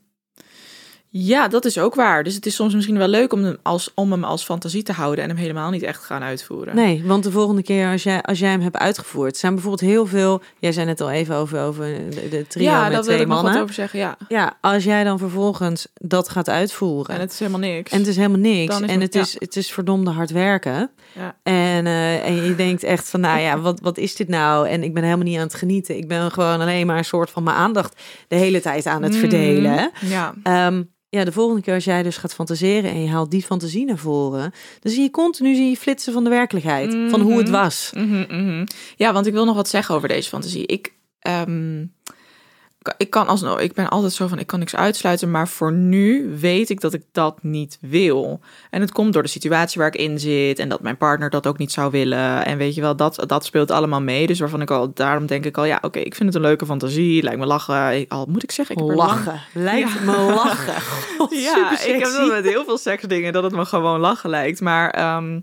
Ja, 1.20 1.48
dat 1.48 1.66
is 1.66 1.78
ook 1.78 1.96
waar. 1.96 2.24
Dus 2.24 2.36
het 2.36 2.46
is 2.46 2.56
soms 2.56 2.74
misschien 2.74 2.98
wel 2.98 3.08
leuk 3.08 3.34
om 3.34 3.44
hem 3.44 3.58
als, 3.64 3.92
om 3.94 4.12
hem 4.12 4.24
als 4.24 4.44
fantasie 4.44 4.84
te 4.84 4.92
houden 4.92 5.24
en 5.24 5.30
hem 5.30 5.40
helemaal 5.40 5.70
niet 5.70 5.84
echt 5.84 6.04
gaan 6.04 6.22
uitvoeren. 6.24 6.76
Nee, 6.76 7.04
want 7.06 7.24
de 7.24 7.32
volgende 7.32 7.64
keer 7.64 7.92
als 7.92 8.04
jij, 8.04 8.22
als 8.22 8.40
jij 8.40 8.50
hem 8.50 8.62
hebt 8.62 8.78
uitgevoerd, 8.78 9.38
zijn 9.38 9.54
bijvoorbeeld 9.54 9.90
heel 9.92 10.06
veel. 10.06 10.42
Jij 10.60 10.72
zei 10.72 10.86
net 10.86 11.02
al 11.02 11.12
even 11.12 11.36
over, 11.36 11.60
over 11.62 11.86
de, 11.86 12.28
de 12.30 12.46
trio 12.48 12.64
ja, 12.66 12.82
met 12.84 12.92
wil 12.92 13.02
twee 13.02 13.20
ik 13.20 13.28
nog 13.28 13.36
mannen. 13.36 13.54
wat 13.54 13.62
over 13.62 13.74
zeggen. 13.74 14.00
Ja. 14.00 14.18
Ja, 14.28 14.58
als 14.62 14.84
jij 14.84 15.04
dan 15.04 15.18
vervolgens 15.18 15.88
dat 15.94 16.30
gaat 16.30 16.50
uitvoeren. 16.50 17.16
En 17.16 17.22
het 17.22 17.32
is 17.32 17.40
helemaal 17.40 17.60
niks. 17.60 17.92
En 17.92 17.98
het 18.00 18.08
is 18.08 18.16
helemaal 18.16 18.40
niks. 18.40 18.76
Is 18.76 18.82
en 18.82 18.90
het- 18.90 19.02
het, 19.02 19.14
ja. 19.14 19.22
is, 19.22 19.36
het 19.40 19.56
is 19.56 19.72
verdomde 19.72 20.12
hard 20.12 20.32
werken. 20.32 20.90
Ja. 21.14 21.36
En, 21.44 21.86
eh, 21.88 22.28
en 22.28 22.36
je 22.44 22.56
denkt 22.56 22.84
echt 22.84 23.10
van, 23.10 23.20
nou 23.20 23.40
ja, 23.40 23.60
wat, 23.60 23.80
wat 23.80 23.98
is 23.98 24.16
dit 24.16 24.28
nou? 24.28 24.68
En 24.68 24.84
ik 24.84 24.94
ben 24.94 25.04
helemaal 25.04 25.26
niet 25.26 25.38
aan 25.38 25.44
het 25.44 25.54
genieten. 25.56 25.98
Ik 25.98 26.08
ben 26.08 26.32
gewoon 26.32 26.62
alleen 26.62 26.86
maar 26.88 26.98
een 26.98 27.06
soort 27.06 27.30
van 27.30 27.44
mijn 27.44 27.56
aandacht 27.56 28.02
de 28.28 28.36
hele 28.36 28.62
tijd 28.62 28.86
aan 28.86 29.02
het 29.04 29.12
Mhm. 29.12 29.20
verdelen. 29.20 29.92
Ja. 30.02 30.34
Ehm, 30.44 30.84
ja, 31.10 31.24
de 31.24 31.32
volgende 31.32 31.62
keer 31.62 31.74
als 31.74 31.84
jij 31.84 32.04
dus 32.04 32.17
gaat 32.17 32.34
fantaseren 32.34 32.91
en 32.91 33.02
je 33.02 33.10
haalt 33.10 33.32
die 33.32 33.43
fantasie 33.43 33.86
naar 33.86 33.98
voren, 33.98 34.52
dan 34.80 34.91
zie 34.91 35.02
je 35.02 35.12
continu 35.12 35.56
zie 35.56 35.70
je 35.70 35.78
flitsen 35.78 36.13
van 36.13 36.24
de 36.24 36.30
werkelijkheid, 36.30 36.98
van 37.10 37.22
hoe 37.22 37.38
het 37.38 37.48
Mhm. 37.48 37.56
was. 37.62 37.91
Mhm, 37.96 38.26
mhm. 38.30 38.65
Ja, 38.96 39.13
want 39.13 39.26
ik 39.28 39.34
wil 39.34 39.46
nog 39.46 39.56
wat 39.56 39.70
zeggen 39.70 39.96
over 39.96 40.08
deze 40.08 40.30
fantasie. 40.30 40.65
Ik, 40.65 40.93
ehm, 41.20 41.86
ik 42.97 43.10
kan 43.10 43.28
alsnog, 43.28 43.60
ik 43.60 43.73
ben 43.73 43.89
altijd 43.89 44.13
zo 44.13 44.28
van, 44.28 44.39
ik 44.39 44.47
kan 44.47 44.60
niks 44.60 44.76
uitsluiten, 44.76 45.32
maar 45.32 45.47
voor 45.47 45.71
nu 45.73 46.36
weet 46.39 46.69
ik 46.69 46.82
dat 46.82 46.93
ik 46.93 47.04
dat 47.12 47.38
niet 47.41 47.78
wil. 47.82 48.39
En 48.69 48.82
het 48.82 48.91
komt 48.91 49.13
door 49.13 49.23
de 49.23 49.30
situatie 49.30 49.80
waar 49.80 49.88
ik 49.93 49.95
in 50.02 50.19
zit 50.19 50.60
en 50.60 50.69
dat 50.69 50.82
mijn 50.82 50.97
partner 50.97 51.30
dat 51.30 51.47
ook 51.47 51.58
niet 51.58 51.71
zou 51.71 51.91
willen. 51.91 52.45
En 52.45 52.58
weet 52.58 52.76
je 52.76 52.82
wel, 52.82 52.95
dat, 52.95 53.23
dat 53.28 53.45
speelt 53.45 53.71
allemaal 53.71 54.02
mee. 54.02 54.28
Dus 54.28 54.39
waarvan 54.39 54.62
ik 54.62 54.71
al, 54.71 54.91
daarom 54.93 55.26
denk 55.26 55.45
ik 55.45 55.58
al, 55.58 55.65
ja, 55.65 55.78
oké, 55.82 56.00
ik 56.00 56.15
vind 56.15 56.28
het 56.34 56.36
een 56.36 56.47
leuke 56.50 56.65
fantasie, 56.65 57.23
lijkt 57.23 57.39
me 57.39 57.45
lachen. 57.45 58.00
Ik- 58.00 58.12
al 58.12 58.26
moet 58.30 58.43
ik 58.43 58.52
zeggen, 58.52 58.76
ik 58.76 58.82
heb 58.88 58.95
Lachen, 58.97 59.41
lijkt 59.54 60.04
me 60.04 60.17
lachen. 60.17 60.82
God, 61.17 61.34
ja, 61.41 61.71
ik 61.86 61.93
heb 62.04 62.12
dat 62.12 62.28
met 62.28 62.45
heel 62.45 62.63
veel 62.65 62.78
seksdingen 62.78 63.34
dat 63.34 63.43
het 63.43 63.54
me 63.56 63.65
gewoon 63.65 64.00
lachen 64.00 64.30
lijkt. 64.30 64.62
Maar 64.62 64.89
ehm, 64.89 65.39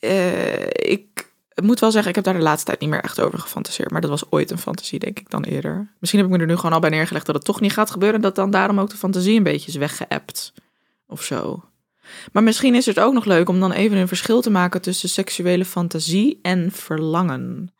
eh, 0.00 0.66
ik 0.66 1.27
moet 1.62 1.80
wel 1.80 1.90
zeggen, 1.90 2.08
ik 2.08 2.14
heb 2.14 2.24
daar 2.24 2.34
de 2.34 2.40
laatste 2.40 2.66
tijd 2.66 2.80
niet 2.80 2.90
meer 2.90 3.00
echt 3.00 3.20
over 3.20 3.38
gefantaseerd. 3.38 3.90
Maar 3.90 4.00
dat 4.00 4.10
was 4.10 4.30
ooit 4.30 4.50
een 4.50 4.58
fantasie, 4.58 4.98
denk 4.98 5.18
ik 5.18 5.30
dan 5.30 5.44
eerder. 5.44 5.92
Misschien 5.98 6.20
heb 6.20 6.28
ik 6.30 6.36
me 6.36 6.42
er 6.42 6.48
nu 6.48 6.56
gewoon 6.56 6.72
al 6.72 6.80
bij 6.80 6.90
neergelegd 6.90 7.26
dat 7.26 7.34
het 7.34 7.44
toch 7.44 7.60
niet 7.60 7.72
gaat 7.72 7.90
gebeuren. 7.90 8.20
Dat 8.20 8.34
dan 8.34 8.50
daarom 8.50 8.80
ook 8.80 8.90
de 8.90 8.96
fantasie 8.96 9.36
een 9.36 9.42
beetje 9.42 9.68
is 9.68 9.76
weggeëpt. 9.76 10.52
Of 11.06 11.22
zo. 11.22 11.64
Maar 12.32 12.42
misschien 12.42 12.74
is 12.74 12.86
het 12.86 13.00
ook 13.00 13.12
nog 13.12 13.24
leuk 13.24 13.48
om 13.48 13.60
dan 13.60 13.72
even 13.72 13.96
een 13.96 14.08
verschil 14.08 14.40
te 14.40 14.50
maken 14.50 14.82
tussen 14.82 15.08
seksuele 15.08 15.64
fantasie 15.64 16.38
en 16.42 16.72
verlangen. 16.72 17.72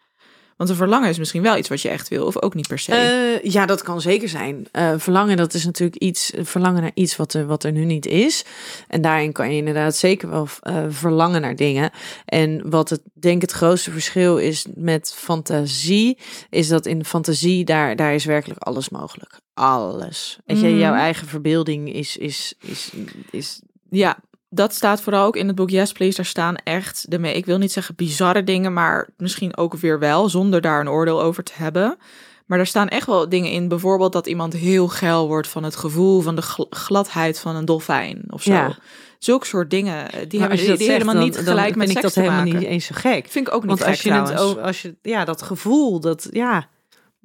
Want 0.58 0.70
een 0.70 0.76
verlangen 0.76 1.08
is 1.08 1.18
misschien 1.18 1.42
wel 1.42 1.56
iets 1.56 1.68
wat 1.68 1.80
je 1.82 1.88
echt 1.88 2.08
wil, 2.08 2.26
of 2.26 2.42
ook 2.42 2.54
niet 2.54 2.68
per 2.68 2.78
se. 2.78 2.94
Eh, 2.94 3.50
ja, 3.52 3.66
dat 3.66 3.82
kan 3.82 4.00
zeker 4.00 4.28
zijn. 4.28 4.66
Eh, 4.72 4.92
verlangen, 4.96 5.36
dat 5.36 5.54
is 5.54 5.64
natuurlijk 5.64 6.02
iets, 6.02 6.32
verlangen 6.36 6.82
naar 6.82 6.90
iets 6.94 7.16
wat 7.16 7.34
er, 7.34 7.46
wat 7.46 7.64
er 7.64 7.72
nu 7.72 7.84
niet 7.84 8.06
is. 8.06 8.44
En 8.88 9.00
daarin 9.00 9.32
kan 9.32 9.50
je 9.50 9.56
inderdaad 9.56 9.96
zeker 9.96 10.30
wel 10.30 10.48
eh, 10.60 10.84
verlangen 10.88 11.40
naar 11.40 11.56
dingen. 11.56 11.90
En 12.24 12.70
wat 12.70 12.90
het, 12.90 13.00
denk 13.12 13.42
het 13.42 13.52
grootste 13.52 13.90
verschil 13.90 14.38
is 14.38 14.66
met 14.74 15.12
fantasie, 15.16 16.18
is 16.50 16.68
dat 16.68 16.86
in 16.86 17.04
fantasie, 17.04 17.64
daar, 17.64 17.96
daar 17.96 18.14
is 18.14 18.24
werkelijk 18.24 18.60
alles 18.60 18.88
mogelijk. 18.88 19.38
Alles. 19.54 20.38
Weet 20.46 20.60
je, 20.60 20.66
Mhm. 20.66 20.78
jouw 20.78 20.94
eigen 20.94 21.26
verbeelding 21.26 21.92
is, 21.92 22.16
is, 22.16 22.54
is, 22.60 22.90
is 23.30 23.60
Ja, 23.90 24.18
dat 24.50 24.74
staat 24.74 25.00
vooral 25.00 25.26
ook 25.26 25.36
in 25.36 25.46
het 25.46 25.56
boek 25.56 25.70
Yes 25.70 25.92
Please. 25.92 26.16
Daar 26.16 26.24
staan 26.24 26.56
echt 26.56 27.10
de 27.10 27.32
ik 27.32 27.46
wil 27.46 27.58
niet 27.58 27.72
zeggen 27.72 27.94
bizarre 27.94 28.44
dingen, 28.44 28.72
maar 28.72 29.08
misschien 29.16 29.56
ook 29.56 29.74
weer 29.74 29.98
wel, 29.98 30.28
zonder 30.28 30.60
daar 30.60 30.80
een 30.80 30.88
oordeel 30.90 31.22
over 31.22 31.42
te 31.42 31.52
hebben. 31.54 31.98
Maar 32.46 32.58
er 32.58 32.66
staan 32.66 32.88
echt 32.88 33.06
wel 33.06 33.28
dingen 33.28 33.50
in, 33.50 33.68
bijvoorbeeld 33.68 34.12
dat 34.12 34.26
iemand 34.26 34.52
heel 34.52 34.88
geil 34.88 35.26
wordt 35.26 35.48
van 35.48 35.62
het 35.64 35.76
gevoel 35.76 36.20
van 36.20 36.36
de 36.36 36.42
gl- 36.42 36.66
gladheid 36.70 37.38
van 37.38 37.56
een 37.56 37.64
dolfijn 37.64 38.24
of 38.30 38.42
zo. 38.42 38.52
Ja. 38.52 38.76
Zulke 39.18 39.46
soort 39.46 39.70
dingen, 39.70 40.12
eh, 40.12 40.20
die 40.28 40.40
Maar 40.40 40.48
hebben 40.48 40.76
die, 40.76 40.90
helemaal 40.90 41.14
dan- 41.14 41.22
niet 41.22 41.34
dan 41.34 41.44
gelijk 41.44 41.76
met 41.76 41.86
ik 41.86 41.92
seks 41.92 42.02
dat 42.02 42.12
te 42.12 42.20
helemaal 42.20 42.42
maken. 42.44 42.58
niet 42.58 42.68
eens 42.68 42.86
zo 42.86 42.94
gek. 42.98 43.26
Vind 43.28 43.46
ik 43.48 43.54
ook 43.54 43.60
niet 43.60 43.68
Want 43.68 43.80
gek 43.80 43.88
als 43.90 44.02
je 44.02 44.08
trouwens. 44.08 44.56
als 44.58 44.82
je, 44.82 44.96
ja, 45.02 45.24
dat 45.24 45.42
gevoel, 45.42 46.00
dat, 46.00 46.28
ja, 46.30 46.68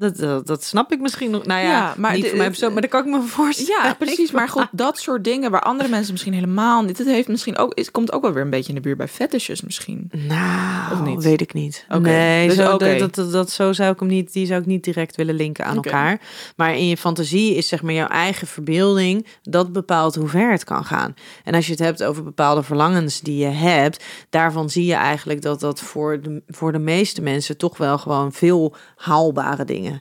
dat, 0.04 0.18
dat, 0.18 0.48
dat 0.48 0.64
snap 0.64 0.92
ik 0.92 1.00
misschien 1.00 1.32
nog. 1.32 1.46
Nou 1.46 1.62
ja, 1.62 1.70
Ja, 1.70 1.94
maar 1.98 2.14
niet 2.14 2.28
voor 2.28 2.38
mij 2.38 2.52
maar 2.60 2.82
dat 2.82 2.90
kan 2.90 3.00
ik 3.00 3.12
me 3.12 3.22
voorstellen. 3.38 3.84
Ja, 3.84 3.94
precies. 3.94 4.32
Maar 4.32 4.50
goed, 4.50 4.68
dat 4.86 4.98
soort 4.98 5.24
dingen 5.24 5.52
waar 5.52 5.62
andere 5.62 5.90
mensen 5.90 6.12
misschien 6.12 6.34
helemaal 6.34 6.84
niet. 6.84 6.98
Het 6.98 7.08
heeft 7.08 7.28
misschien 7.28 7.58
ook, 7.58 7.72
het 7.78 7.92
komt 7.92 8.12
ook 8.12 8.22
wel 8.22 8.34
weer 8.34 8.44
een 8.44 8.50
beetje 8.50 8.70
in 8.70 8.76
de 8.76 8.82
buurt 8.82 8.98
bij 8.98 9.08
fetishes 9.08 9.62
misschien. 9.62 10.10
Nou, 10.12 10.92
Of 10.92 11.02
niet? 11.02 11.24
weet 11.24 11.42
ik 11.42 11.54
niet. 11.54 11.86
Oké, 11.90 12.00
Nee, 12.00 12.48
dus 12.48 12.58
zo, 12.58 12.78
dat, 12.78 13.14
dat, 13.14 13.32
dat, 13.32 13.52
zo 13.52 13.74
zou 13.74 13.94
ik 13.94 14.00
hem 14.00 14.08
niet, 14.08 14.34
die 14.34 14.46
zou 14.46 14.60
ik 14.60 14.66
niet 14.66 14.84
direct 14.84 15.16
willen 15.16 15.36
linken 15.36 15.66
aan 15.66 15.76
elkaar. 15.76 16.22
Maar 16.56 16.76
in 16.76 16.88
je 16.88 16.98
fantasie 16.98 17.56
is 17.56 17.68
zeg 17.68 17.82
maar 17.82 17.94
jouw 17.94 18.08
eigen 18.08 18.48
verbeelding 18.48 19.28
dat 19.42 19.72
bepaalt 19.72 20.16
hoe 20.16 20.28
ver 20.28 20.52
het 20.52 20.64
kan 20.64 20.86
gaan. 20.86 21.14
En 21.44 21.54
als 21.54 21.66
je 21.66 21.72
het 21.72 21.82
hebt 21.82 22.04
over 22.04 22.24
bepaalde 22.24 22.64
verlangens 22.64 23.22
die 23.22 23.38
je 23.38 23.46
hebt, 23.46 24.04
daarvan 24.30 24.70
zie 24.70 24.86
je 24.86 24.94
eigenlijk 24.94 25.42
dat 25.42 25.60
dat 25.60 25.80
voor 25.80 26.22
de, 26.22 26.42
voor 26.48 26.72
de 26.72 26.80
meeste 26.80 27.22
mensen 27.22 27.58
toch 27.58 27.78
wel 27.78 27.98
gewoon 27.98 28.32
veel 28.32 28.76
haalbare 28.96 29.66
dingen 29.66 29.93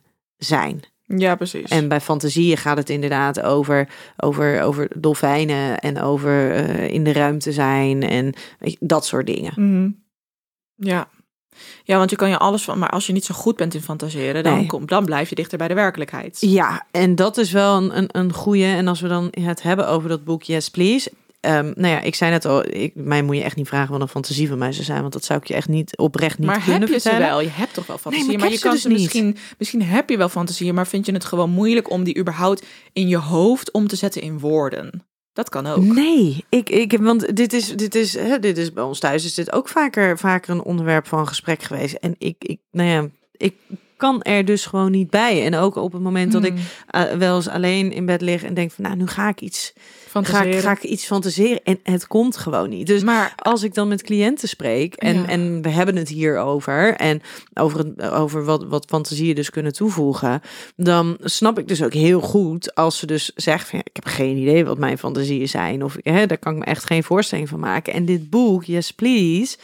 zijn. 0.45 0.81
Ja, 1.17 1.35
precies. 1.35 1.71
En 1.71 1.89
bij 1.89 2.01
fantasieën 2.01 2.57
gaat 2.57 2.77
het 2.77 2.91
inderdaad 2.91 3.41
over, 3.41 3.89
over, 4.17 4.63
over 4.63 4.89
dolfijnen 5.01 5.79
en 5.79 6.01
over 6.01 6.51
eh, 6.53 6.89
in 6.89 7.05
de 7.05 7.13
ruimte 7.13 7.53
zijn 7.53 8.03
en 8.03 8.33
je, 8.61 8.77
dat 8.81 9.07
soort 9.07 9.27
dingen. 9.27 9.53
Mhm. 9.57 9.91
Ja. 10.75 11.09
Ja, 11.85 11.97
want 11.97 12.11
je 12.11 12.17
kan 12.17 12.29
je 12.29 12.39
alles 12.39 12.63
van, 12.65 12.79
maar 12.79 12.89
als 12.89 13.07
je 13.07 13.13
niet 13.13 13.25
zo 13.25 13.35
goed 13.35 13.57
bent 13.57 13.75
in 13.75 13.81
fantaseren, 13.83 14.43
dan, 14.43 14.55
Nee. 14.57 14.67
kom, 14.67 14.87
dan 14.87 15.05
blijf 15.05 15.29
je 15.29 15.35
dichter 15.35 15.59
bij 15.59 15.69
de 15.69 15.75
werkelijkheid. 15.75 16.37
Ja, 16.41 16.87
en 16.91 17.15
dat 17.15 17.37
is 17.39 17.53
wel 17.53 17.77
een, 17.77 17.97
een, 17.97 18.09
een 18.13 18.33
goede. 18.33 18.65
En 18.65 18.89
als 18.89 19.01
we 19.01 19.09
dan 19.09 19.33
het 19.41 19.63
hebben 19.63 19.89
over 19.89 20.09
dat 20.09 20.25
boek 20.25 20.43
Yes 20.43 20.69
Please. 20.71 21.13
Ehm, 21.43 21.73
nou 21.75 21.95
ja, 21.95 22.01
ik 22.01 22.15
zei 22.15 22.31
net 22.31 22.45
al, 22.45 22.65
ik, 22.67 22.95
mij 22.95 23.23
moet 23.23 23.37
je 23.37 23.43
echt 23.43 23.57
niet 23.57 23.69
vragen 23.69 23.93
wat 23.93 24.01
een 24.01 24.09
fantasie 24.09 24.49
van 24.49 24.59
mij 24.59 24.73
zou 24.73 24.85
zijn, 24.85 25.01
want 25.01 25.13
dat 25.13 25.25
zou 25.25 25.39
ik 25.39 25.47
je 25.47 25.55
echt 25.55 25.69
niet 25.69 25.97
oprecht 25.97 26.39
niet 26.39 26.47
maar 26.47 26.63
kunnen 26.63 26.81
heb 26.81 26.89
je 26.89 27.01
vertellen. 27.01 27.21
ze 27.21 27.27
wel? 27.27 27.41
Je 27.41 27.49
hebt 27.49 27.75
toch 27.75 27.87
wel 27.87 27.99
fantasieën, 27.99 28.27
maar 28.27 28.35
ik 28.35 28.41
maar, 28.41 28.53
je 28.53 28.59
kan 28.59 28.73
dus 28.73 28.83
ze 28.83 28.89
niet. 28.89 28.99
misschien, 28.99 29.37
misschien 29.59 29.83
heb 29.83 30.11
je 30.11 30.17
wel 30.17 30.29
fantasieën, 30.29 30.75
maar 30.75 30.87
vind 30.87 31.07
je 31.07 31.13
het 31.13 31.25
gewoon 31.25 31.51
moeilijk 31.51 31.91
om 31.91 32.05
die 32.05 32.19
überhaupt 32.19 32.67
in 32.93 33.09
je 33.09 33.17
hoofd 33.17 33.71
om 33.71 33.87
te 33.87 33.97
zetten 33.97 34.23
in 34.23 34.39
woorden? 34.39 35.07
Dat 35.33 35.49
kan 35.49 35.67
ook. 35.67 35.83
Nee, 35.83 36.45
ik, 36.49 36.71
ik, 36.71 36.99
want 37.01 37.37
dit 37.37 37.53
is, 37.53 37.77
dit 37.77 37.95
is, 37.95 38.15
hè, 38.15 38.39
dit 38.39 38.59
is 38.59 38.73
bij 38.73 38.85
ons 38.85 38.99
thuis 38.99 39.25
is 39.25 39.35
dit 39.35 39.53
ook 39.53 39.69
vaker, 39.69 40.19
vaker 40.19 40.51
een 40.51 40.63
onderwerp 40.63 41.07
van 41.07 41.29
gesprek 41.29 41.63
geweest. 41.63 41.95
En 41.95 42.15
ik, 42.19 42.37
ik, 42.39 42.61
nou 42.71 42.89
ja, 42.89 43.09
ik 43.33 43.55
kan 44.03 44.23
er 44.23 44.45
dus 44.45 44.67
gewoon 44.67 44.91
niet 44.91 45.11
bij. 45.11 45.45
En 45.45 45.55
ook 45.55 45.77
op 45.77 45.93
het 45.93 46.03
moment 46.03 46.33
dat 46.33 46.45
ik 46.45 46.53
Hmm. 46.53 46.63
eh, 46.87 47.13
wel 47.13 47.37
eens 47.37 47.49
alleen 47.49 47.93
in 47.93 48.07
bed 48.07 48.21
lig 48.21 48.43
en 48.43 48.55
denk 48.55 48.71
van, 48.73 48.85
nou, 48.85 48.97
nu 48.97 49.07
ga 49.07 49.29
ik 49.29 49.41
iets, 49.41 49.73
ga 50.13 50.43
ik, 50.43 50.55
ga 50.61 50.71
ik 50.71 50.83
iets 50.83 51.05
fantaseren. 51.05 51.61
En 51.65 51.79
het 51.83 52.07
komt 52.07 52.37
gewoon 52.37 52.69
niet. 52.69 52.87
Dus 52.87 53.03
maar 53.03 53.33
als 53.37 53.63
ik 53.63 53.75
dan 53.75 53.89
met 53.89 54.03
cliënten 54.03 54.49
spreek 54.49 54.95
en, 54.95 55.15
Ja. 55.15 55.27
en 55.27 55.63
we 55.63 55.69
hebben 55.69 55.97
het 55.97 56.09
hier 56.09 56.39
over 56.39 56.95
en 56.95 57.21
over, 57.55 57.79
het, 57.79 58.11
over 58.11 58.45
wat, 58.45 58.65
wat 58.65 58.85
fantasieën 58.89 59.35
dus 59.35 59.51
kunnen 59.51 59.73
toevoegen, 59.73 60.41
dan 60.77 61.17
snap 61.21 61.59
ik 61.59 61.69
dus 61.69 61.83
ook 61.83 61.93
heel 61.95 62.21
goed 62.21 62.75
als 62.75 62.99
ze 62.99 63.07
dus 63.07 63.33
zeggen 63.35 63.69
van 63.69 63.79
ja, 63.79 63.85
ik 63.93 63.97
heb 64.05 64.07
geen 64.15 64.37
idee 64.37 64.65
wat 64.65 64.79
mijn 64.79 64.99
fantasieën 64.99 65.49
zijn 65.49 65.85
of 65.85 65.97
hè, 66.03 66.27
daar 66.27 66.39
kan 66.39 66.53
ik 66.53 66.59
me 66.59 66.65
echt 66.65 66.85
geen 66.85 67.05
voorstelling 67.05 67.49
van 67.49 67.61
maken. 67.61 67.93
En 67.93 68.05
dit 68.05 68.31
boek, 68.31 68.65
Yes 68.65 68.91
Please, 68.91 69.57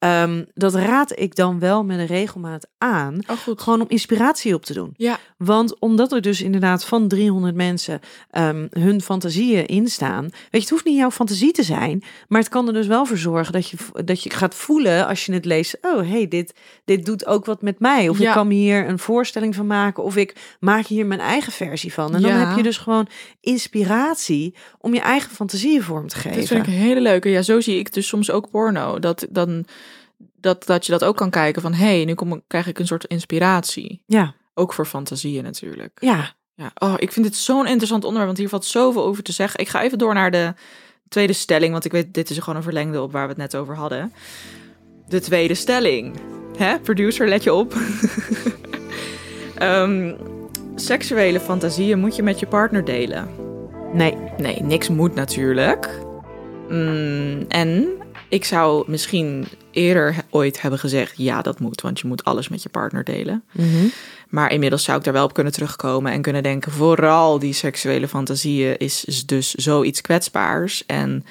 ehm, 0.00 0.44
dat 0.54 0.74
raad 0.74 1.18
ik 1.18 1.34
dan 1.34 1.58
wel 1.58 1.84
met 1.84 1.98
een 1.98 2.06
regelmaat 2.06 2.66
aan. 2.78 3.18
oh 3.26 3.36
goed. 3.36 3.60
Gewoon 3.62 3.80
om 3.80 3.88
inspiratie 3.88 4.54
op 4.54 4.64
te 4.64 4.72
doen. 4.72 4.94
Ja. 4.96 5.18
Want 5.36 5.78
omdat 5.78 6.12
er 6.12 6.20
dus 6.20 6.40
inderdaad 6.42 6.84
van 6.84 7.08
300 7.08 7.54
mensen 7.54 8.00
ehm, 8.30 8.66
hun 8.70 9.00
fantasieën 9.02 9.66
in 9.66 9.88
staan. 9.88 10.22
Weet 10.22 10.32
je, 10.50 10.58
het 10.58 10.70
hoeft 10.70 10.84
niet 10.84 10.96
jouw 10.96 11.10
fantasie 11.10 11.52
te 11.52 11.62
zijn. 11.62 12.02
Maar 12.28 12.40
het 12.40 12.48
kan 12.48 12.66
er 12.66 12.72
dus 12.72 12.86
wel 12.86 13.04
voor 13.06 13.18
zorgen 13.18 13.52
dat 13.52 13.68
je, 13.68 13.76
dat 14.04 14.22
je 14.22 14.30
gaat 14.30 14.54
voelen 14.54 15.06
als 15.06 15.26
je 15.26 15.32
het 15.32 15.44
leest. 15.44 15.78
Oh, 15.82 16.08
hey, 16.08 16.28
dit, 16.28 16.54
dit 16.84 17.04
doet 17.06 17.26
ook 17.26 17.44
wat 17.44 17.62
met 17.62 17.78
mij. 17.78 18.08
Of 18.08 18.18
Ja. 18.18 18.28
ik 18.28 18.34
kan 18.34 18.48
me 18.48 18.54
hier 18.54 18.88
een 18.88 18.98
voorstelling 18.98 19.54
van 19.54 19.66
maken. 19.66 20.02
Of 20.04 20.16
ik 20.16 20.56
maak 20.60 20.86
hier 20.86 21.06
mijn 21.06 21.20
eigen 21.20 21.52
versie 21.52 21.92
van. 21.92 22.14
En 22.14 22.22
dan 22.22 22.32
heb 22.32 22.56
je 22.56 22.62
dus 22.62 22.78
gewoon 22.78 23.08
inspiratie 23.40 24.54
om 24.78 24.94
je 24.94 25.00
eigen 25.00 25.30
fantasieën 25.30 25.82
vorm 25.82 26.08
te 26.08 26.16
geven. 26.16 26.38
Dat 26.38 26.46
vind 26.48 26.60
ik 26.60 26.66
een 26.66 26.78
hele 26.78 27.00
leuke. 27.00 27.28
Ja, 27.28 27.42
zo 27.42 27.60
zie 27.60 27.78
ik 27.78 27.92
dus 27.92 28.06
soms 28.06 28.30
ook 28.30 28.50
porno. 28.50 28.98
Dat, 28.98 29.26
dan, 29.30 29.64
dat, 30.40 30.66
dat 30.66 30.86
je 30.86 30.92
dat 30.92 31.04
ook 31.04 31.16
kan 31.16 31.30
kijken 31.30 31.62
van... 31.62 31.72
hé, 31.72 31.96
hey, 31.96 32.04
nu 32.04 32.14
kom, 32.14 32.42
krijg 32.46 32.66
ik 32.66 32.78
een 32.78 32.86
soort 32.86 33.04
inspiratie. 33.04 34.02
Ja, 34.06 34.34
Ook 34.54 34.72
voor 34.72 34.86
fantasieën 34.86 35.42
natuurlijk. 35.42 35.98
ja. 36.00 36.38
Ja. 36.54 36.70
Oh, 36.74 36.94
ik 36.96 37.12
vind 37.12 37.26
dit 37.26 37.36
zo'n 37.36 37.66
interessant 37.66 38.04
onderwerp, 38.04 38.26
want 38.26 38.38
hier 38.38 38.48
valt 38.48 38.64
zoveel 38.64 39.04
over 39.04 39.22
te 39.22 39.32
zeggen. 39.32 39.60
Ik 39.60 39.68
ga 39.68 39.82
even 39.82 39.98
door 39.98 40.14
naar 40.14 40.30
de 40.30 40.54
tweede 41.08 41.32
stelling, 41.32 41.72
want 41.72 41.84
ik 41.84 41.92
weet, 41.92 42.14
dit 42.14 42.30
is 42.30 42.38
gewoon 42.38 42.56
een 42.56 42.62
verlengde 42.62 43.02
op 43.02 43.12
waar 43.12 43.22
we 43.22 43.28
het 43.28 43.36
net 43.36 43.56
over 43.56 43.76
hadden. 43.76 44.12
De 45.08 45.20
tweede 45.20 45.54
stelling. 45.54 46.20
Hè, 46.56 46.78
producer, 46.78 47.28
let 47.28 47.42
je 47.42 47.52
op. 47.52 47.74
Ehm, 49.54 50.14
seksuele 50.74 51.40
fantasieën 51.40 51.98
moet 51.98 52.16
je 52.16 52.22
met 52.22 52.40
je 52.40 52.46
partner 52.46 52.84
delen. 52.84 53.28
Nee. 53.92 54.16
Nee, 54.38 54.62
niks 54.62 54.88
moet 54.88 55.14
natuurlijk. 55.14 55.90
Mm, 56.68 57.44
en 57.48 57.88
ik 58.30 58.44
zou 58.44 58.84
misschien 58.86 59.46
eerder 59.70 60.16
ooit 60.30 60.60
hebben 60.60 60.80
gezegd: 60.80 61.14
ja, 61.16 61.42
dat 61.42 61.60
moet, 61.60 61.80
want 61.80 62.00
je 62.00 62.06
moet 62.06 62.24
alles 62.24 62.48
met 62.48 62.62
je 62.62 62.68
partner 62.68 63.04
delen. 63.04 63.44
Mhm. 63.52 63.86
Maar 64.28 64.52
inmiddels 64.52 64.84
zou 64.84 64.98
ik 64.98 65.04
daar 65.04 65.12
wel 65.12 65.24
op 65.24 65.32
kunnen 65.32 65.52
terugkomen 65.52 66.12
en 66.12 66.22
kunnen 66.22 66.42
denken: 66.42 66.72
vooral 66.72 67.38
die 67.38 67.52
seksuele 67.52 68.08
fantasieën 68.08 68.78
is, 68.78 69.04
is 69.04 69.26
dus 69.26 69.54
zoiets 69.54 70.00
kwetsbaars. 70.00 70.86
En 70.86 71.24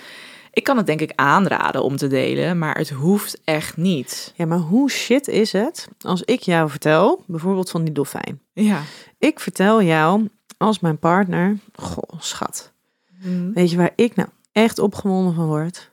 ik 0.54 0.64
kan 0.64 0.78
het 0.78 0.86
denk 0.86 1.02
ik 1.02 1.12
aanraden 1.16 1.84
om 1.84 1.98
te 1.98 2.08
delen, 2.08 2.58
maar 2.58 2.78
het 2.78 2.90
hoeft 2.90 3.42
echt 3.44 3.78
niet. 3.78 4.34
Ja, 4.36 4.46
maar 4.46 4.58
hoe 4.58 4.90
shit 4.90 5.28
is 5.28 5.52
het 5.52 5.88
als 6.02 6.22
ik 6.22 6.42
jou 6.42 6.70
vertel, 6.70 7.24
bijvoorbeeld 7.28 7.70
van 7.70 7.84
die 7.84 7.94
dolfijn. 7.94 8.42
Ja. 8.54 8.82
Ik 9.18 9.40
vertel 9.40 9.82
jou 9.82 10.28
als 10.58 10.80
mijn 10.80 10.98
partner, 10.98 11.58
goh, 11.76 12.20
schat. 12.20 12.72
Mm. 13.22 13.54
Weet 13.54 13.72
je 13.72 13.78
waar 13.78 13.94
ik 13.96 14.16
nou 14.16 14.30
echt 14.52 14.80
opgewonden 14.80 15.34
van 15.34 15.46
word? 15.46 15.89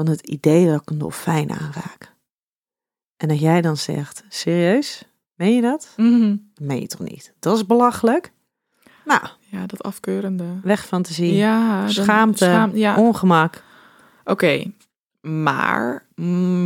Van 0.00 0.08
het 0.08 0.26
idee 0.28 0.66
dat 0.66 0.80
ik 0.80 0.90
een 0.90 0.98
dolfijn 0.98 1.50
aanraak. 1.50 2.14
En 3.16 3.28
dat 3.28 3.40
jij 3.40 3.60
dan 3.60 3.76
zegt, 3.76 4.24
serieus? 4.28 5.02
Meen 5.34 5.54
je 5.54 5.60
dat? 5.60 5.92
Mhm. 5.96 6.36
Meen 6.60 6.80
je 6.80 6.86
toch 6.86 7.00
niet? 7.00 7.32
Dat 7.38 7.56
is 7.56 7.66
belachelijk. 7.66 8.32
Nou, 9.04 9.20
Ja, 9.38 9.66
dat 9.66 9.82
afkeurende. 9.82 10.44
weg 10.62 10.86
fantasie, 10.86 11.34
Ja, 11.34 11.88
schaamte, 11.88 12.44
schaam- 12.44 12.76
ja. 12.76 12.96
ongemak. 12.96 13.62
Oké, 14.24 14.72
maar 15.20 16.06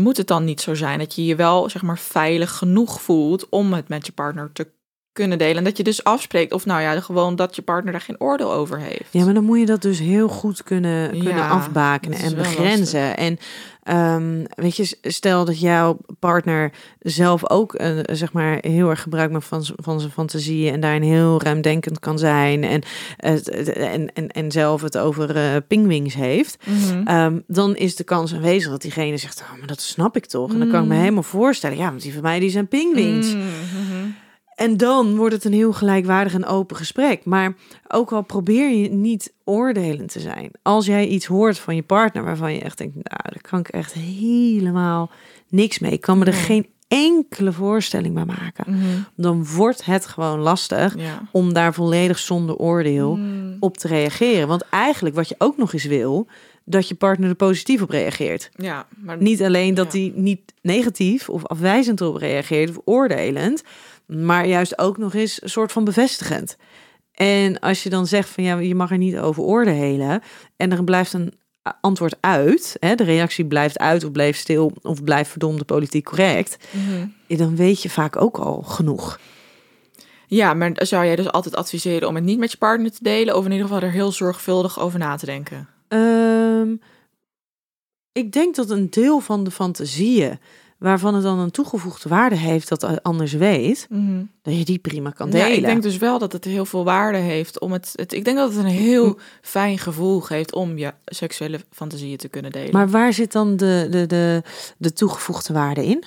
moet 0.03 0.17
het 0.17 0.27
dan 0.27 0.45
niet 0.45 0.61
zo 0.61 0.75
zijn 0.75 0.99
dat 0.99 1.15
je 1.15 1.25
je 1.25 1.37
wel 1.37 1.71
zeg 1.71 1.83
maar 1.83 1.99
veilig 1.99 2.57
genoeg 2.57 3.03
voelt 3.03 3.49
om 3.49 3.73
het 3.73 3.89
met 3.89 4.07
je 4.07 4.13
partner 4.13 4.53
te 4.53 4.69
kunnen 5.15 5.39
delen? 5.39 5.57
En 5.57 5.65
dat 5.65 5.77
je 5.77 5.83
dus 5.83 6.05
afspreekt 6.05 6.53
of 6.53 6.67
nou 6.67 6.81
ja, 6.81 7.01
gewoon 7.01 7.37
dat 7.37 7.57
je 7.57 7.63
partner 7.63 7.93
daar 7.93 8.01
geen 8.01 8.21
oordeel 8.21 8.53
over 8.53 8.79
heeft. 8.79 9.09
Ja, 9.11 9.25
maar 9.25 9.35
dan 9.35 9.45
moet 9.45 9.59
je 9.59 9.67
dat 9.67 9.83
dus 9.83 9.99
heel 9.99 10.29
goed 10.29 10.63
kunnen, 10.63 11.11
kunnen 11.11 11.37
Ja, 11.37 11.49
afbakenen 11.49 12.19
en 12.19 12.35
begrenzen. 12.35 13.17
En 13.17 13.39
ehm, 13.83 14.45
weet 14.55 14.77
je, 14.77 14.97
stel 15.03 15.45
dat 15.45 15.61
jouw 15.61 15.99
partner 16.19 16.73
zelf 17.01 17.51
ook 17.51 17.75
eh, 17.75 17.99
zeg 18.13 18.33
maar 18.33 18.59
heel 18.61 18.91
erg 18.91 19.03
gebruik 19.03 19.31
maakt 19.31 19.45
van, 19.45 19.65
van 19.77 20.01
zijn 20.01 20.13
fantasieën 20.13 20.73
en 20.73 20.81
daarin 20.81 21.03
heel 21.03 21.43
ruimdenkend 21.43 22.01
kan 22.01 22.19
zijn 22.19 22.65
en, 22.65 22.83
en, 23.17 24.15
en, 24.15 24.29
en 24.29 24.53
zelf 24.53 24.83
het 24.83 24.99
over 24.99 25.37
eh 25.37 25.57
pingwings 25.69 26.15
heeft, 26.15 26.57
Mhm. 26.67 27.07
ehm, 27.07 27.39
dan 27.47 27.77
is 27.77 27.97
de 27.97 28.05
kans 28.05 28.35
aanwezig 28.35 28.71
dat 28.71 28.83
diegene 28.83 29.17
zegt, 29.17 29.43
oh, 29.53 29.59
maar 29.59 29.67
dat 29.67 29.81
snap 29.81 30.17
ik 30.17 30.27
toch. 30.27 30.53
En 30.53 30.59
dan 30.59 30.69
kan 30.71 30.83
ik 30.83 30.89
me 30.89 30.95
Mm. 30.95 31.01
helemaal 31.01 31.23
voorstellen, 31.23 31.77
ja, 31.77 31.89
want 31.91 32.03
die 32.03 32.13
van 32.13 32.23
mij 32.23 32.39
die 32.39 32.51
zijn 32.51 32.69
pingwings. 32.69 33.35
Mm, 33.35 33.41
mhm. 33.41 33.94
En 34.55 34.77
dan 34.77 35.17
wordt 35.17 35.35
het 35.35 35.45
een 35.45 35.53
heel 35.53 35.73
gelijkwaardig 35.73 36.35
en 36.35 36.47
open 36.47 36.77
gesprek. 36.77 37.25
Maar 37.25 37.55
ook 37.89 38.13
al 38.13 38.23
probeer 38.23 38.71
je 38.71 38.89
niet 38.91 39.33
oordelend 39.45 40.13
te 40.13 40.21
zijn. 40.21 40.51
Als 40.63 40.87
jij 40.87 41.07
iets 41.07 41.27
hoort 41.27 41.59
van 41.59 41.75
je 41.77 41.83
partner 41.83 42.25
waarvan 42.25 42.53
je 42.55 42.61
echt 42.61 42.79
denkt, 42.79 42.95
nou, 42.95 43.21
daar 43.23 43.41
kan 43.41 43.59
ik 43.59 43.69
echt 43.69 43.93
helemaal 43.93 45.11
niks 45.49 45.79
mee. 45.79 45.93
Ik 45.93 46.01
kan 46.01 46.19
me 46.19 46.25
er 46.25 46.33
Nee. 46.33 46.41
geen 46.41 46.67
enkele 46.89 47.53
voorstelling 47.53 48.15
bij 48.15 48.25
maken, 48.25 48.65
Mhm. 48.73 48.85
dan 49.17 49.47
wordt 49.47 49.85
het 49.85 50.07
gewoon 50.07 50.39
lastig 50.39 50.99
Ja. 50.99 51.29
om 51.33 51.53
daar 51.53 51.75
volledig 51.75 52.19
zonder 52.19 52.57
oordeel 52.57 53.17
Mm. 53.17 53.57
op 53.61 53.77
te 53.77 53.89
reageren. 53.89 54.49
Want 54.49 54.69
eigenlijk 54.71 55.15
wat 55.15 55.29
je 55.29 55.35
ook 55.39 55.57
nog 55.57 55.73
eens 55.73 55.85
wil, 55.85 56.27
dat 56.65 56.89
je 56.89 56.95
partner 56.95 57.29
er 57.29 57.35
positief 57.35 57.83
op 57.83 57.91
reageert. 57.91 58.51
Ja, 58.57 58.87
maar 58.97 59.23
Niet 59.23 59.43
alleen 59.43 59.75
dat 59.75 59.93
Ja. 59.93 59.99
hij 59.99 60.13
niet 60.15 60.41
negatief 60.63 61.29
of 61.29 61.47
afwijzend 61.47 62.01
op 62.01 62.17
reageert 62.17 62.71
of 62.71 62.79
oordelend, 62.85 63.63
maar 64.07 64.47
juist 64.47 64.79
ook 64.79 64.99
nog 64.99 65.15
eens 65.15 65.43
een 65.43 65.51
soort 65.51 65.73
van 65.73 65.85
bevestigend. 65.85 66.57
En 67.13 67.59
als 67.61 67.83
je 67.83 67.91
dan 67.91 68.07
zegt 68.07 68.29
van 68.29 68.45
ja, 68.45 68.59
je 68.59 68.75
mag 68.75 68.91
er 68.91 68.99
niet 68.99 69.19
over 69.19 69.43
oordelen 69.43 70.23
en 70.57 70.73
er 70.73 70.85
blijft 70.85 71.13
een 71.13 71.33
antwoord 71.81 72.17
uit, 72.21 72.77
hè, 72.81 72.95
de 72.95 73.05
reactie 73.05 73.47
blijft 73.47 73.79
uit 73.79 74.05
of 74.05 74.13
blijft 74.13 74.39
stil 74.39 74.73
of 74.83 75.05
blijft 75.05 75.31
verdomde 75.31 75.65
politiek 75.65 76.05
correct, 76.05 76.57
Mhm. 76.71 77.39
dan 77.39 77.57
weet 77.57 77.83
je 77.83 77.91
vaak 77.91 78.21
ook 78.23 78.39
al 78.39 78.63
genoeg. 78.63 79.19
Ja, 80.27 80.55
maar 80.55 80.71
zou 80.75 81.05
jij 81.05 81.17
dus 81.17 81.31
altijd 81.31 81.57
adviseren 81.57 82.09
om 82.09 82.15
het 82.15 82.25
niet 82.25 82.39
met 82.39 82.51
je 82.51 82.57
partner 82.59 82.91
te 82.93 83.03
delen, 83.03 83.37
of 83.37 83.45
in 83.45 83.51
ieder 83.53 83.67
geval 83.67 83.83
er 83.83 83.91
heel 83.91 84.13
zorgvuldig 84.13 84.81
over 84.81 84.99
na 84.99 85.17
te 85.17 85.27
denken? 85.27 85.69
Ehm, 85.89 86.75
ik 88.13 88.33
denk 88.33 88.55
dat 88.55 88.71
een 88.71 88.91
deel 88.91 89.21
van 89.21 89.45
de 89.45 89.51
fantasieën 89.51 90.39
waarvan 90.85 91.15
het 91.15 91.23
dan 91.23 91.39
een 91.39 91.51
toegevoegde 91.51 92.09
waarde 92.09 92.37
heeft 92.37 92.69
dat 92.69 92.81
de 92.81 93.03
anders 93.03 93.33
weet, 93.33 93.87
dat 94.43 94.57
je 94.57 94.65
die 94.65 94.79
prima 94.79 95.11
kan 95.11 95.31
delen. 95.31 95.49
Ja, 95.49 95.55
ik 95.55 95.65
denk 95.65 95.83
dus 95.83 95.97
wel 95.97 96.19
dat 96.19 96.33
het 96.33 96.45
heel 96.45 96.65
veel 96.65 96.85
waarde 96.85 97.19
heeft 97.19 97.61
om 97.61 97.73
het, 97.73 97.93
het. 97.95 98.13
Ik 98.13 98.25
denk 98.25 98.37
dat 98.37 98.55
het 98.55 98.65
een 98.65 98.71
heel 98.71 99.19
fijn 99.43 99.79
gevoel 99.79 100.21
geeft 100.21 100.55
om 100.55 100.79
je 100.79 100.93
seksuele 101.05 101.61
fantasieën 101.71 102.17
te 102.17 102.29
kunnen 102.29 102.53
delen. 102.53 102.73
Maar 102.73 102.89
waar 102.89 103.13
zit 103.13 103.33
dan 103.33 103.57
de, 103.57 103.87
de, 103.91 104.07
de, 104.07 104.43
de 104.79 104.93
toegevoegde 104.93 105.53
waarde 105.53 105.87
in? 105.87 106.05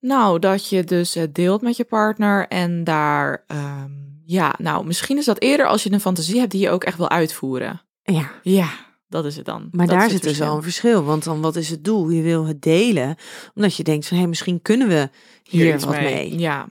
Nou, 0.00 0.38
dat 0.38 0.68
je 0.68 0.84
dus 0.84 1.14
het 1.14 1.34
deelt 1.34 1.62
met 1.62 1.76
je 1.76 1.84
partner 1.84 2.48
en 2.48 2.84
daar, 2.84 3.44
ehm, 3.46 3.90
ja, 4.24 4.54
nou, 4.58 4.86
misschien 4.86 5.18
is 5.18 5.24
dat 5.24 5.40
eerder 5.40 5.66
als 5.66 5.82
je 5.82 5.92
een 5.92 6.00
fantasie 6.00 6.38
hebt 6.38 6.50
die 6.50 6.60
je 6.60 6.70
ook 6.70 6.84
echt 6.84 6.96
wil 6.96 7.10
uitvoeren. 7.10 7.82
Ja, 8.02 8.30
Ja, 8.42 8.68
dat 9.08 9.24
is 9.24 9.36
het 9.36 9.44
dan. 9.44 9.68
maar 9.72 9.86
Dat 9.86 9.98
daar 9.98 10.10
zit 10.10 10.22
dus 10.22 10.40
al 10.40 10.56
een 10.56 10.62
verschil. 10.62 11.04
Want 11.04 11.24
dan 11.24 11.40
wat 11.40 11.56
is 11.56 11.70
het 11.70 11.84
doel? 11.84 12.10
Je 12.10 12.22
wil 12.22 12.46
het 12.46 12.62
delen, 12.62 13.16
omdat 13.54 13.76
je 13.76 13.82
denkt 13.82 14.06
van 14.06 14.18
hé, 14.18 14.26
misschien 14.26 14.62
kunnen 14.62 14.88
we 14.88 15.10
hier, 15.42 15.78
wat 15.78 15.90
mee. 15.90 16.38
Ja. 16.38 16.68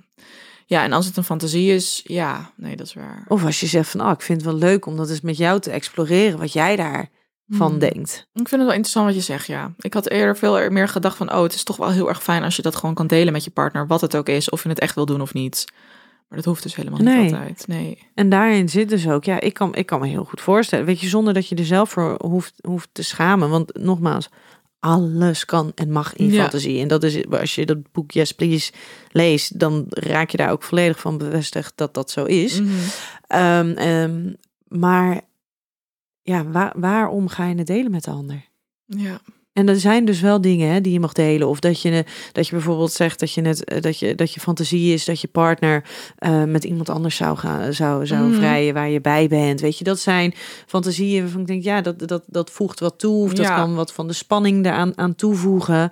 ja, 0.65 0.83
en 0.83 0.91
als 0.91 1.05
het 1.05 1.17
een 1.17 1.23
fantasie 1.23 1.71
is, 1.71 2.01
ja, 2.03 2.51
nee, 2.55 2.75
dat 2.75 2.87
is 2.87 2.93
waar. 2.93 3.25
Of 3.27 3.45
als 3.45 3.59
je 3.59 3.65
zegt 3.67 3.89
van 3.89 4.01
oh, 4.01 4.11
ik 4.11 4.21
vind 4.21 4.41
het 4.41 4.49
wel 4.49 4.59
leuk 4.59 4.85
om 4.85 4.97
dat 4.97 5.09
eens 5.09 5.21
met 5.21 5.37
jou 5.37 5.59
te 5.59 5.71
exploreren, 5.71 6.39
wat 6.39 6.53
jij 6.53 6.75
daarvan 6.75 7.13
Hmm. 7.47 7.79
denkt. 7.79 8.27
Ik 8.33 8.47
vind 8.47 8.51
het 8.51 8.61
wel 8.61 8.69
interessant 8.71 9.05
wat 9.05 9.15
je 9.15 9.21
zegt, 9.21 9.45
ja. 9.47 9.73
Ik 9.79 9.93
had 9.93 10.09
eerder 10.09 10.37
veel 10.37 10.69
meer 10.69 10.87
gedacht 10.87 11.17
van, 11.17 11.33
oh, 11.33 11.41
het 11.41 11.53
is 11.53 11.63
toch 11.63 11.77
wel 11.77 11.91
heel 11.91 12.07
erg 12.09 12.23
fijn 12.23 12.43
als 12.43 12.55
je 12.55 12.61
dat 12.61 12.75
gewoon 12.75 12.95
kan 12.95 13.07
delen 13.07 13.33
met 13.33 13.43
je 13.43 13.51
partner, 13.51 13.87
wat 13.87 14.01
het 14.01 14.15
ook 14.15 14.29
is, 14.29 14.49
of 14.49 14.63
je 14.63 14.69
het 14.69 14.79
echt 14.79 14.95
wil 14.95 15.05
doen 15.05 15.21
of 15.21 15.33
niet. 15.33 15.65
Maar 16.27 16.37
dat 16.37 16.45
hoeft 16.45 16.63
dus 16.63 16.75
helemaal 16.75 16.99
Nee. 16.99 17.23
niet 17.23 17.33
altijd. 17.33 17.67
Nee. 17.67 17.97
En 18.15 18.29
daarin 18.29 18.69
zit 18.69 18.89
dus 18.89 19.07
ook, 19.09 19.23
ja, 19.23 19.39
ik 19.39 19.53
kan, 19.53 19.75
ik 19.75 19.85
kan 19.85 19.99
me 19.99 20.07
heel 20.07 20.23
goed 20.23 20.41
voorstellen. 20.41 20.85
Weet 20.85 20.99
je, 20.99 21.07
zonder 21.07 21.33
dat 21.33 21.47
je 21.47 21.55
er 21.55 21.65
zelf 21.65 21.89
voor 21.89 22.15
hoeft, 22.25 22.53
hoeft 22.67 22.89
te 22.91 23.03
schamen. 23.03 23.49
Want 23.49 23.77
nogmaals, 23.77 24.29
alles 24.79 25.45
kan 25.45 25.71
en 25.75 25.91
mag 25.91 26.15
in 26.15 26.31
Ja. 26.31 26.41
fantasie. 26.41 26.81
En 26.81 26.87
dat 26.87 27.03
is, 27.03 27.25
als 27.29 27.55
je 27.55 27.65
dat 27.65 27.91
boek 27.91 28.11
Yes 28.11 28.31
Please 28.31 28.71
leest, 29.11 29.59
dan 29.59 29.85
raak 29.89 30.29
je 30.29 30.37
daar 30.37 30.51
ook 30.51 30.63
volledig 30.63 30.99
van 30.99 31.17
bevestigd 31.17 31.73
dat 31.75 31.93
dat 31.93 32.11
zo 32.11 32.23
is. 32.25 32.61
Mhm. 32.61 32.71
Ehm, 33.27 33.69
ehm, 33.71 34.33
maar 34.67 35.21
ja, 36.21 36.43
waar, 36.43 36.73
waarom 36.75 37.27
ga 37.27 37.45
je 37.47 37.55
het 37.55 37.67
delen 37.67 37.91
met 37.91 38.03
de 38.03 38.11
ander? 38.11 38.45
Ja. 38.85 39.19
En 39.55 39.69
er 39.69 39.79
zijn 39.79 40.05
dus 40.05 40.19
wel 40.21 40.41
dingen 40.41 40.69
hè, 40.73 40.81
die 40.81 40.93
je 40.93 40.99
mag 40.99 41.13
delen. 41.13 41.47
Of 41.47 41.59
dat 41.59 41.81
je, 41.81 42.05
dat 42.31 42.47
je 42.47 42.51
bijvoorbeeld 42.55 42.91
zegt 42.91 43.19
dat 43.19 43.31
je, 43.31 43.41
het, 43.41 43.63
eh, 43.63 43.81
dat 43.81 43.99
je, 43.99 44.15
dat 44.15 44.33
je 44.33 44.39
fantasie 44.39 44.93
is 44.93 45.05
dat 45.05 45.21
je 45.21 45.27
partner 45.27 45.83
eh, 46.17 46.43
met 46.43 46.63
iemand 46.63 46.89
anders 46.89 47.15
zou, 47.15 47.37
gaan, 47.37 47.73
zou, 47.73 48.05
zou 48.07 48.27
Mhm. 48.27 48.35
vrijen 48.35 48.73
waar 48.73 48.89
je 48.89 49.01
bij 49.01 49.27
bent. 49.27 49.61
Weet 49.61 49.77
je, 49.77 49.83
dat 49.83 49.99
zijn 49.99 50.33
fantasieën 50.67 51.21
waarvan 51.21 51.41
ik 51.41 51.47
denk, 51.47 51.63
ja, 51.63 51.81
dat, 51.81 52.07
dat, 52.07 52.23
dat 52.27 52.51
voegt 52.51 52.79
wat 52.79 52.99
toe. 52.99 53.23
Of 53.23 53.33
dat 53.33 53.45
Ja. 53.45 53.55
kan 53.55 53.75
wat 53.75 53.93
van 53.93 54.07
de 54.07 54.13
spanning 54.13 54.65
eraan 54.65 54.97
aan 54.97 55.15
toevoegen. 55.15 55.89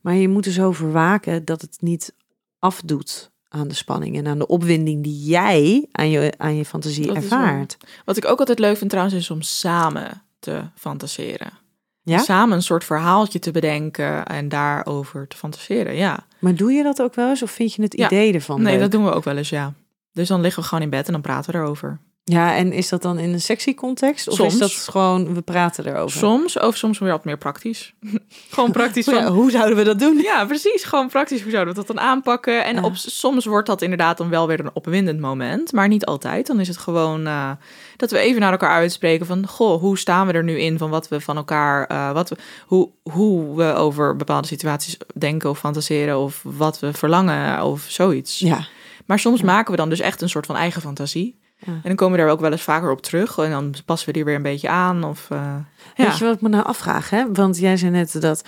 Maar 0.00 0.14
je 0.14 0.28
moet 0.28 0.46
er 0.46 0.52
zo 0.52 0.72
voor 0.72 0.92
waken 0.92 1.44
dat 1.44 1.60
het 1.60 1.76
niet 1.80 2.14
afdoet 2.58 3.30
aan 3.48 3.68
de 3.68 3.74
spanning 3.74 4.16
en 4.16 4.26
aan 4.26 4.38
de 4.38 4.46
opwinding 4.46 5.02
die 5.02 5.24
jij 5.24 5.86
aan 5.92 6.10
je, 6.10 6.32
aan 6.36 6.56
je 6.56 6.64
fantasie 6.64 7.06
Dat 7.06 7.16
ervaart. 7.16 7.76
Wat 8.04 8.16
ik 8.16 8.24
ook 8.28 8.38
altijd 8.38 8.58
leuk 8.58 8.76
vind 8.76 8.90
trouwens, 8.90 9.16
is 9.16 9.30
om 9.30 9.42
samen 9.42 10.22
te 10.38 10.62
fantaseren. 10.74 11.60
Ja? 12.02 12.18
Samen 12.18 12.56
een 12.56 12.62
soort 12.62 12.84
verhaaltje 12.84 13.38
te 13.38 13.50
bedenken 13.50 14.26
en 14.26 14.48
daarover 14.48 15.28
te 15.28 15.36
fantaseren, 15.36 15.94
ja. 15.94 16.26
Maar 16.38 16.54
doe 16.54 16.72
je 16.72 16.82
dat 16.82 17.02
ook 17.02 17.14
wel 17.14 17.28
eens 17.28 17.42
of 17.42 17.50
vind 17.50 17.74
je 17.74 17.82
het 17.82 17.96
Ja. 17.96 18.06
idee 18.06 18.32
ervan 18.32 18.62
nee, 18.62 18.72
leuk? 18.72 18.80
dat 18.82 18.90
doen 18.90 19.04
we 19.04 19.12
ook 19.12 19.24
wel 19.24 19.36
eens, 19.36 19.48
ja. 19.48 19.72
Dus 20.12 20.28
dan 20.28 20.40
liggen 20.40 20.62
we 20.62 20.68
gewoon 20.68 20.84
in 20.84 20.90
bed 20.90 21.06
en 21.06 21.12
dan 21.12 21.20
praten 21.20 21.52
we 21.52 21.58
erover. 21.58 21.98
Ja, 22.24 22.54
en 22.56 22.72
is 22.72 22.88
dat 22.88 23.02
dan 23.02 23.18
in 23.18 23.32
een 23.32 23.40
sexy 23.40 23.74
context? 23.74 24.28
Of 24.28 24.34
Soms. 24.34 24.52
is 24.52 24.58
dat 24.58 24.72
gewoon, 24.72 25.34
we 25.34 25.40
praten 25.40 25.86
erover? 25.86 26.18
Soms, 26.18 26.58
of 26.58 26.76
soms 26.76 26.98
weer 26.98 27.10
wat 27.10 27.24
meer 27.24 27.38
praktisch. 27.38 27.94
gewoon 28.50 28.70
praktisch 28.72 29.06
Ja, 29.10 29.22
van, 29.22 29.32
hoe 29.32 29.50
zouden 29.50 29.76
we 29.76 29.84
dat 29.84 29.98
doen? 29.98 30.18
Ja, 30.18 30.44
precies. 30.44 30.84
Gewoon 30.84 31.08
praktisch. 31.08 31.42
Hoe 31.42 31.50
zouden 31.50 31.74
we 31.74 31.80
dat 31.84 31.96
dan 31.96 32.04
aanpakken? 32.04 32.64
En 32.64 32.74
Ja. 32.74 32.82
op, 32.82 32.96
soms 32.96 33.44
wordt 33.44 33.66
dat 33.66 33.82
inderdaad 33.82 34.18
dan 34.18 34.28
wel 34.28 34.46
weer 34.46 34.60
een 34.60 34.70
opwindend 34.72 35.20
moment. 35.20 35.72
Maar 35.72 35.88
niet 35.88 36.04
altijd. 36.04 36.46
Dan 36.46 36.60
is 36.60 36.68
het 36.68 36.76
gewoon 36.76 37.26
eh, 37.26 37.50
dat 37.96 38.10
we 38.10 38.18
even 38.18 38.40
naar 38.40 38.52
elkaar 38.52 38.70
uitspreken 38.74 39.26
van... 39.26 39.46
Goh, 39.46 39.80
hoe 39.80 39.98
staan 39.98 40.26
we 40.26 40.32
er 40.32 40.44
nu 40.44 40.58
in 40.58 40.78
van 40.78 40.90
wat 40.90 41.08
we 41.08 41.20
van 41.20 41.36
elkaar... 41.36 41.86
eh, 41.86 42.12
wat 42.12 42.28
we, 42.28 42.36
hoe, 42.66 42.88
hoe 43.02 43.56
we 43.56 43.74
over 43.74 44.16
bepaalde 44.16 44.46
situaties 44.46 44.96
denken 45.18 45.50
of 45.50 45.58
fantaseren... 45.58 46.18
of 46.18 46.40
wat 46.42 46.78
we 46.78 46.92
verlangen 46.92 47.62
of 47.64 47.84
zoiets. 47.88 48.38
Ja. 48.38 48.66
Maar 49.06 49.18
soms 49.18 49.42
maken 49.42 49.70
we 49.70 49.76
dan 49.76 49.88
dus 49.88 50.00
echt 50.00 50.22
een 50.22 50.28
soort 50.28 50.46
van 50.46 50.56
eigen 50.56 50.80
fantasie. 50.82 51.40
En 51.66 51.80
dan 51.82 51.94
komen 51.96 52.16
we 52.18 52.24
daar 52.24 52.32
ook 52.32 52.40
wel 52.40 52.50
eens 52.50 52.62
vaker 52.62 52.90
op 52.90 53.02
terug. 53.02 53.38
En 53.38 53.50
dan 53.50 53.74
passen 53.84 54.06
we 54.06 54.12
die 54.12 54.24
weer 54.24 54.34
een 54.34 54.42
beetje 54.42 54.68
aan. 54.68 55.04
Of, 55.04 55.26
ja. 55.28 55.64
Weet 55.96 56.18
je 56.18 56.24
wat 56.24 56.34
ik 56.34 56.40
me 56.40 56.48
nou 56.48 56.64
afvraag? 56.64 57.10
Hè? 57.10 57.32
Want 57.32 57.58
jij 57.58 57.76
zei 57.76 57.90
net 57.90 58.20
dat, 58.20 58.44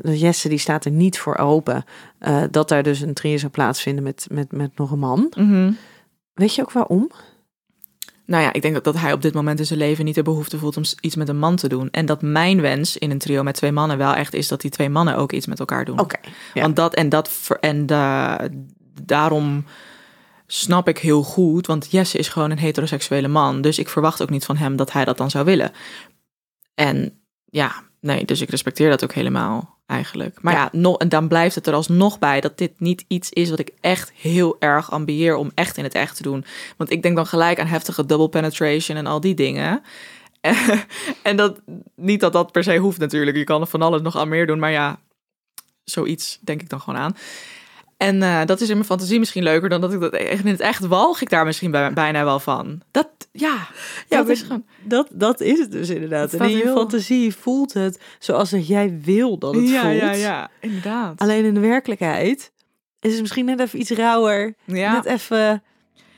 dat 0.00 0.20
Jesse 0.20 0.48
die 0.48 0.58
staat 0.58 0.84
er 0.84 0.90
niet 0.90 1.18
voor 1.18 1.36
open. 1.36 1.84
eh, 2.18 2.42
dat 2.50 2.68
daar 2.68 2.82
dus 2.82 3.00
een 3.00 3.14
trio 3.14 3.36
zou 3.36 3.52
plaatsvinden 3.52 4.04
met, 4.04 4.26
met, 4.30 4.52
met 4.52 4.76
nog 4.76 4.90
een 4.90 4.98
man. 4.98 5.32
Mhm. 5.36 5.72
Weet 6.34 6.54
je 6.54 6.62
ook 6.62 6.72
waarom? 6.72 7.10
Nou 8.26 8.42
ja, 8.42 8.52
ik 8.52 8.62
denk 8.62 8.74
dat, 8.74 8.84
dat 8.84 8.96
hij 8.98 9.12
op 9.12 9.22
dit 9.22 9.34
moment 9.34 9.58
in 9.58 9.66
zijn 9.66 9.78
leven 9.78 10.04
niet 10.04 10.14
de 10.14 10.22
behoefte 10.22 10.58
voelt 10.58 10.76
om 10.76 10.82
iets 11.00 11.16
met 11.16 11.28
een 11.28 11.38
man 11.38 11.56
te 11.56 11.68
doen. 11.68 11.90
En 11.90 12.06
dat 12.06 12.22
mijn 12.22 12.60
wens 12.60 12.96
in 12.96 13.10
een 13.10 13.18
trio 13.18 13.42
met 13.42 13.54
twee 13.54 13.72
mannen 13.72 13.98
wel 13.98 14.14
echt 14.14 14.34
is 14.34 14.48
dat 14.48 14.60
die 14.60 14.70
twee 14.70 14.88
mannen 14.88 15.16
ook 15.16 15.32
iets 15.32 15.46
met 15.46 15.58
elkaar 15.58 15.84
doen. 15.84 16.00
Oké. 16.00 16.18
ja. 16.54 16.62
Want 16.62 16.76
dat 16.76 16.94
en 16.94 17.08
dat 17.08 17.30
en 17.60 17.86
de, 17.86 18.36
daarom 19.02 19.64
snap 20.46 20.88
ik 20.88 20.98
heel 20.98 21.22
goed, 21.22 21.66
want 21.66 21.90
Jesse 21.90 22.18
is 22.18 22.28
gewoon 22.28 22.50
een 22.50 22.58
heteroseksuele 22.58 23.28
man. 23.28 23.60
Dus 23.60 23.78
ik 23.78 23.88
verwacht 23.88 24.22
ook 24.22 24.30
niet 24.30 24.44
van 24.44 24.56
hem 24.56 24.76
dat 24.76 24.92
hij 24.92 25.04
dat 25.04 25.18
dan 25.18 25.30
zou 25.30 25.44
willen. 25.44 25.72
En 26.74 27.20
ja, 27.44 27.82
nee, 28.00 28.24
dus 28.24 28.40
ik 28.40 28.50
respecteer 28.50 28.90
dat 28.90 29.04
ook 29.04 29.12
helemaal 29.12 29.78
eigenlijk. 29.86 30.42
Maar 30.42 30.54
ja, 30.54 30.68
nog, 30.72 30.98
en 30.98 31.08
dan 31.08 31.28
blijft 31.28 31.54
het 31.54 31.66
er 31.66 31.74
alsnog 31.74 32.18
bij 32.18 32.40
dat 32.40 32.58
dit 32.58 32.80
niet 32.80 33.04
iets 33.08 33.30
is 33.30 33.50
wat 33.50 33.58
ik 33.58 33.70
echt 33.80 34.12
heel 34.14 34.56
erg 34.58 34.90
ambieer 34.90 35.36
om 35.36 35.50
echt 35.54 35.76
in 35.76 35.84
het 35.84 35.94
echt 35.94 36.16
te 36.16 36.22
doen. 36.22 36.44
Want 36.76 36.90
ik 36.90 37.02
denk 37.02 37.16
dan 37.16 37.26
gelijk 37.26 37.60
aan 37.60 37.66
heftige 37.66 38.06
double 38.06 38.28
penetration 38.28 38.96
en 38.96 39.06
al 39.06 39.20
die 39.20 39.34
dingen. 39.34 39.82
en 41.22 41.36
dat, 41.36 41.60
niet 41.94 42.20
dat 42.20 42.32
dat 42.32 42.52
per 42.52 42.62
se 42.62 42.76
hoeft 42.76 42.98
natuurlijk. 42.98 43.36
Je 43.36 43.44
kan 43.44 43.60
er 43.60 43.66
van 43.66 43.82
alles 43.82 44.00
nog 44.00 44.16
aan 44.16 44.28
meer 44.28 44.46
doen, 44.46 44.58
maar 44.58 44.70
ja, 44.70 45.00
zoiets 45.84 46.38
denk 46.40 46.60
ik 46.60 46.68
dan 46.68 46.80
gewoon 46.80 47.00
aan. 47.00 47.16
En 47.96 48.22
eh, 48.22 48.44
dat 48.44 48.60
is 48.60 48.68
in 48.68 48.74
mijn 48.74 48.86
fantasie 48.86 49.18
misschien 49.18 49.42
leuker 49.42 49.68
dan 49.68 49.80
dat 49.80 49.92
ik 49.92 50.00
dat 50.00 50.12
echt 50.12 50.44
in 50.44 50.50
het 50.50 50.60
echt 50.60 50.86
walg 50.86 51.20
ik 51.20 51.30
daar 51.30 51.44
misschien 51.44 51.70
bij, 51.70 51.92
bijna 51.92 52.24
wel 52.24 52.40
van. 52.40 52.80
Dat, 52.90 53.08
ja, 53.32 53.56
Ja, 54.08 54.16
dat 54.16 54.28
is 54.28 54.42
gewoon... 54.42 54.64
Dat, 54.82 55.08
dat 55.12 55.40
is 55.40 55.58
het 55.58 55.70
dus 55.72 55.88
inderdaad. 55.88 56.32
En 56.32 56.40
in 56.48 56.56
je 56.56 56.62
heel- 56.62 56.74
fantasie 56.76 57.34
voelt 57.34 57.72
het 57.72 58.00
zoals 58.18 58.50
dat 58.50 58.66
jij 58.66 58.98
wil 59.02 59.38
dat 59.38 59.54
het 59.54 59.68
ja, 59.68 59.82
voelt. 59.82 60.00
ja, 60.00 60.12
ja, 60.12 60.50
inderdaad. 60.60 61.20
Alleen 61.20 61.44
in 61.44 61.54
de 61.54 61.60
werkelijkheid 61.60 62.52
is 63.00 63.12
het 63.12 63.20
misschien 63.20 63.44
net 63.44 63.60
even 63.60 63.80
iets 63.80 63.90
rauwer. 63.90 64.54
Ja. 64.64 64.92
Net 64.92 65.04
even 65.04 65.62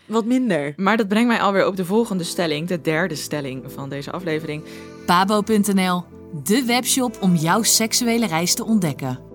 wat 0.07 0.25
minder. 0.25 0.73
Maar 0.77 0.97
dat 0.97 1.09
brengt 1.09 1.29
mij 1.29 1.41
alweer 1.41 1.67
op 1.67 1.77
de 1.77 1.85
volgende 1.85 2.25
stelling, 2.25 2.69
de 2.69 2.81
derde 2.81 3.15
stelling 3.15 3.73
van 3.73 3.89
deze 3.89 4.11
aflevering. 4.11 4.65
Pabo.nl, 5.07 6.05
de 6.45 6.65
webshop 6.67 7.17
om 7.21 7.35
jouw 7.35 7.63
seksuele 7.63 8.27
reis 8.27 8.55
te 8.55 8.65
ontdekken. 8.65 9.28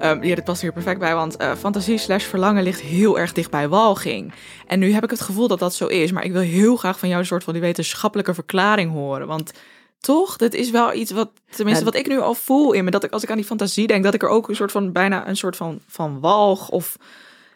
Ehm, 0.00 0.22
ja, 0.24 0.34
dit 0.34 0.44
past 0.44 0.60
hier 0.60 0.72
perfect 0.72 0.98
bij, 0.98 1.14
want 1.14 1.36
eh, 1.36 1.52
fantasie 1.54 1.98
slash 1.98 2.24
verlangen 2.24 2.62
ligt 2.62 2.80
heel 2.80 3.18
erg 3.18 3.32
dicht 3.32 3.50
bij 3.50 3.68
walging. 3.68 4.32
En 4.66 4.78
nu 4.78 4.92
heb 4.92 5.04
ik 5.04 5.10
het 5.10 5.20
gevoel 5.20 5.48
dat 5.48 5.58
dat 5.58 5.74
zo 5.74 5.86
is, 5.86 6.12
maar 6.12 6.24
ik 6.24 6.32
wil 6.32 6.40
heel 6.40 6.76
graag 6.76 6.98
van 6.98 7.08
jou 7.08 7.20
een 7.20 7.26
soort 7.26 7.44
van 7.44 7.52
die 7.52 7.62
wetenschappelijke 7.62 8.34
verklaring 8.34 8.92
horen. 8.92 9.26
Want 9.26 9.52
toch, 10.00 10.36
dat 10.36 10.54
is 10.54 10.70
wel 10.70 10.92
iets 10.94 11.10
wat, 11.10 11.30
tenminste 11.50 11.84
Ja. 11.84 11.90
wat 11.90 12.00
ik 12.00 12.08
nu 12.08 12.20
al 12.20 12.34
voel 12.34 12.72
in 12.72 12.84
me, 12.84 12.90
dat 12.90 13.04
ik 13.04 13.12
als 13.12 13.22
ik 13.22 13.30
aan 13.30 13.36
die 13.36 13.44
fantasie 13.44 13.86
denk, 13.86 14.04
dat 14.04 14.14
ik 14.14 14.22
er 14.22 14.28
ook 14.28 14.48
een 14.48 14.56
soort 14.56 14.72
van, 14.72 14.92
bijna 14.92 15.28
een 15.28 15.36
soort 15.36 15.56
van, 15.56 15.80
van 15.86 16.20
walg 16.20 16.68
of 16.68 16.96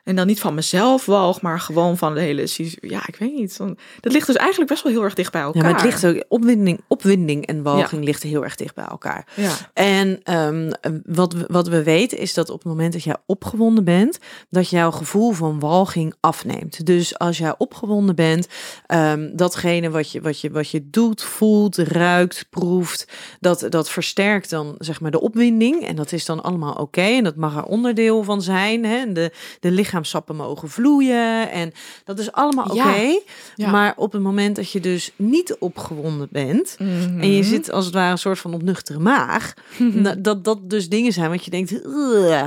En 0.04 0.16
dan 0.16 0.26
niet 0.26 0.40
van 0.40 0.54
mezelf 0.54 1.06
walg, 1.06 1.40
maar 1.40 1.60
gewoon 1.60 1.96
van 1.96 2.14
de 2.14 2.20
hele... 2.20 2.46
Ja, 2.80 3.02
ik 3.06 3.16
weet 3.16 3.34
niet. 3.34 3.58
Dat 4.00 4.12
ligt 4.12 4.26
dus 4.26 4.36
eigenlijk 4.36 4.70
best 4.70 4.82
wel 4.82 4.92
heel 4.92 5.02
erg 5.02 5.14
dicht 5.14 5.32
bij 5.32 5.40
elkaar. 5.40 5.62
Ja, 5.62 5.68
maar 5.68 5.82
het 5.82 5.90
ligt 5.90 6.06
ook, 6.06 6.24
opwinding, 6.28 6.80
opwinding 6.88 7.46
en 7.46 7.62
walging 7.62 8.04
ligt 8.04 8.22
heel 8.22 8.44
erg 8.44 8.56
dicht 8.56 8.74
bij 8.74 8.84
elkaar. 8.84 9.26
Ja. 9.34 9.52
En 9.72 10.20
ehm, 10.22 10.72
wat, 11.04 11.32
we, 11.32 11.44
wat 11.48 11.68
we 11.68 11.82
weten 11.82 12.18
is 12.18 12.34
dat 12.34 12.50
op 12.50 12.58
het 12.58 12.68
moment 12.68 12.92
dat 12.92 13.02
jij 13.02 13.16
opgewonden 13.26 13.84
bent, 13.84 14.18
dat 14.50 14.68
jouw 14.68 14.90
gevoel 14.90 15.32
van 15.32 15.60
walging 15.60 16.14
afneemt. 16.20 16.86
Dus 16.86 17.18
als 17.18 17.38
jij 17.38 17.54
opgewonden 17.58 18.14
bent, 18.14 18.48
ehm, 18.86 19.36
datgene 19.36 19.90
wat 19.90 20.10
je, 20.10 20.20
wat, 20.20 20.40
je, 20.40 20.50
wat 20.50 20.70
je 20.70 20.90
doet, 20.90 21.22
voelt, 21.22 21.76
ruikt, 21.76 22.46
proeft, 22.50 23.08
dat, 23.40 23.66
dat 23.68 23.90
versterkt 23.90 24.50
dan 24.50 24.74
zeg 24.78 25.00
maar 25.00 25.10
de 25.10 25.20
opwinding. 25.20 25.86
En 25.86 25.96
dat 25.96 26.12
is 26.12 26.24
dan 26.24 26.42
allemaal 26.42 26.74
oké. 26.74 27.00
En 27.00 27.24
dat 27.24 27.36
mag 27.36 27.56
er 27.56 27.64
onderdeel 27.64 28.22
van 28.22 28.42
zijn. 28.42 28.84
Hè? 28.84 29.12
De, 29.12 29.32
de 29.60 29.70
lichaamsappen 29.94 30.36
mogen 30.36 30.68
vloeien. 30.70 31.50
En 31.50 31.72
dat 32.04 32.18
is 32.18 32.32
allemaal 32.32 32.64
oké. 32.64 32.78
Ja. 33.00 33.18
Ja. 33.54 33.70
Maar 33.70 33.92
op 33.96 34.12
het 34.12 34.22
moment 34.22 34.56
dat 34.56 34.70
je 34.70 34.80
dus 34.80 35.10
niet 35.16 35.56
opgewonden 35.58 36.28
bent. 36.30 36.76
Mhm. 36.78 37.20
En 37.20 37.32
je 37.32 37.42
zit 37.42 37.70
als 37.70 37.84
het 37.84 37.94
ware 37.94 38.10
een 38.10 38.18
soort 38.18 38.38
van 38.38 38.54
op 38.54 38.62
nuchtere 38.62 38.98
maag. 38.98 39.54
na- 39.78 40.14
dat 40.14 40.44
dat 40.44 40.70
dus 40.70 40.88
dingen 40.88 41.12
zijn 41.12 41.30
wat 41.30 41.44
je 41.44 41.50
denkt. 41.50 41.72
"Ugh, 41.86 42.46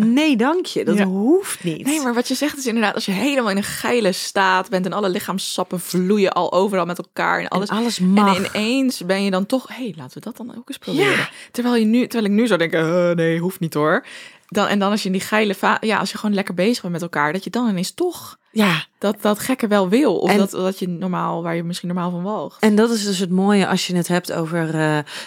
nee, 0.00 0.36
dank 0.36 0.66
je. 0.66 0.84
Dat 0.84 0.98
Ja. 0.98 1.04
hoeft 1.04 1.64
niet. 1.64 1.84
Nee, 1.86 2.02
maar 2.02 2.14
wat 2.14 2.28
je 2.28 2.34
zegt 2.34 2.56
is 2.58 2.66
inderdaad, 2.66 2.94
als 2.94 3.04
je 3.04 3.12
helemaal 3.12 3.50
in 3.50 3.56
een 3.56 3.62
geile 3.62 4.12
staat 4.12 4.68
bent 4.70 4.86
en 4.86 4.92
alle 4.92 5.08
lichaamssappen 5.08 5.80
vloeien 5.80 6.32
al 6.32 6.52
overal 6.52 6.86
met 6.86 6.98
elkaar 6.98 7.40
en 7.40 7.48
alles. 7.48 7.68
En 7.68 7.76
alles 7.76 7.98
mag. 7.98 8.36
En 8.36 8.44
ineens 8.54 9.04
ben 9.06 9.24
je 9.24 9.30
dan 9.30 9.46
toch, 9.46 9.68
hé, 9.68 9.74
hey, 9.74 9.94
laten 9.96 10.14
we 10.14 10.20
dat 10.20 10.36
dan 10.36 10.56
ook 10.56 10.68
eens 10.68 10.78
proberen. 10.78 11.28
Terwijl, 11.50 11.76
je 11.76 11.84
nu, 11.84 12.06
terwijl 12.06 12.30
ik 12.32 12.38
nu 12.38 12.46
zou 12.46 12.58
denken, 12.58 13.08
eh, 13.10 13.16
nee, 13.16 13.38
hoeft 13.38 13.60
niet 13.60 13.74
hoor. 13.74 14.04
Dan, 14.48 14.66
en 14.66 14.78
dan 14.78 14.90
als 14.90 15.00
je 15.00 15.06
in 15.06 15.12
die 15.12 15.20
geile, 15.20 15.54
ja, 15.80 15.98
als 15.98 16.10
je 16.10 16.18
gewoon 16.18 16.34
lekker 16.34 16.54
bezig 16.54 16.80
bent 16.80 16.92
met 16.92 17.02
elkaar, 17.02 17.32
dat 17.32 17.44
je 17.44 17.50
dan 17.50 17.68
ineens 17.68 17.94
toch 17.94 18.38
Ja, 18.54 18.84
dat, 18.98 19.16
dat 19.20 19.38
gekke 19.38 19.66
wel 19.66 19.88
wil. 19.88 20.16
Of 20.18 20.30
En- 20.30 20.38
dat, 20.38 20.50
dat 20.50 20.78
je 20.78 20.88
normaal, 20.88 21.42
waar 21.42 21.56
je 21.56 21.62
misschien 21.64 21.88
normaal 21.88 22.10
van 22.10 22.22
walgt. 22.22 22.60
En 22.62 22.74
dat 22.74 22.90
is 22.90 23.04
dus 23.04 23.18
het 23.18 23.30
mooie 23.30 23.66
als 23.66 23.86
je 23.86 23.96
het 23.96 24.08
hebt 24.08 24.32
over, 24.32 24.74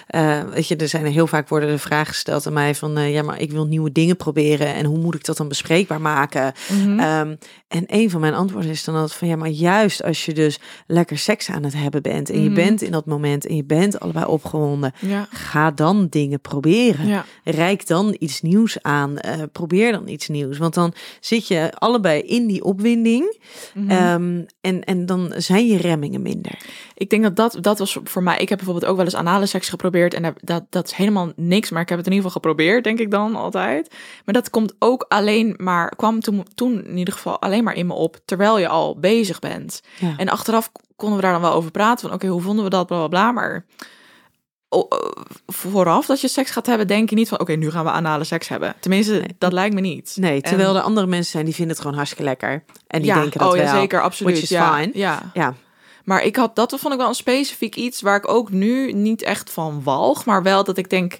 eh, 0.07 0.41
weet 0.53 0.67
je, 0.67 0.75
er 0.75 0.87
zijn 0.87 1.05
heel 1.05 1.27
vaak 1.27 1.49
worden 1.49 1.69
er 1.69 1.79
vragen 1.79 2.05
gesteld 2.07 2.47
aan 2.47 2.53
mij 2.53 2.75
van, 2.75 2.97
eh, 2.97 3.13
ja, 3.13 3.21
maar 3.23 3.39
ik 3.41 3.51
wil 3.51 3.65
nieuwe 3.65 3.91
dingen 3.91 4.15
proberen 4.17 4.73
en 4.73 4.85
hoe 4.85 4.97
moet 4.97 5.15
ik 5.15 5.25
dat 5.25 5.37
dan 5.37 5.47
bespreekbaar 5.47 6.01
maken? 6.01 6.53
Mhm. 6.71 6.99
Ehm, 6.99 7.35
en 7.67 7.83
een 7.87 8.09
van 8.09 8.21
mijn 8.21 8.33
antwoorden 8.33 8.71
is 8.71 8.83
dan 8.83 8.95
altijd 8.95 9.13
van, 9.19 9.27
ja, 9.27 9.35
maar 9.35 9.49
juist 9.49 10.03
als 10.03 10.25
je 10.25 10.33
dus 10.33 10.59
lekker 10.87 11.17
seks 11.17 11.49
aan 11.49 11.63
het 11.63 11.73
hebben 11.73 12.01
bent 12.01 12.29
en 12.29 12.39
je 12.43 12.49
Mhm. 12.49 12.55
bent 12.55 12.81
in 12.81 12.91
dat 12.91 13.05
moment 13.05 13.45
en 13.47 13.55
je 13.55 13.63
bent 13.65 13.99
allebei 13.99 14.25
opgewonden, 14.25 14.93
ja. 14.99 15.27
ga 15.31 15.71
dan 15.71 16.07
dingen 16.09 16.41
proberen. 16.41 17.07
Ja. 17.07 17.25
Rijk 17.43 17.87
dan 17.87 18.15
iets 18.19 18.41
nieuws 18.41 18.77
aan. 18.81 19.15
probeer 19.51 19.91
dan 19.91 20.07
iets 20.07 20.27
nieuws. 20.27 20.57
Want 20.57 20.73
dan 20.73 20.93
zit 21.19 21.47
je 21.47 21.71
allebei 21.73 22.21
in 22.21 22.47
die 22.47 22.63
opwinding. 22.63 23.16
Mhm. 23.73 23.89
ehm, 23.89 24.43
en, 24.61 24.83
en 24.83 25.05
dan 25.05 25.33
zijn 25.35 25.67
je 25.67 25.77
remmingen 25.77 26.21
minder. 26.21 26.57
Ik 26.93 27.09
denk 27.09 27.23
dat, 27.23 27.35
dat 27.35 27.57
dat 27.63 27.79
was 27.79 27.97
voor 28.03 28.23
mij. 28.23 28.37
Ik 28.37 28.49
heb 28.49 28.57
bijvoorbeeld 28.57 28.89
ook 28.91 28.95
wel 28.95 29.05
eens 29.05 29.15
anale 29.15 29.45
seks 29.45 29.69
geprobeerd. 29.69 30.13
En 30.13 30.35
dat- 30.41 30.65
dat, 30.69 30.85
is 30.85 30.91
helemaal 30.93 31.31
niks. 31.35 31.69
Maar 31.69 31.81
ik 31.81 31.89
heb 31.89 31.97
het 31.97 32.07
in 32.07 32.13
ieder 32.13 32.27
geval 32.31 32.41
geprobeerd, 32.41 32.83
denk 32.83 32.99
ik 32.99 33.11
dan 33.11 33.35
altijd. 33.35 33.95
Maar 34.25 34.33
dat 34.33 34.49
komt 34.49 34.75
ook 34.79 35.05
alleen 35.07 35.53
maar. 35.57 35.95
kwam 35.95 36.19
toen, 36.19 36.45
toen 36.55 36.85
in 36.85 36.97
ieder 36.97 37.13
geval 37.13 37.41
alleen 37.41 37.63
maar 37.63 37.75
in 37.75 37.87
me 37.87 37.93
op. 37.93 38.17
terwijl 38.25 38.59
je 38.59 38.67
al 38.67 38.99
bezig 38.99 39.39
bent. 39.39 39.81
Ja. 39.99 40.13
En 40.17 40.29
achteraf 40.29 40.71
konden 40.95 41.17
we 41.17 41.23
daar 41.23 41.31
dan 41.33 41.41
wel 41.41 41.53
over 41.53 41.71
praten. 41.71 42.07
Van 42.07 42.15
oké, 42.17 42.27
hoe 42.27 42.41
vonden 42.41 42.63
we 42.63 42.69
dat? 42.69 42.87
Bla 42.87 42.97
bla 42.97 43.07
bla. 43.07 43.31
Maar. 43.31 43.65
O- 44.69 44.87
vooraf 45.45 46.05
dat 46.05 46.21
je 46.21 46.27
seks 46.27 46.51
gaat 46.51 46.65
hebben, 46.65 46.87
denk 46.87 47.09
je 47.09 47.15
niet 47.15 47.27
van 47.29 47.39
oké, 47.39 47.53
nu 47.53 47.71
gaan 47.71 47.85
we 47.85 47.91
anale 47.91 48.23
seks 48.23 48.47
hebben. 48.47 48.75
Tenminste, 48.79 49.23
dat 49.37 49.53
lijkt 49.53 49.75
me 49.75 49.81
niet. 49.81 50.15
Nee, 50.19 50.41
terwijl 50.41 50.69
En- 50.69 50.75
er 50.75 50.81
andere 50.81 51.07
mensen 51.07 51.31
zijn 51.31 51.45
die 51.45 51.53
vinden 51.53 51.71
het 51.73 51.81
gewoon 51.81 51.97
hartstikke 51.97 52.25
lekker. 52.29 52.63
En 52.87 53.01
die 53.01 53.09
ja, 53.11 53.19
denken 53.21 53.39
dat 53.39 53.47
oh, 53.47 53.53
wel. 53.53 53.63
ja, 53.63 53.79
zeker, 53.79 54.01
absoluut. 54.01 54.31
Which 54.31 54.43
is 54.43 54.49
ja, 54.57 54.77
fine. 54.77 54.91
Ja. 54.93 55.31
Ja, 55.33 55.53
Maar 56.03 56.23
ik 56.23 56.35
had 56.35 56.55
dat 56.55 56.75
vond 56.79 56.93
ik 56.93 56.99
wel 56.99 57.07
een 57.09 57.15
specifiek 57.15 57.75
iets 57.75 58.01
waar 58.01 58.15
ik 58.17 58.27
ook 58.29 58.49
nu 58.51 58.91
niet 58.91 59.21
echt 59.23 59.49
van 59.51 59.83
walg, 59.83 60.25
maar 60.25 60.43
wel 60.43 60.63
dat 60.63 60.77
ik 60.77 60.89
denk, 60.89 61.19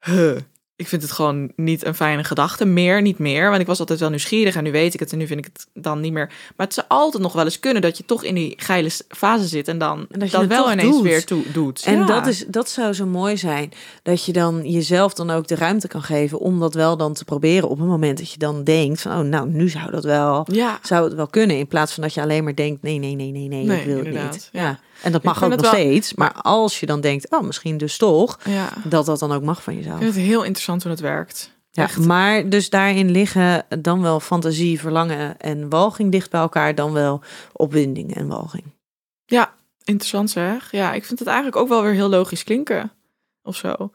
huh, 0.00 0.36
ik 0.78 0.88
vind 0.88 1.02
het 1.02 1.12
gewoon 1.12 1.52
niet 1.56 1.84
een 1.86 1.94
fijne 1.94 2.24
gedachte. 2.24 2.64
Meer, 2.64 3.02
niet 3.02 3.18
meer, 3.18 3.48
want 3.48 3.60
ik 3.60 3.66
was 3.66 3.78
altijd 3.80 4.00
wel 4.00 4.08
nieuwsgierig 4.08 4.56
en 4.56 4.64
nu 4.64 4.72
weet 4.72 4.94
ik 4.94 5.00
het 5.00 5.12
en 5.12 5.18
nu 5.18 5.26
vind 5.26 5.38
ik 5.38 5.48
het 5.52 5.66
dan 5.74 6.00
niet 6.00 6.12
meer. 6.12 6.26
Maar 6.56 6.66
het 6.66 6.74
zou 6.74 6.86
altijd 6.88 7.22
nog 7.22 7.32
wel 7.32 7.44
eens 7.44 7.60
kunnen 7.60 7.82
dat 7.82 7.96
je 7.96 8.04
toch 8.04 8.24
in 8.24 8.34
die 8.34 8.54
geile 8.56 8.90
fase 9.08 9.46
zit 9.46 9.68
en 9.68 9.78
dan 9.78 10.06
En 10.10 10.28
dat 10.30 10.46
wel 10.46 10.72
ineens 10.72 10.94
doet. 10.96 11.02
weer 11.02 11.24
toe, 11.24 11.42
doet. 11.52 11.82
En 11.84 11.98
Ja. 11.98 12.06
dat, 12.06 12.26
is, 12.26 12.44
dat 12.48 12.70
zou 12.70 12.92
zo 12.92 13.06
mooi 13.06 13.36
zijn. 13.36 13.72
Dat 14.02 14.24
je 14.24 14.32
dan 14.32 14.70
jezelf 14.70 15.14
dan 15.14 15.30
ook 15.30 15.46
de 15.48 15.54
ruimte 15.54 15.88
kan 15.88 16.02
geven 16.02 16.38
om 16.38 16.60
dat 16.60 16.74
wel 16.74 16.96
dan 16.96 17.12
te 17.14 17.24
proberen. 17.24 17.68
Op 17.68 17.78
het 17.78 17.88
moment 17.88 18.18
dat 18.18 18.32
je 18.32 18.38
dan 18.38 18.64
denkt 18.64 19.00
van, 19.00 19.12
oh 19.18 19.24
nou, 19.24 19.48
nu 19.48 19.68
zou 19.68 19.90
dat 19.90 20.04
wel, 20.04 20.46
ja. 20.52 20.78
zou 20.82 21.04
het 21.04 21.14
wel 21.14 21.26
kunnen. 21.26 21.58
In 21.58 21.66
plaats 21.66 21.92
van 21.92 22.02
dat 22.02 22.14
je 22.14 22.22
alleen 22.22 22.44
maar 22.44 22.54
denkt, 22.54 22.82
nee, 22.82 22.98
nee, 22.98 23.14
nee, 23.14 23.30
nee, 23.30 23.48
nee, 23.48 23.64
Nee, 23.64 23.78
ik 23.80 23.86
wil 23.86 23.96
het 23.98 24.32
niet. 24.32 24.48
ja. 24.52 24.60
Ja. 24.62 24.78
En 25.02 25.12
dat 25.12 25.22
mag 25.22 25.44
ook 25.44 25.50
nog 25.50 25.60
wel- 25.60 25.70
steeds. 25.70 26.14
Maar 26.14 26.32
als 26.32 26.80
je 26.80 26.86
dan 26.86 27.00
denkt, 27.00 27.30
oh, 27.30 27.42
misschien 27.42 27.76
dus 27.76 27.96
toch, 27.96 28.38
ja. 28.44 28.68
dat 28.84 29.06
dat 29.06 29.18
dan 29.18 29.32
ook 29.32 29.42
mag 29.42 29.62
van 29.62 29.74
jezelf. 29.76 29.94
Ik 29.96 30.02
vind 30.02 30.14
het 30.14 30.24
heel 30.24 30.42
interessant 30.42 30.82
hoe 30.82 30.92
het 30.92 31.00
werkt. 31.00 31.56
Ja, 31.70 31.82
Echt. 31.82 31.98
maar 31.98 32.48
dus 32.48 32.70
daarin 32.70 33.10
liggen 33.10 33.64
dan 33.80 34.02
wel 34.02 34.20
fantasie, 34.20 34.80
verlangen 34.80 35.38
en 35.40 35.68
walging 35.68 36.12
dicht 36.12 36.30
bij 36.30 36.40
elkaar, 36.40 36.74
dan 36.74 36.92
wel 36.92 37.20
opwinding 37.52 38.14
en 38.14 38.26
walging. 38.28 38.64
Ja, 39.26 39.52
interessant 39.84 40.30
zeg. 40.30 40.72
Ja, 40.72 40.92
ik 40.92 41.04
vind 41.04 41.18
het 41.18 41.28
eigenlijk 41.28 41.56
ook 41.56 41.68
wel 41.68 41.82
weer 41.82 41.92
heel 41.92 42.08
logisch 42.08 42.44
klinken. 42.44 42.90
Of 43.42 43.56
zo. 43.56 43.90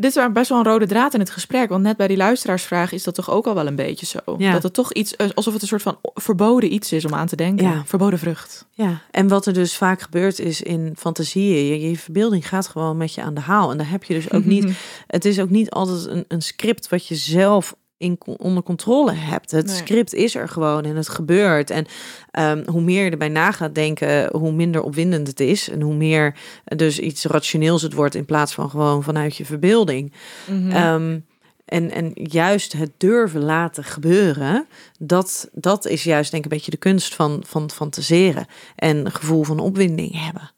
Dit 0.00 0.16
is 0.16 0.32
best 0.32 0.48
wel 0.48 0.58
een 0.58 0.64
rode 0.64 0.86
draad 0.86 1.14
in 1.14 1.20
het 1.20 1.30
gesprek. 1.30 1.68
Want 1.68 1.82
net 1.82 1.96
bij 1.96 2.08
die 2.08 2.16
luisteraarsvraag 2.16 2.92
is 2.92 3.02
dat 3.02 3.14
toch 3.14 3.30
ook 3.30 3.46
al 3.46 3.54
wel 3.54 3.66
een 3.66 3.76
beetje 3.76 4.06
zo. 4.06 4.18
Ja. 4.38 4.52
Dat 4.52 4.62
het 4.62 4.72
toch 4.72 4.92
iets, 4.92 5.16
eh, 5.16 5.28
alsof 5.34 5.52
het 5.52 5.62
een 5.62 5.68
soort 5.68 5.82
van 5.82 5.98
verboden 6.14 6.72
iets 6.72 6.92
is 6.92 7.04
om 7.04 7.14
aan 7.14 7.26
te 7.26 7.36
denken. 7.36 7.66
Ja. 7.66 7.82
Verboden 7.86 8.18
vrucht. 8.18 8.66
Ja, 8.70 9.00
en 9.10 9.28
wat 9.28 9.46
er 9.46 9.52
dus 9.52 9.76
vaak 9.76 10.00
gebeurt 10.00 10.38
is 10.38 10.62
in 10.62 10.94
fantasieën, 10.96 11.66
je, 11.66 11.90
je 11.90 11.98
verbeelding 11.98 12.48
gaat 12.48 12.68
gewoon 12.68 12.96
met 12.96 13.14
je 13.14 13.22
aan 13.22 13.34
de 13.34 13.40
haal. 13.40 13.70
En 13.70 13.78
daar 13.78 13.90
heb 13.90 14.04
je 14.04 14.14
dus 14.14 14.30
ook 14.30 14.44
niet, 14.44 14.76
het 15.06 15.24
is 15.24 15.40
ook 15.40 15.50
niet 15.50 15.70
altijd 15.70 16.06
een, 16.06 16.24
een 16.28 16.42
script 16.42 16.88
wat 16.88 17.06
je 17.06 17.14
zelf 17.14 17.74
in, 17.98 18.18
onder 18.24 18.62
controle 18.62 19.12
hebt. 19.12 19.50
Het 19.50 19.66
Nee. 19.66 19.76
script 19.76 20.14
is 20.14 20.34
er 20.34 20.48
gewoon 20.48 20.84
en 20.84 20.96
het 20.96 21.08
gebeurt. 21.08 21.70
En 21.70 21.86
ehm, 22.30 22.62
hoe 22.66 22.80
meer 22.82 23.04
je 23.04 23.10
erbij 23.10 23.28
na 23.28 23.52
gaat 23.52 23.74
denken, 23.74 24.36
hoe 24.36 24.52
minder 24.52 24.82
opwindend 24.82 25.26
het 25.26 25.40
is. 25.40 25.68
En 25.70 25.80
hoe 25.80 25.94
meer 25.94 26.36
dus 26.76 26.98
iets 26.98 27.24
rationeels 27.24 27.82
het 27.82 27.92
wordt 27.92 28.14
in 28.14 28.24
plaats 28.24 28.54
van 28.54 28.70
gewoon 28.70 29.02
vanuit 29.02 29.36
je 29.36 29.44
verbeelding. 29.44 30.12
Mhm. 30.50 30.70
Ehm, 30.70 31.18
en, 31.64 31.90
en 31.90 32.10
juist 32.14 32.72
het 32.72 32.90
durven 32.96 33.42
laten 33.42 33.84
gebeuren, 33.84 34.66
dat, 34.98 35.48
dat 35.52 35.86
is 35.86 36.02
juist 36.02 36.30
denk 36.30 36.44
ik 36.44 36.50
een 36.50 36.56
beetje 36.56 36.70
de 36.70 36.76
kunst 36.76 37.14
van, 37.14 37.42
van 37.46 37.70
fantaseren. 37.70 38.46
En 38.76 39.10
gevoel 39.12 39.42
van 39.42 39.58
opwinding 39.58 40.24
hebben. 40.24 40.50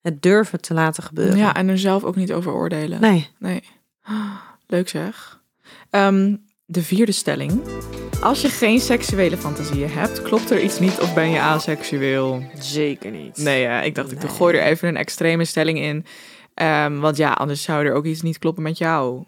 Het 0.00 0.22
durven 0.22 0.60
te 0.60 0.74
laten 0.74 1.02
gebeuren. 1.02 1.36
ja, 1.36 1.54
en 1.54 1.68
er 1.68 1.78
zelf 1.78 2.04
ook 2.04 2.16
niet 2.16 2.32
over 2.32 2.52
oordelen. 2.52 3.00
Nee. 3.00 3.28
Nee. 3.38 3.62
Leuk 4.66 4.88
zeg. 4.88 5.42
Ehm, 5.90 6.36
de 6.66 6.82
vierde 6.82 7.12
stelling. 7.12 7.60
Als 8.20 8.40
je 8.40 8.48
geen 8.48 8.80
seksuele 8.80 9.36
fantasieën 9.36 9.90
hebt, 9.90 10.22
klopt 10.22 10.50
er 10.50 10.62
iets 10.62 10.78
niet 10.78 11.00
of 11.00 11.14
ben 11.14 11.30
je 11.30 11.40
aseksueel? 11.40 12.42
Zeker 12.58 13.10
niet. 13.10 13.36
Nee, 13.36 13.60
ja, 13.60 13.82
ik 13.82 13.94
dacht, 13.94 14.12
ik 14.12 14.20
gooi 14.20 14.56
er 14.56 14.64
even 14.64 14.88
een 14.88 14.96
extreme 14.96 15.44
stelling 15.44 15.78
in. 15.78 16.04
Ehm, 16.54 16.98
want 16.98 17.16
ja, 17.16 17.32
anders 17.32 17.62
zou 17.62 17.86
er 17.86 17.94
ook 17.94 18.04
iets 18.04 18.22
niet 18.22 18.38
kloppen 18.38 18.62
met 18.62 18.78
jou. 18.78 19.24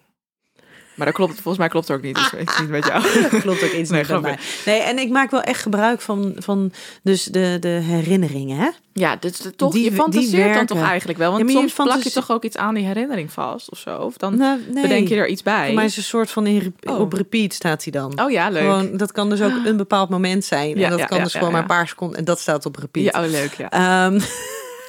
Maar 0.96 1.06
dat 1.06 1.14
klopt, 1.14 1.32
volgens 1.34 1.58
mij 1.58 1.68
klopt 1.68 1.88
er 1.88 1.96
ook 1.96 2.02
niet. 2.02 2.14
Dus 2.14 2.32
iets 2.40 2.60
niet 2.60 2.68
met 2.68 2.86
jou. 2.86 3.02
Klopt 3.40 3.62
ook 3.64 3.70
iets 3.70 3.90
Nee, 3.90 4.04
niet 4.08 4.20
mij. 4.20 4.38
Nee, 4.66 4.80
en 4.80 4.98
ik 4.98 5.08
maak 5.10 5.30
wel 5.30 5.42
echt 5.42 5.62
gebruik 5.62 6.00
van, 6.00 6.32
van 6.38 6.72
dus 7.02 7.24
de, 7.24 7.56
de 7.60 7.68
herinneringen. 7.68 8.58
Hè? 8.58 8.68
Ja, 8.92 9.16
dus 9.16 9.38
de- 9.38 9.56
toch, 9.56 9.72
Die- 9.72 9.82
je 9.84 9.90
die 9.90 9.98
fantaseert 9.98 10.54
dan 10.54 10.66
toch 10.66 10.82
eigenlijk 10.88 11.18
wel. 11.18 11.28
Want 11.32 11.38
Ja, 11.48 11.52
maar 11.54 11.68
soms 11.68 11.88
plak 11.88 12.02
je 12.02 12.10
toch 12.10 12.30
ook 12.30 12.44
iets 12.44 12.56
aan 12.56 12.74
die 12.74 12.84
herinnering 12.86 13.32
vast 13.32 13.70
of 13.70 13.78
zo. 13.78 13.96
Of 13.98 14.16
dan 14.16 14.36
Nou, 14.36 14.60
nee. 14.72 14.82
bedenk 14.82 15.08
je 15.08 15.16
er 15.16 15.26
iets 15.28 15.42
bij. 15.42 15.72
Mij 15.74 15.84
is 15.84 15.96
een 15.96 16.02
soort 16.02 16.30
van 16.30 16.46
in 16.46 16.74
Oh. 16.82 17.00
op 17.00 17.12
repeat 17.12 17.52
staat 17.52 17.82
hij 17.82 17.92
dan. 17.92 18.20
Oh 18.20 18.30
ja, 18.30 18.48
leuk. 18.50 18.62
Gewoon, 18.62 18.96
dat 18.96 19.12
kan 19.12 19.30
dus 19.30 19.42
ook 19.42 19.52
een 19.64 19.76
bepaald 19.76 20.08
moment 20.08 20.44
zijn. 20.44 20.68
Ja, 20.78 20.84
en 20.84 20.90
dat 20.90 20.98
ja, 20.98 21.04
kan 21.06 21.16
ja, 21.18 21.22
dus 21.24 21.32
ja, 21.32 21.38
gewoon 21.38 21.52
maar 21.54 21.62
een 21.62 21.68
paar 21.68 21.88
seconden. 21.88 22.18
En 22.18 22.24
dat 22.24 22.40
staat 22.40 22.66
op 22.66 22.76
repeat. 22.76 23.14
ja, 23.14 23.24
oh, 23.24 23.30
leuk, 23.30 23.52
ja. 23.54 23.70
Ehm, 23.70 24.20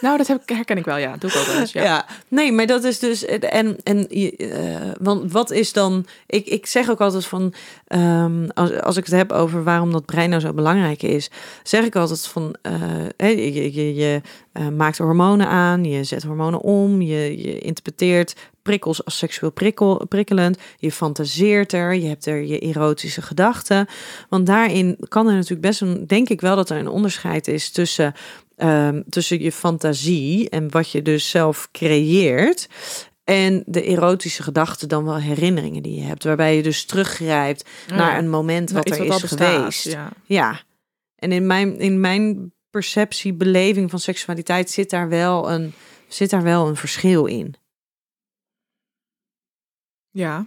Nou, 0.01 0.17
dat 0.17 0.27
heb 0.27 0.41
herken 0.45 0.77
ik 0.77 0.85
wel, 0.85 0.97
ja. 0.97 1.17
Doe 1.17 1.29
ik 1.29 1.35
ook 1.35 1.65
ja. 1.65 1.83
Ja. 1.83 2.05
nee, 2.27 2.51
maar 2.51 2.65
dat 2.65 2.83
is 2.83 2.99
dus. 2.99 3.25
En, 3.25 3.77
en 3.83 4.09
eh, 4.09 4.91
want 4.99 5.31
wat 5.31 5.51
is 5.51 5.73
dan. 5.73 6.05
Ik, 6.25 6.45
ik 6.45 6.65
zeg 6.65 6.89
ook 6.89 7.01
altijd 7.01 7.25
van. 7.25 7.53
ehm, 7.87 8.47
als, 8.53 8.81
als 8.81 8.97
ik 8.97 9.05
het 9.05 9.15
heb 9.15 9.31
over 9.31 9.63
waarom 9.63 9.91
dat 9.91 10.05
brein 10.05 10.29
nou 10.29 10.41
zo 10.41 10.53
belangrijk 10.53 11.03
is, 11.03 11.29
zeg 11.63 11.85
ik 11.85 11.95
altijd 11.95 12.27
van. 12.27 12.55
eh, 13.17 13.55
je, 13.55 13.73
je, 13.73 13.95
je 13.95 14.21
eh, 14.51 14.67
maakt 14.67 14.97
hormonen 14.97 15.47
aan, 15.47 15.83
je 15.83 16.03
zet 16.03 16.23
hormonen 16.23 16.61
om, 16.61 17.01
je, 17.01 17.41
je 17.41 17.59
interpreteert 17.59 18.35
prikkels 18.67 19.05
als 19.05 19.17
seksueel 19.17 19.51
prikkel, 19.51 20.05
prikkelend, 20.09 20.57
je 20.77 20.91
fantaseert 20.91 21.73
er, 21.73 21.95
je 21.95 22.07
hebt 22.07 22.25
er 22.25 22.45
je 22.45 22.59
erotische 22.59 23.21
gedachten. 23.21 23.87
Want 24.29 24.45
daarin 24.45 24.97
kan 25.07 25.27
er 25.27 25.33
natuurlijk 25.33 25.61
best 25.61 25.81
een. 25.81 26.07
Denk 26.07 26.29
ik 26.29 26.41
wel 26.41 26.55
dat 26.55 26.69
er 26.69 26.77
een 26.77 26.87
onderscheid 26.87 27.47
is 27.47 27.71
tussen 27.71 28.13
ehm, 28.57 29.01
tussen 29.09 29.41
je 29.41 29.51
fantasie 29.51 30.49
en 30.49 30.71
wat 30.71 30.91
je 30.91 31.01
dus 31.01 31.29
zelf 31.29 31.69
creëert. 31.71 32.67
En 33.23 33.63
de 33.65 33.83
erotische 33.83 34.43
gedachten 34.43 34.89
dan 34.89 35.03
wel 35.03 35.17
herinneringen 35.17 35.83
die 35.83 35.95
je 35.95 36.05
hebt. 36.05 36.23
Waarbij 36.23 36.55
je 36.55 36.63
dus 36.63 36.85
teruggrijpt 36.85 37.69
naar 37.87 38.17
een 38.17 38.29
moment 38.29 38.71
wat 38.71 38.85
Nou, 38.87 39.01
er 39.01 39.13
is 39.13 39.21
bestaat, 39.21 39.55
geweest. 39.55 39.83
Ja. 39.83 40.11
Ja. 40.25 40.61
En 41.15 41.31
in 41.31 41.47
mijn, 41.47 41.79
in 41.79 41.99
mijn 41.99 42.53
perceptie, 42.69 43.33
beleving 43.33 43.89
van 43.89 43.99
seksualiteit 43.99 44.69
zit 44.69 44.89
daar 44.89 45.09
wel 45.09 45.51
een, 45.51 45.73
zit 46.07 46.29
daar 46.29 46.43
wel 46.43 46.67
een 46.67 46.75
verschil 46.75 47.25
in. 47.25 47.55
ja, 50.11 50.45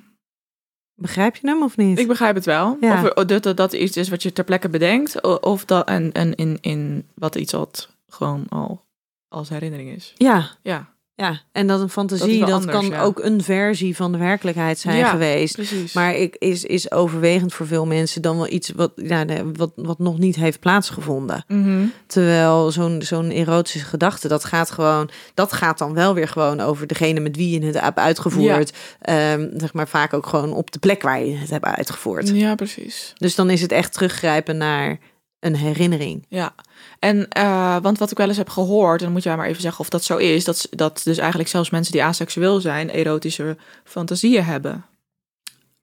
Begrijp 1.00 1.36
je 1.36 1.48
hem 1.48 1.62
of 1.62 1.76
niet? 1.76 1.98
ik 1.98 2.06
begrijp 2.06 2.34
het 2.34 2.44
wel. 2.44 2.76
Ja. 2.80 3.12
Of 3.14 3.24
dat, 3.24 3.42
dat 3.42 3.56
dat 3.56 3.72
iets 3.72 3.96
is 3.96 4.08
wat 4.08 4.22
je 4.22 4.32
ter 4.32 4.44
plekke 4.44 4.68
bedenkt. 4.68 5.22
Of 5.40 5.64
dat 5.64 5.88
en, 5.88 6.12
en 6.12 6.34
in, 6.34 6.58
in 6.61 7.08
wat 7.14 7.34
iets 7.34 7.52
wat 7.52 7.88
gewoon 8.11 8.46
al 8.48 8.84
als 9.28 9.48
herinnering 9.48 9.90
is. 9.96 10.12
Ja, 10.16 10.50
Ja, 10.62 10.88
ja. 11.14 11.40
En 11.52 11.66
dat 11.66 11.80
een 11.80 11.88
fantasie, 11.88 12.40
dat, 12.40 12.50
anders, 12.50 12.72
kan 12.72 12.86
ja. 12.86 13.02
ook 13.02 13.18
een 13.18 13.42
versie 13.42 13.96
van 13.96 14.12
de 14.12 14.18
werkelijkheid 14.18 14.78
zijn 14.78 14.96
Ja, 14.96 15.11
geweest. 15.11 15.54
precies. 15.54 15.92
Maar 15.92 16.14
ik, 16.14 16.36
is, 16.38 16.64
is 16.64 16.90
overwegend 16.90 17.52
voor 17.52 17.66
veel 17.66 17.86
mensen 17.86 18.22
dan 18.22 18.36
wel 18.36 18.48
iets 18.48 18.70
wat, 18.70 18.92
ja, 18.96 19.24
wat, 19.56 19.72
wat 19.74 19.98
nog 19.98 20.18
niet 20.18 20.36
heeft 20.36 20.61
plaatsgevonden. 20.61 21.44
Mhm. 21.48 21.84
Terwijl 22.06 22.70
zo'n 22.70 23.02
zo'n 23.02 23.30
erotische 23.30 23.86
gedachte, 23.86 24.28
dat 24.28 24.44
gaat 24.44 24.70
gewoon, 24.70 25.11
dat 25.34 25.52
gaat 25.52 25.78
dan 25.78 25.94
wel 25.94 26.14
weer 26.14 26.28
gewoon 26.28 26.61
over 26.61 26.86
degene 26.86 27.20
met 27.20 27.36
wie 27.36 27.61
je 27.61 27.66
het 27.66 27.80
hebt 27.80 27.98
uitgevoerd. 27.98 28.72
Ehm, 29.00 29.48
zeg 29.56 29.72
maar 29.72 29.88
vaak 29.88 30.12
ook 30.12 30.26
gewoon 30.26 30.52
op 30.52 30.70
de 30.70 30.78
plek 30.78 31.02
waar 31.02 31.24
je 31.24 31.36
het 31.36 31.50
hebt 31.50 31.64
uitgevoerd. 31.64 32.28
Ja, 32.28 32.54
precies. 32.54 33.12
Dus 33.16 33.34
dan 33.34 33.50
is 33.50 33.61
het 33.61 33.72
echt 33.72 33.92
teruggrijpen 33.92 34.56
naar 34.56 34.98
een 35.40 35.56
herinnering. 35.56 36.26
Ja, 36.28 36.54
en 37.01 37.28
eh, 37.28 37.76
want 37.82 37.98
wat 37.98 38.11
ik 38.11 38.16
wel 38.16 38.28
eens 38.28 38.36
heb 38.36 38.48
gehoord, 38.48 38.98
en 38.98 39.05
dan 39.05 39.12
moet 39.12 39.22
jij 39.22 39.36
maar 39.36 39.46
even 39.46 39.62
zeggen 39.62 39.80
of 39.80 39.88
dat 39.88 40.05
zo 40.05 40.16
is, 40.16 40.44
dat, 40.44 40.68
dat 40.70 41.01
dus 41.05 41.18
eigenlijk 41.18 41.48
zelfs 41.48 41.70
mensen 41.70 41.92
die 41.92 42.05
aseksueel 42.05 42.61
zijn, 42.61 42.90
erotische 42.90 43.57
fantasieën 43.84 44.44
hebben. 44.44 44.84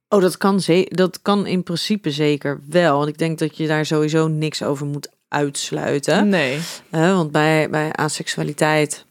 Oh, 0.09 0.22
dat 0.22 0.38
kan, 0.38 0.61
ze 0.61 0.88
dat 0.89 1.22
kan 1.22 1.45
in 1.45 1.63
principe 1.63 2.11
zeker 2.11 2.61
wel. 2.70 2.97
Want 2.97 3.09
ik 3.09 3.18
denk 3.18 3.39
dat 3.39 3.57
je 3.57 3.68
daar 3.68 3.86
sowieso 3.86 4.28
niks 4.28 4.63
over 4.63 4.86
moet 4.86 5.09
uitsluiten. 5.28 6.30
Nee. 6.30 6.59
Want 6.89 7.32
bij, 7.32 7.70
bij 7.70 7.93
aseksualiteit, 7.93 9.05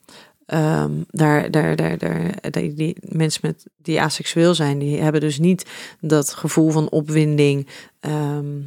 ehm, 0.46 0.92
daar, 1.10 1.50
daar, 1.50 1.76
daar, 1.76 1.98
daar, 1.98 2.34
die, 2.50 2.74
die 2.74 2.96
mensen 3.00 3.40
met, 3.42 3.66
die 3.76 4.00
aseksueel 4.00 4.54
zijn, 4.54 4.78
die 4.78 5.00
hebben 5.00 5.20
dus 5.20 5.38
niet 5.38 5.66
dat 6.00 6.34
gevoel 6.34 6.70
van 6.70 6.90
opwinding 6.90 7.66
ehm, 8.00 8.60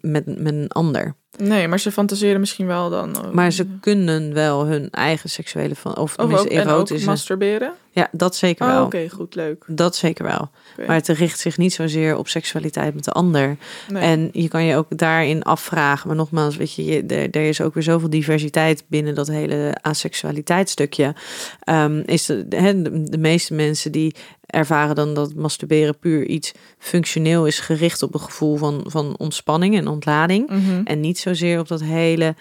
met, 0.00 0.40
met 0.40 0.54
een 0.54 0.68
ander. 0.68 1.14
Nee, 1.36 1.68
maar 1.68 1.80
ze 1.80 1.92
fantaseren 1.92 2.40
misschien 2.40 2.66
wel 2.66 2.90
dan. 2.90 3.16
Maar 3.32 3.50
ze 3.50 3.66
kunnen 3.80 4.32
wel 4.32 4.66
hun 4.66 4.90
eigen 4.90 5.30
seksuele 5.30 5.74
van, 5.74 5.96
of 5.96 6.16
tenminste 6.16 6.46
ook, 6.48 6.52
en 6.52 6.62
ook 6.62 6.68
erotische. 6.68 7.06
masturberen. 7.06 7.72
ja, 7.90 8.08
dat 8.12 8.36
zeker 8.36 8.66
Oh, 8.66 8.72
wel. 8.72 8.84
Oké, 8.84 9.08
goed, 9.08 9.34
leuk. 9.34 9.64
Dat 9.66 9.96
zeker 9.96 10.24
wel. 10.24 10.50
Maar 10.86 10.96
het 10.96 11.08
richt 11.08 11.38
zich 11.38 11.58
niet 11.58 11.72
zozeer 11.72 12.16
op 12.16 12.28
seksualiteit 12.28 12.94
met 12.94 13.04
de 13.04 13.12
ander. 13.12 13.56
Nee. 13.88 14.02
En 14.02 14.28
je 14.32 14.48
kan 14.48 14.64
je 14.64 14.76
ook 14.76 14.98
daarin 14.98 15.42
afvragen. 15.42 16.06
Maar 16.06 16.16
nogmaals, 16.16 16.56
weet 16.56 16.74
je, 16.74 16.84
je 16.84 17.02
er, 17.06 17.30
er 17.30 17.48
is 17.48 17.60
ook 17.60 17.74
weer 17.74 17.82
zoveel 17.82 18.10
diversiteit 18.10 18.84
binnen 18.88 19.14
dat 19.14 19.28
hele 19.28 19.76
aseksualiteitsstukje. 19.82 21.14
Ehm, 21.60 22.02
is 22.04 22.26
de, 22.26 22.48
de, 22.48 23.02
de 23.04 23.18
meeste 23.18 23.54
mensen 23.54 23.92
die 23.92 24.14
ervaren 24.50 24.94
dan 24.94 25.14
dat 25.14 25.34
masturberen 25.34 25.98
puur 25.98 26.26
iets 26.26 26.52
functioneel 26.78 27.46
is 27.46 27.58
gericht 27.60 28.02
op 28.02 28.14
een 28.14 28.20
gevoel 28.20 28.56
van, 28.56 28.84
van 28.86 29.14
ontspanning 29.18 29.76
en 29.76 29.88
ontlading. 29.88 30.48
Mhm. 30.48 30.80
En 30.84 31.00
niet 31.00 31.18
zozeer 31.18 31.58
op 31.58 31.68
dat 31.68 31.80
hele 31.82 32.34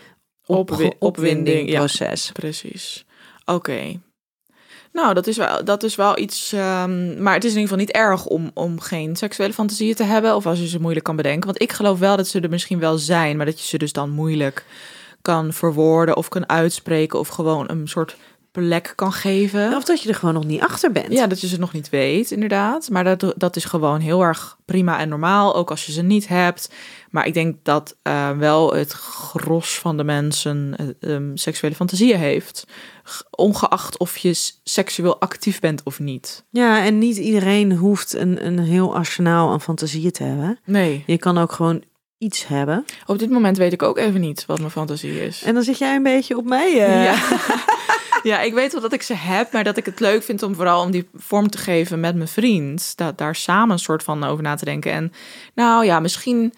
op, 0.45 0.71
Opwi- 0.71 0.91
opwinding, 0.99 1.69
ja. 1.69 1.77
proces. 1.77 2.31
Precies. 2.33 3.05
Oké. 3.45 3.99
Nou, 4.93 5.13
dat 5.13 5.27
is 5.27 5.37
wel, 5.37 5.63
dat 5.63 5.83
is 5.83 5.95
wel 5.95 6.17
iets. 6.19 6.53
ehm, 6.53 7.23
maar 7.23 7.33
het 7.33 7.43
is 7.43 7.53
in 7.53 7.59
ieder 7.59 7.69
geval 7.77 7.77
niet 7.85 7.91
erg 7.91 8.25
om, 8.25 8.51
om 8.53 8.79
geen 8.79 9.15
seksuele 9.15 9.53
fantasieën 9.53 9.95
te 9.95 10.03
hebben. 10.03 10.35
Of 10.35 10.45
als 10.45 10.59
je 10.59 10.67
ze 10.67 10.79
moeilijk 10.81 11.05
kan 11.05 11.15
bedenken. 11.15 11.45
Want 11.45 11.61
ik 11.61 11.71
geloof 11.71 11.99
wel 11.99 12.17
dat 12.17 12.27
ze 12.27 12.39
er 12.39 12.49
misschien 12.49 12.79
wel 12.79 12.97
zijn. 12.97 13.37
Maar 13.37 13.45
dat 13.45 13.59
je 13.59 13.65
ze 13.67 13.77
dus 13.77 13.93
dan 13.93 14.09
moeilijk 14.09 14.65
kan 15.21 15.53
verwoorden 15.53 16.17
of 16.17 16.27
kan 16.29 16.49
uitspreken. 16.49 17.19
Of 17.19 17.27
gewoon 17.27 17.69
een 17.69 17.87
soort 17.87 18.15
plek 18.51 18.93
kan 18.95 19.13
geven. 19.13 19.75
Of 19.75 19.83
dat 19.83 20.01
je 20.01 20.09
er 20.09 20.15
gewoon 20.15 20.33
nog 20.33 20.45
niet 20.45 20.61
achter 20.61 20.91
bent. 20.91 21.11
Ja, 21.13 21.27
dat 21.27 21.41
je 21.41 21.47
ze 21.47 21.59
nog 21.59 21.73
niet 21.73 21.89
weet, 21.89 22.31
inderdaad. 22.31 22.89
Maar 22.89 23.03
dat, 23.03 23.33
dat 23.37 23.55
is 23.55 23.65
gewoon 23.65 23.99
heel 23.99 24.21
erg 24.21 24.57
prima 24.65 24.99
en 24.99 25.09
normaal, 25.09 25.55
ook 25.55 25.69
als 25.69 25.85
je 25.85 25.91
ze 25.91 26.01
niet 26.01 26.27
hebt. 26.27 26.71
Maar 27.09 27.25
ik 27.27 27.33
denk 27.33 27.55
dat 27.63 27.95
eh, 28.01 28.31
wel 28.37 28.73
het 28.73 28.91
gros 28.91 29.79
van 29.79 29.97
de 29.97 30.03
mensen 30.03 30.73
eh, 30.99 31.15
ehm, 31.15 31.35
seksuele 31.35 31.75
fantasieën 31.75 32.17
heeft. 32.17 32.63
Ongeacht 33.29 33.97
of 33.97 34.17
je 34.17 34.33
seksueel 34.63 35.19
actief 35.19 35.59
bent 35.59 35.83
of 35.83 35.99
niet. 35.99 36.43
Ja, 36.49 36.83
en 36.85 36.97
niet 36.97 37.17
iedereen 37.17 37.75
hoeft 37.75 38.13
een, 38.13 38.45
een 38.45 38.59
heel 38.59 38.95
arsenaal 38.95 39.51
aan 39.51 39.61
fantasieën 39.61 40.11
te 40.11 40.23
hebben. 40.23 40.59
Nee. 40.65 41.03
Je 41.07 41.17
kan 41.17 41.37
ook 41.37 41.51
gewoon 41.51 41.83
iets 42.17 42.47
hebben. 42.47 42.85
Op 43.05 43.19
dit 43.19 43.29
moment 43.29 43.57
weet 43.57 43.73
ik 43.73 43.83
ook 43.83 43.97
even 43.97 44.21
niet 44.21 44.45
wat 44.45 44.59
mijn 44.59 44.71
fantasie 44.71 45.25
is. 45.25 45.43
En 45.43 45.53
dan 45.53 45.63
zit 45.63 45.77
jij 45.77 45.95
een 45.95 46.03
beetje 46.03 46.37
op 46.37 46.45
mij. 46.45 46.67
eh. 46.85 47.03
Ja. 47.03 47.15
ja, 48.23 48.41
ik 48.41 48.53
weet 48.53 48.71
wel 48.71 48.81
dat 48.81 48.93
ik 48.93 49.01
ze 49.01 49.13
heb, 49.13 49.51
maar 49.51 49.63
dat 49.63 49.77
ik 49.77 49.85
het 49.85 49.99
leuk 49.99 50.23
vind 50.23 50.43
om 50.43 50.55
vooral 50.55 50.83
om 50.83 50.91
die 50.91 51.09
vorm 51.15 51.49
te 51.49 51.57
geven 51.57 51.99
met 51.99 52.15
mijn 52.15 52.27
vriend. 52.27 52.97
Dat 52.97 53.17
daar 53.17 53.35
samen 53.35 53.71
een 53.71 53.79
soort 53.79 54.03
van 54.03 54.23
over 54.23 54.43
na 54.43 54.55
te 54.55 54.65
denken. 54.65 54.91
En 54.91 55.11
nou 55.53 55.85
ja, 55.85 55.99
misschien 55.99 56.53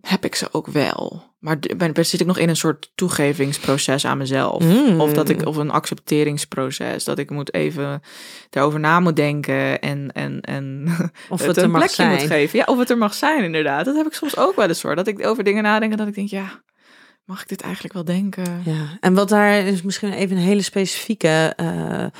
heb 0.00 0.24
ik 0.24 0.34
ze 0.34 0.48
ook 0.52 0.66
wel. 0.66 1.34
Maar 1.38 1.58
ben, 1.76 2.06
zit 2.06 2.20
ik 2.20 2.26
nog 2.26 2.38
in 2.38 2.48
een 2.48 2.56
soort 2.56 2.90
toegevingsproces 2.94 4.04
aan 4.04 4.18
mezelf. 4.18 4.62
Mm. 4.64 5.00
Of 5.00 5.12
dat 5.12 5.28
ik 5.28 5.46
of 5.46 5.56
een 5.56 5.70
accepteringsproces. 5.70 7.04
Dat 7.04 7.18
ik 7.18 7.30
moet 7.30 7.54
even 7.54 8.02
daarover 8.50 8.80
na 8.80 9.00
moet 9.00 9.16
denken 9.16 9.80
en, 9.80 10.12
en, 10.12 10.40
en 10.40 10.86
Of 11.28 11.38
het, 11.38 11.48
het 11.48 11.56
er 11.56 11.62
een 11.62 11.70
mag 11.70 11.80
plekje 11.80 12.06
moet 12.06 12.22
geven. 12.22 12.58
Ja, 12.58 12.64
of 12.64 12.78
het 12.78 12.90
er 12.90 12.98
mag 12.98 13.14
zijn, 13.14 13.44
inderdaad. 13.44 13.84
Dat 13.84 13.96
heb 13.96 14.06
ik 14.06 14.12
soms 14.12 14.36
ook 14.36 14.56
wel 14.56 14.68
eens 14.68 14.82
hoor. 14.82 14.96
Dat 14.96 15.06
ik 15.06 15.26
over 15.26 15.44
dingen 15.44 15.62
nadenk 15.62 15.92
en 15.92 15.98
dat 15.98 16.08
ik 16.08 16.14
denk, 16.14 16.28
ja, 16.28 16.62
mag 17.26 17.42
ik 17.42 17.48
dit 17.48 17.60
eigenlijk 17.60 17.94
wel 17.94 18.04
denken? 18.04 18.62
Ja, 18.64 18.98
en 19.00 19.14
wat 19.14 19.28
daar 19.28 19.66
is 19.66 19.82
misschien 19.82 20.12
even 20.12 20.36
een 20.36 20.42
hele 20.42 20.62
specifieke 20.62 21.52
eh, 21.56 22.02
eh, 22.02 22.10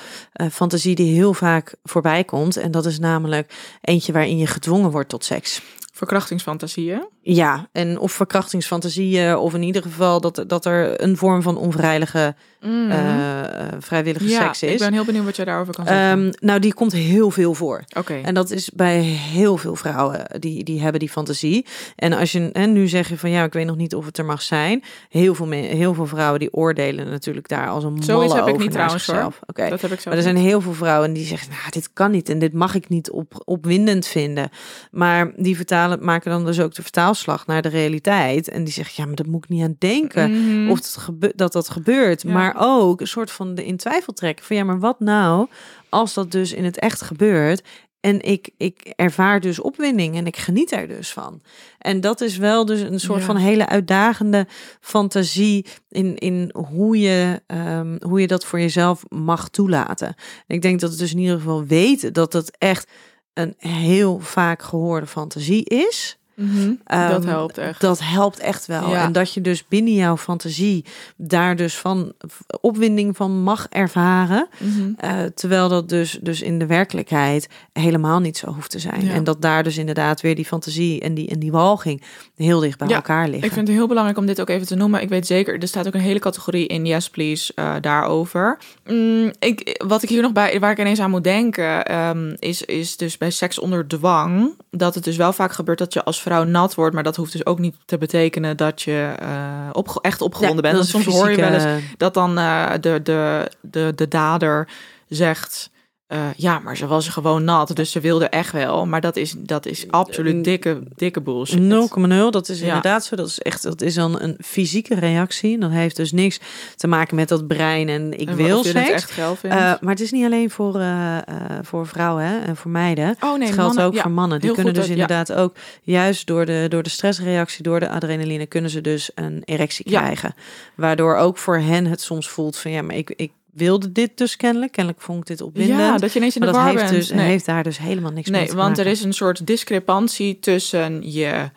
fantasie 0.53 0.95
die 0.95 1.15
heel 1.15 1.35
vaak 1.35 1.75
voorbij 1.85 2.25
komt. 2.25 2.57
En 2.57 2.71
dat 2.71 2.87
is 2.87 2.99
namelijk 2.99 3.55
eentje 3.81 4.13
waarin 4.13 4.39
je 4.39 4.47
gedwongen 4.47 4.91
wordt 4.91 5.09
tot 5.09 5.25
seks. 5.25 5.63
Verkrachtingsfantasieën. 5.93 7.09
Ja, 7.29 7.69
en 7.73 7.99
of 7.99 8.13
verkrachtingsfantasieën, 8.13 9.37
of 9.37 9.55
in 9.55 9.63
ieder 9.63 9.83
geval 9.83 10.21
dat, 10.21 10.45
dat 10.47 10.65
er 10.65 11.03
een 11.03 11.17
vorm 11.17 11.43
van 11.43 11.57
onvrijwillige, 11.57 12.35
eh, 12.61 12.91
eh, 12.91 13.73
vrijwillige 13.79 14.29
ja, 14.29 14.41
seks 14.41 14.63
is. 14.63 14.73
ik 14.73 14.79
ben 14.79 14.93
heel 14.93 15.05
benieuwd 15.05 15.25
wat 15.25 15.37
jij 15.37 15.45
daarover 15.45 15.75
kan 15.75 15.87
zeggen. 15.87 16.05
Ehm, 16.25 16.33
nou, 16.41 16.61
die 16.61 16.75
komt 16.75 16.93
heel 16.93 17.31
veel 17.31 17.55
voor. 17.55 17.85
Oké. 17.99 18.15
En 18.23 18.35
dat 18.35 18.51
is 18.51 18.71
bij 18.71 19.01
heel 19.01 19.57
veel 19.57 19.77
vrouwen 19.77 20.27
die, 20.39 20.65
die 20.65 20.81
hebben 20.81 21.01
die 21.01 21.09
fantasie. 21.11 21.67
En 21.97 22.13
als 22.13 22.33
je 22.33 22.51
en 22.53 22.73
nu 22.73 22.89
zeg 22.89 23.09
je 23.09 23.19
van 23.19 23.31
ja, 23.31 23.45
ik 23.45 23.53
weet 23.53 23.67
nog 23.67 23.77
niet 23.77 23.95
of 23.95 24.07
het 24.07 24.19
er 24.19 24.25
mag 24.25 24.43
zijn. 24.43 24.83
Heel 25.09 25.35
veel, 25.35 25.47
me- 25.47 25.57
heel 25.57 25.95
veel 25.95 26.07
vrouwen 26.07 26.41
die 26.41 26.53
oordelen 26.53 27.11
natuurlijk 27.11 27.49
daar 27.49 27.69
als 27.69 27.85
een 27.85 28.03
Zoiets 28.03 28.33
malle 28.35 28.45
heb 28.47 28.55
ik 28.55 28.61
niet 28.61 28.73
trouwens 28.73 29.07
hoor. 29.07 29.15
zichzelf. 29.15 29.41
Oké. 29.47 29.69
Dat 29.69 29.81
heb 29.81 29.93
ik 29.93 30.01
zo. 30.01 30.09
Maar 30.09 30.19
er 30.19 30.25
zijn 30.25 30.37
heel 30.37 30.61
veel 30.61 30.75
vrouwen 30.75 31.13
die 31.13 31.27
zeggen, 31.27 31.49
nou, 31.51 31.71
dit 31.71 31.91
kan 31.93 32.11
niet 32.11 32.29
en 32.29 32.39
dit 32.39 32.53
mag 32.53 32.75
ik 32.75 32.89
niet 32.89 33.11
op, 33.11 33.43
opwindend 33.45 34.07
vinden. 34.07 34.49
Maar 34.91 35.33
die 35.37 35.57
vertalen, 35.57 36.05
maken 36.05 36.31
dan 36.31 36.45
dus 36.45 36.61
ook 36.61 36.75
de 36.75 36.83
vertaalslag 37.17 37.47
naar 37.47 37.63
de 37.63 37.69
realiteit. 37.69 38.49
En 38.49 38.65
die 38.65 38.73
zeggen, 38.73 38.95
ja, 38.97 39.07
maar 39.07 39.17
dat 39.17 39.27
moet 39.27 39.45
ik 39.45 39.51
niet 39.51 39.63
aan 39.63 39.77
denken. 39.79 40.31
Mhm. 40.31 40.71
Of 40.71 40.77
het 40.77 40.97
gebe- 40.99 41.33
dat 41.37 41.53
dat 41.53 41.69
gebeurt. 41.71 42.23
Ja. 42.23 42.33
Maar 42.33 42.55
ook 42.59 43.01
een 43.01 43.07
soort 43.07 43.31
van 43.31 43.55
de 43.55 43.65
in 43.67 43.77
twijfel 43.77 44.13
trekken. 44.13 44.45
Van 44.45 44.57
ja, 44.57 44.65
maar 44.65 44.79
wat 44.81 45.01
nou 45.01 45.49
als 45.89 46.15
dat 46.15 46.31
dus 46.33 46.53
in 46.53 46.65
het 46.65 46.79
echt 46.79 47.03
gebeurt? 47.03 47.63
En 48.01 48.21
ik, 48.23 48.51
ik 48.57 48.93
ervaar 48.97 49.41
dus 49.41 49.61
opwinding 49.61 50.17
en 50.17 50.27
ik 50.27 50.37
geniet 50.37 50.73
er 50.73 50.89
dus 50.89 51.13
van. 51.13 51.41
En 51.79 52.01
dat 52.01 52.21
is 52.21 52.37
wel 52.37 52.65
dus 52.65 52.81
een 52.81 53.01
soort 53.01 53.21
Ja. 53.21 53.25
van 53.27 53.37
hele 53.37 53.67
uitdagende 53.69 54.47
fantasie 54.81 55.67
in, 55.89 56.17
in 56.17 56.51
hoe, 56.55 57.01
je, 57.01 57.43
ehm, 57.47 57.97
hoe 58.01 58.21
je 58.21 58.27
dat 58.27 58.45
voor 58.45 58.61
jezelf 58.61 59.03
mag 59.09 59.49
toelaten. 59.49 60.07
En 60.47 60.55
ik 60.57 60.63
denk 60.63 60.81
dat 60.81 60.91
het 60.91 60.99
dus 60.99 61.13
in 61.13 61.19
ieder 61.19 61.37
geval 61.37 61.65
weten 61.65 62.13
dat 62.13 62.33
het 62.33 62.57
echt 62.59 62.91
een 63.33 63.55
heel 63.59 64.19
vaak 64.21 64.63
gehoorde 64.63 65.07
fantasie 65.07 65.65
is. 65.65 66.16
Mhm. 66.37 66.69
dat 66.85 67.25
Ehm, 67.25 67.27
helpt 67.27 67.59
echt. 67.59 67.81
Dat 67.81 68.01
helpt 68.03 68.39
echt 68.39 68.67
wel. 68.67 68.91
Ja. 68.91 69.05
En 69.05 69.13
dat 69.13 69.33
je 69.35 69.41
dus 69.41 69.69
binnen 69.69 69.95
jouw 69.95 70.17
fantasie 70.17 70.85
daar 71.17 71.57
dus 71.57 71.77
van 71.77 72.13
opwinding 72.61 73.17
van 73.17 73.43
mag 73.43 73.67
ervaren. 73.71 74.49
Mhm. 74.59 74.93
eh, 74.97 75.25
terwijl 75.35 75.69
dat 75.69 75.89
dus, 75.89 76.19
dus 76.23 76.43
in 76.43 76.59
de 76.59 76.67
werkelijkheid 76.67 77.49
helemaal 77.73 78.21
niet 78.21 78.37
zo 78.37 78.53
hoeft 78.53 78.71
te 78.71 78.79
zijn. 78.79 79.05
Ja. 79.05 79.13
En 79.13 79.25
dat 79.25 79.43
daar 79.43 79.63
dus 79.63 79.77
inderdaad 79.79 80.21
weer 80.21 80.35
die 80.35 80.45
fantasie 80.45 81.01
en 81.01 81.15
die, 81.15 81.29
en 81.29 81.39
die 81.39 81.53
walging 81.53 82.03
heel 82.37 82.61
dicht 82.61 82.79
bij 82.79 82.89
Ja, 82.89 82.95
elkaar 82.95 83.29
liggen. 83.29 83.47
Ik 83.49 83.53
vind 83.53 83.69
het 83.69 83.77
heel 83.77 83.87
belangrijk 83.87 84.19
om 84.19 84.27
dit 84.27 84.41
ook 84.41 84.49
even 84.49 84.67
te 84.67 84.75
noemen. 84.75 85.01
Ik 85.03 85.09
weet 85.09 85.27
zeker, 85.27 85.61
er 85.61 85.69
staat 85.69 85.87
ook 85.87 85.95
een 85.95 86.01
hele 86.01 86.19
categorie 86.19 86.67
in 86.67 86.87
Yes 86.87 87.11
Please 87.11 87.53
eh, 87.55 87.75
daarover. 87.81 88.59
Mm, 88.87 89.31
ik, 89.39 89.85
wat 89.87 90.03
ik 90.03 90.09
hier 90.09 90.23
nog 90.23 90.33
bij, 90.33 90.61
waar 90.61 90.71
ik 90.71 90.79
ineens 90.79 91.01
aan 91.01 91.11
moet 91.11 91.25
denken, 91.25 91.85
ehm, 91.85 92.35
is, 92.39 92.63
is 92.63 92.97
dus 92.97 93.19
bij 93.19 93.31
seks 93.31 93.59
onder 93.59 93.89
dwang. 93.89 94.55
Dat 94.71 94.95
het 94.95 95.05
dus 95.05 95.17
wel 95.17 95.33
vaak 95.33 95.53
gebeurt 95.53 95.79
dat 95.79 95.93
je 95.93 96.05
als 96.05 96.23
vrouw 96.27 96.45
nat 96.45 96.75
wordt. 96.75 96.95
Maar 96.95 97.03
dat 97.03 97.17
hoeft 97.17 97.33
dus 97.33 97.47
ook 97.47 97.59
niet 97.59 97.77
te 97.85 97.99
betekenen 97.99 98.57
dat 98.57 98.83
je 98.83 99.15
eh, 99.19 99.69
opge- 99.73 100.01
echt 100.01 100.21
opgewonden 100.21 100.63
bent. 100.63 100.87
soms 100.87 101.05
hoor 101.07 101.31
je 101.31 101.37
wel 101.37 101.53
eens 101.53 101.83
dat 101.97 102.15
dan 102.15 102.39
eh, 102.39 102.71
de, 102.81 103.01
de, 103.03 103.51
de, 103.61 103.93
de 103.95 104.09
dader 104.09 104.69
zegt... 105.09 105.71
eh, 106.07 106.19
ja, 106.37 106.59
maar 106.59 106.77
ze 106.77 106.87
was 106.87 107.09
gewoon 107.09 107.45
nat, 107.45 107.77
dus 107.77 107.91
ze 107.91 108.01
wilde 108.01 108.29
echt 108.29 108.53
wel. 108.53 108.87
Maar 108.87 109.01
dat 109.01 109.17
is, 109.17 109.35
dat 109.39 109.67
is 109.67 109.85
absoluut 109.91 110.45
dikke, 110.45 110.83
dikke 110.95 111.21
bullshit. 111.21 111.59
0,0, 111.61 112.31
dat 112.31 112.49
is 112.49 112.59
Ja. 112.61 112.67
inderdaad 112.67 113.05
zo. 113.05 113.17
Dat 113.17 113.27
is 113.27 113.39
echt, 113.41 113.63
dat 113.63 113.81
is 113.83 113.95
dan 113.95 114.21
een 114.21 114.37
fysieke 114.45 114.95
reactie. 114.95 115.59
Dat 115.59 115.71
heeft 115.71 115.97
dus 115.97 116.13
niks 116.13 116.41
te 116.77 116.87
maken 116.87 117.17
met 117.17 117.29
dat 117.29 117.47
brein 117.47 117.89
en 117.89 118.19
ik 118.19 118.29
En 118.29 118.37
wil 118.37 118.65
seks. 118.65 118.91
echt. 118.91 119.19
Eh, 119.43 119.51
maar 119.51 119.79
het 119.91 120.01
is 120.01 120.11
niet 120.13 120.25
alleen 120.25 120.51
voor, 120.51 120.79
eh, 120.81 121.17
eh, 121.17 121.23
voor 121.63 121.87
vrouwen 121.87 122.25
hè, 122.25 122.39
en 122.39 122.57
voor 122.57 122.71
meiden. 122.71 123.17
oh 123.21 123.31
nee, 123.39 123.47
het 123.47 123.55
geldt 123.55 123.57
mannen- 123.57 123.85
ook 123.85 123.95
ja, 123.95 124.03
voor 124.03 124.11
mannen. 124.11 124.41
Die 124.41 124.53
kunnen 124.53 124.75
dus 124.75 124.87
dat- 124.87 124.97
ja. 124.97 125.01
inderdaad 125.03 125.33
ook, 125.33 125.55
juist 125.83 126.27
door 126.27 126.47
de, 126.47 126.67
door 126.69 126.83
de 126.83 126.91
stressreactie, 126.91 127.63
door 127.63 127.81
de 127.81 127.89
adrenaline, 127.89 128.47
kunnen 128.47 128.71
ze 128.71 128.81
dus 128.81 129.11
een 129.15 129.43
erectie 129.45 129.85
krijgen. 129.85 130.35
Waardoor 130.75 131.17
ook 131.17 131.39
voor 131.39 131.59
hen 131.59 131.85
het 131.87 132.01
soms 132.01 132.29
voelt 132.29 132.57
van 132.57 132.71
ja, 132.71 132.83
maar 132.83 132.97
ik, 132.97 133.13
ik 133.17 133.33
wilde 133.57 133.93
dit 133.93 134.11
dus 134.15 134.37
kennelijk. 134.37 134.73
Kennelijk 134.73 135.03
vond 135.03 135.21
ik 135.21 135.27
dit 135.27 135.41
opwindend. 135.41 135.79
Ja, 135.81 135.99
dat 135.99 136.13
je 136.13 136.19
ineens 136.19 136.35
in 136.37 136.41
maar 136.41 136.51
de 136.53 136.57
dat 136.59 136.65
war 136.65 136.73
heeft, 136.75 136.91
bent. 136.91 137.03
dus, 137.03 137.11
Nee. 137.11 137.27
heeft 137.29 137.47
daar 137.47 137.63
dus 137.63 137.79
helemaal 137.79 138.13
niks 138.13 138.31
mee 138.31 138.41
Nee, 138.41 138.49
te 138.49 138.57
want 138.57 138.69
maken. 138.69 138.85
er 138.85 138.91
is 138.91 139.03
een 139.05 139.13
soort 139.13 139.47
discrepantie 139.47 140.39
tussen 140.39 141.13
je 141.13 141.51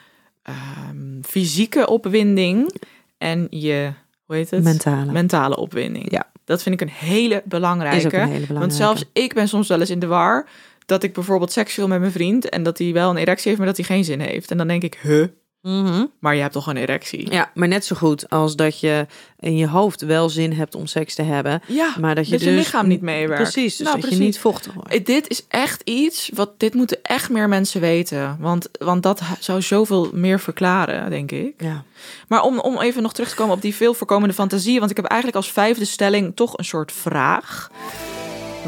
ehm, 0.43 1.21
fysieke 1.21 1.87
opwinding 1.87 2.73
en 3.17 3.47
je, 3.49 3.91
hoe 4.25 4.35
heet 4.35 4.49
het? 4.49 4.63
mentale. 4.63 5.11
Mentale 5.11 5.57
opwinding. 5.57 6.11
Ja. 6.11 6.27
Dat 6.45 6.63
vind 6.63 6.81
ik 6.81 6.87
een 6.87 6.93
hele 6.95 7.41
belangrijke. 7.45 7.97
is 7.97 8.05
ook 8.05 8.11
een 8.11 8.19
hele 8.19 8.29
belangrijke. 8.29 8.59
Want 8.59 8.73
zelfs 8.73 9.03
ik 9.13 9.33
ben 9.33 9.47
soms 9.47 9.67
wel 9.67 9.79
eens 9.79 9.89
in 9.89 9.99
de 9.99 10.07
war 10.07 10.47
dat 10.85 11.03
ik 11.03 11.13
bijvoorbeeld 11.13 11.51
seksueel 11.51 11.87
met 11.87 11.99
mijn 11.99 12.11
vriend 12.11 12.49
en 12.49 12.63
dat 12.63 12.77
hij 12.77 12.93
wel 12.93 13.09
een 13.09 13.17
erectie 13.17 13.45
heeft, 13.47 13.57
maar 13.57 13.67
dat 13.67 13.77
hij 13.77 13.85
geen 13.85 14.03
zin 14.03 14.19
heeft. 14.19 14.51
En 14.51 14.57
dan 14.57 14.67
denk 14.67 14.83
ik, 14.83 14.99
huh, 15.01 15.25
Mhm. 15.61 16.05
maar 16.19 16.35
je 16.35 16.41
hebt 16.41 16.53
toch 16.53 16.67
een 16.67 16.77
erectie? 16.77 17.31
Ja, 17.31 17.51
maar 17.53 17.67
net 17.67 17.85
zo 17.85 17.95
goed 17.95 18.29
als 18.29 18.55
dat 18.55 18.79
je 18.79 19.05
in 19.39 19.57
je 19.57 19.67
hoofd 19.67 20.01
wel 20.01 20.29
zin 20.29 20.53
hebt 20.53 20.75
om 20.75 20.87
seks 20.87 21.15
te 21.15 21.21
hebben. 21.21 21.61
Ja, 21.67 21.93
Maar 21.99 22.15
dat 22.15 22.25
je 22.25 22.31
dat 22.31 22.41
je 22.41 22.45
dus 22.45 22.55
lichaam 22.57 22.87
niet 22.87 23.01
meewerkt. 23.01 23.41
Precies, 23.43 23.75
dus 23.75 23.87
Nou, 23.87 23.91
dat 23.91 23.99
precies. 23.99 24.17
je 24.19 24.23
niet 24.25 24.39
vochtig 24.39 24.73
wordt. 24.73 24.89
Eh, 24.93 25.05
Dit 25.05 25.29
is 25.29 25.45
echt 25.47 25.81
iets 25.83 26.29
wat 26.33 26.51
dit 26.59 26.73
moeten 26.73 26.97
echt 27.01 27.29
meer 27.29 27.47
mensen 27.47 27.81
weten. 27.81 28.37
Want, 28.39 28.69
want 28.79 29.03
dat 29.03 29.21
zou 29.39 29.61
zoveel 29.61 30.09
meer 30.13 30.39
verklaren, 30.39 31.09
denk 31.09 31.31
ik. 31.31 31.53
Ja. 31.57 31.83
Maar 32.27 32.41
om, 32.43 32.59
om 32.59 32.79
even 32.79 33.01
nog 33.01 33.13
terug 33.13 33.29
te 33.29 33.35
komen 33.35 33.55
op 33.55 33.61
die 33.61 33.75
veel 33.75 33.93
voorkomende 33.93 34.33
fantasieën. 34.33 34.79
Want 34.79 34.91
ik 34.91 34.97
heb 34.97 35.05
eigenlijk 35.05 35.43
als 35.43 35.51
vijfde 35.51 35.85
stelling 35.85 36.31
toch 36.35 36.57
een 36.57 36.65
soort 36.65 36.91
vraag. 36.91 37.69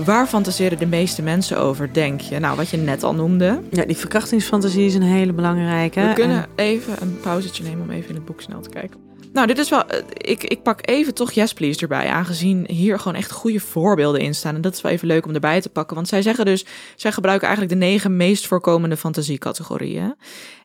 Waar 0.06 0.28
fantaseren 0.28 0.78
de 0.80 0.86
meeste 0.86 1.22
mensen 1.22 1.58
over, 1.58 1.94
denk 1.94 2.22
je? 2.22 2.39
Nou, 2.39 2.56
wat 2.56 2.70
je 2.70 2.78
net 2.78 3.04
al 3.04 3.16
noemde. 3.16 3.62
ja, 3.72 3.86
die 3.86 3.98
verkrachtingsfantasie 3.98 4.86
is 4.86 4.96
een 4.96 5.02
hele 5.02 5.34
belangrijke. 5.34 6.02
We 6.08 6.14
kunnen 6.14 6.38
En- 6.38 6.50
even 6.56 6.94
een 7.02 7.20
pauzetje 7.20 7.64
nemen 7.64 7.82
om 7.84 7.89
even 7.89 8.10
in 8.10 8.16
het 8.16 8.26
boek 8.26 8.42
snel 8.42 8.62
te 8.62 8.70
kijken. 8.70 9.00
Nou, 9.34 9.48
dit 9.48 9.58
is 9.58 9.70
wel. 9.70 9.86
eh, 9.86 10.04
Ik, 10.18 10.44
ik 10.44 10.64
pak 10.64 10.88
even 10.89 11.14
toch 11.14 11.32
Yes 11.32 11.54
Please 11.54 11.80
erbij. 11.80 12.08
Aangezien 12.10 12.66
hier 12.70 13.00
gewoon 13.00 13.18
echt 13.18 13.32
goede 13.32 13.60
voorbeelden 13.60 14.22
in 14.22 14.36
staan. 14.36 14.56
En 14.56 14.62
dat 14.62 14.74
is 14.74 14.82
wel 14.82 14.92
even 14.92 15.08
leuk 15.08 15.26
om 15.26 15.34
erbij 15.34 15.62
te 15.62 15.70
pakken. 15.70 15.96
Want 15.96 16.08
zij 16.08 16.22
zeggen 16.22 16.46
dus. 16.46 16.66
Zij 16.96 17.12
gebruiken 17.12 17.48
eigenlijk 17.48 17.80
de 17.80 17.86
negen 17.86 18.18
meest 18.18 18.48
voorkomende 18.48 18.98
fantasiecategorieën. 18.98 20.16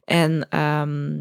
En 0.04 0.46
ehm, 0.50 1.14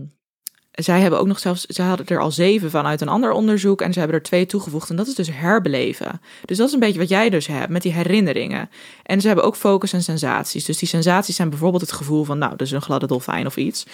zij 0.76 1.00
hebben 1.00 1.20
ook 1.20 1.28
nog 1.28 1.40
zelfs. 1.40 1.66
Zij 1.66 1.86
hadden 1.86 2.08
er 2.08 2.20
al 2.20 2.32
zeven 2.32 2.70
van 2.70 2.86
uit 2.86 3.02
een 3.02 3.08
ander 3.08 3.32
onderzoek. 3.32 3.82
En 3.82 3.94
ze 3.94 4.00
hebben 4.00 4.18
er 4.18 4.24
twee 4.24 4.46
toegevoegd. 4.46 4.90
En 4.90 4.96
dat 4.96 5.08
is 5.08 5.16
dus 5.16 5.30
herbeleven. 5.32 6.22
Dus 6.46 6.58
dat 6.58 6.68
is 6.68 6.74
een 6.74 6.80
beetje 6.80 7.00
wat 7.00 7.10
jij 7.10 7.30
dus 7.30 7.48
hebt 7.48 7.70
met 7.70 7.82
die 7.82 7.94
herinneringen. 7.94 8.70
En 9.04 9.22
ze 9.22 9.28
hebben 9.28 9.46
ook 9.46 9.56
focus 9.56 9.94
en 9.94 10.04
sensaties. 10.04 10.66
Dus 10.66 10.78
die 10.78 10.88
sensaties 10.88 11.36
zijn 11.36 11.50
bijvoorbeeld 11.50 11.82
het 11.82 11.92
gevoel 11.92 12.24
van. 12.24 12.38
Nou, 12.38 12.56
dus 12.56 12.72
een 12.72 12.82
gladde 12.82 13.08
dolfijn 13.08 13.46
of 13.46 13.58
iets. 13.58 13.86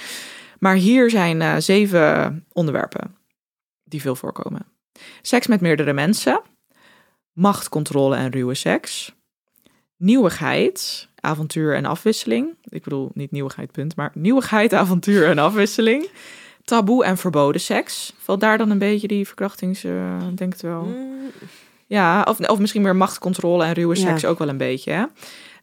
Maar 0.60 0.76
hier 0.76 1.10
zijn 1.10 1.42
eh, 1.42 1.56
zeven 1.58 2.46
onderwerpen 2.54 3.16
die 3.84 4.02
veel 4.02 4.16
voorkomen. 4.16 4.66
Seks 5.22 5.48
met 5.48 5.62
meerdere 5.62 5.94
mensen, 5.94 6.42
macht, 7.32 7.70
controle 7.70 8.16
en 8.16 8.32
ruwe 8.32 8.54
seks, 8.54 9.14
nieuwigheid, 9.98 11.08
avontuur 11.16 11.76
en 11.76 11.86
afwisseling. 11.86 12.50
Ik 12.64 12.84
bedoel 12.84 13.12
niet 13.14 13.32
nieuwigheid, 13.32 13.72
punt, 13.72 13.96
maar 13.96 14.12
nieuwigheid, 14.14 14.74
avontuur 14.74 15.30
en 15.30 15.38
afwisseling. 15.38 16.10
Taboe 16.64 17.06
en 17.06 17.18
verboden 17.18 17.62
seks. 17.62 18.14
Valt 18.18 18.40
daar 18.40 18.58
dan 18.58 18.70
een 18.70 18.78
beetje 18.78 19.08
die 19.08 19.26
verkrachtings, 19.28 19.84
ik 20.30 20.38
denk 20.38 20.54
het 20.54 20.62
wel. 20.62 20.88
Ja, 21.88 22.22
of, 22.30 22.40
of 22.40 22.60
misschien 22.60 22.82
meer 22.82 22.96
macht, 22.96 23.20
controle 23.20 23.64
en 23.64 23.74
ruwe 23.74 23.96
Ja. 23.96 24.02
seks 24.02 24.26
ook 24.26 24.40
wel 24.40 24.50
een 24.50 24.58
beetje. 24.58 24.92
Hè? 24.92 25.04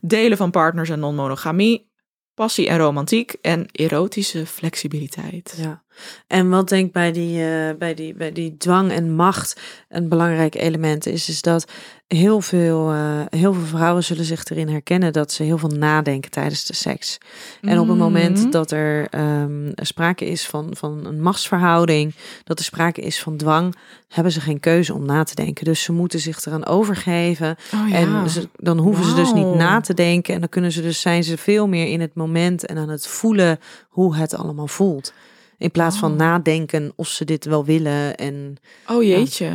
Delen 0.00 0.36
van 0.36 0.50
partners 0.50 0.88
en 0.88 0.98
non-monogamie. 1.00 1.86
Passie 2.34 2.68
en 2.68 2.78
romantiek 2.78 3.34
en 3.42 3.66
erotische 3.72 4.46
flexibiliteit. 4.46 5.54
Ja. 5.56 5.82
En 6.26 6.48
wat 6.48 6.68
denk 6.68 6.86
ik 6.86 6.92
bij 6.92 7.12
die, 7.12 7.44
eh, 7.44 7.76
bij, 7.78 7.94
die, 7.94 8.14
bij 8.14 8.32
die 8.32 8.56
dwang 8.56 8.90
en 8.90 9.14
macht 9.14 9.60
een 9.88 10.08
belangrijk 10.08 10.54
element 10.54 11.06
is, 11.06 11.28
is 11.28 11.42
dat 11.42 11.66
heel 12.06 12.40
veel, 12.40 12.90
eh, 12.90 13.20
heel 13.28 13.52
veel 13.52 13.66
vrouwen 13.66 14.04
zullen 14.04 14.24
zich 14.24 14.44
erin 14.44 14.68
herkennen 14.68 15.12
dat 15.12 15.32
ze 15.32 15.42
heel 15.42 15.58
veel 15.58 15.68
nadenken 15.68 16.30
tijdens 16.30 16.64
de 16.64 16.74
seks. 16.74 17.18
En 17.60 17.78
op 17.78 17.88
het 17.88 17.98
moment 17.98 18.38
Mhm. 18.42 18.50
dat 18.50 18.70
er 18.70 19.06
ehm, 19.10 19.70
sprake 19.74 20.26
is 20.26 20.46
van, 20.46 20.68
van 20.76 21.06
een 21.06 21.20
machtsverhouding, 21.22 22.14
dat 22.44 22.58
er 22.58 22.64
sprake 22.64 23.00
is 23.00 23.20
van 23.20 23.36
dwang, 23.36 23.74
hebben 24.08 24.32
ze 24.32 24.40
geen 24.40 24.60
keuze 24.60 24.94
om 24.94 25.06
na 25.06 25.22
te 25.22 25.34
denken. 25.34 25.64
Dus 25.64 25.82
ze 25.82 25.92
moeten 25.92 26.20
zich 26.20 26.46
eraan 26.46 26.66
overgeven. 26.66 27.56
Oh, 27.74 27.88
ja. 27.88 27.96
En 27.96 28.30
ze, 28.30 28.48
dan 28.56 28.78
hoeven 28.78 29.04
ze 29.04 29.14
dus 29.14 29.32
niet 29.32 29.54
na 29.54 29.80
te 29.80 29.94
denken. 29.94 30.34
En 30.34 30.40
dan 30.40 30.48
kunnen 30.48 30.72
ze 30.72 30.82
dus 30.82 31.00
zijn 31.00 31.24
ze 31.24 31.36
veel 31.38 31.68
meer 31.68 31.86
in 31.86 32.00
het 32.00 32.14
moment 32.14 32.66
en 32.66 32.78
aan 32.78 32.88
het 32.88 33.06
voelen 33.06 33.58
hoe 33.88 34.16
het 34.16 34.34
allemaal 34.34 34.68
voelt. 34.68 35.12
In 35.58 35.70
plaats 35.70 35.96
van 35.98 36.10
Oh. 36.12 36.18
nadenken 36.18 36.92
of 36.96 37.08
ze 37.08 37.24
dit 37.24 37.44
wel 37.44 37.64
willen. 37.64 38.16
En 38.16 38.56
Oh 38.86 39.02
jeetje. 39.02 39.50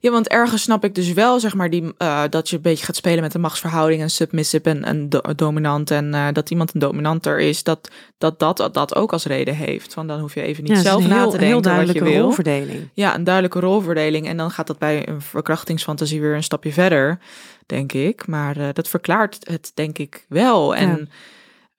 Ja, 0.00 0.10
want 0.10 0.28
ergens 0.28 0.62
snap 0.62 0.84
ik 0.84 0.94
dus 0.94 1.12
wel, 1.12 1.40
zeg 1.40 1.54
maar, 1.54 1.70
die, 1.70 1.92
eh, 1.98 2.22
dat 2.30 2.48
je 2.48 2.56
een 2.56 2.62
beetje 2.62 2.84
gaat 2.84 2.96
spelen 2.96 3.20
met 3.22 3.32
de 3.32 3.38
machtsverhouding 3.38 4.02
en 4.02 4.10
submissive 4.10 4.68
en, 4.70 4.84
en 4.84 5.08
do- 5.08 5.34
dominant. 5.36 5.90
En 5.90 6.14
eh, 6.14 6.26
dat 6.32 6.50
iemand 6.50 6.74
een 6.74 6.80
dominanter 6.80 7.40
is, 7.40 7.62
dat 7.62 7.90
dat, 8.18 8.38
dat 8.38 8.74
dat 8.74 8.94
ook 8.94 9.12
als 9.12 9.24
reden 9.24 9.54
heeft. 9.54 9.92
Van 9.92 10.06
dan 10.06 10.20
hoef 10.20 10.34
je 10.34 10.42
even 10.42 10.64
niet 10.64 10.72
ja, 10.72 10.80
zelf 10.82 11.06
na 11.06 11.24
te 11.24 11.30
denken 11.30 11.46
heel 11.46 11.54
wat 11.54 11.64
je 11.64 11.70
duidelijke 11.70 12.04
wil. 12.04 12.22
rolverdeling. 12.22 12.88
Ja, 12.94 13.14
een 13.14 13.24
duidelijke 13.24 13.60
rolverdeling. 13.60 14.26
En 14.26 14.36
dan 14.36 14.50
gaat 14.50 14.66
dat 14.66 14.78
bij 14.78 15.08
een 15.08 15.20
verkrachtingsfantasie 15.22 16.20
weer 16.20 16.34
een 16.34 16.42
stapje 16.42 16.72
verder, 16.72 17.18
denk 17.66 17.92
ik. 17.92 18.26
Maar 18.26 18.56
eh, 18.56 18.68
dat 18.72 18.88
verklaart 18.88 19.38
het, 19.48 19.70
denk 19.74 19.98
ik, 19.98 20.24
wel. 20.28 20.74
En 20.76 21.10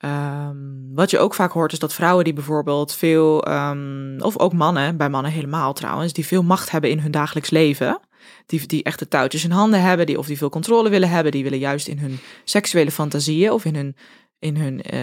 ehm, 0.02 0.56
wat 0.94 1.10
je 1.10 1.20
ook 1.20 1.34
vaak 1.34 1.52
hoort, 1.52 1.72
is 1.72 1.80
dat 1.80 1.94
vrouwen 1.94 2.24
die 2.24 2.34
bijvoorbeeld 2.34 2.94
veel, 2.94 3.44
ehm, 3.44 4.20
of 4.20 4.40
ook 4.40 4.54
mannen, 4.54 4.98
bij 4.98 5.10
mannen 5.10 5.32
helemaal 5.32 5.74
trouwens, 5.74 6.14
die 6.14 6.26
veel 6.26 6.44
macht 6.44 6.72
hebben 6.72 6.90
in 6.90 7.00
hun 7.00 7.12
dagelijks 7.12 7.50
leven. 7.50 8.00
Die, 8.46 8.68
die 8.68 8.84
echt 8.84 9.00
de 9.00 9.08
touwtjes 9.08 9.44
in 9.44 9.52
handen 9.52 9.82
hebben, 9.82 10.06
die, 10.06 10.18
of 10.18 10.26
die 10.26 10.38
veel 10.38 10.50
controle 10.50 10.90
willen 10.90 11.10
hebben, 11.10 11.32
die 11.32 11.44
willen 11.44 11.60
juist 11.60 11.88
in 11.88 12.00
hun 12.00 12.20
seksuele 12.44 12.92
fantasieën 12.92 13.52
of 13.52 13.66
in 13.66 13.76
hun, 13.76 13.96
in 14.42 14.58
hun 14.58 14.82
eh, 14.82 15.00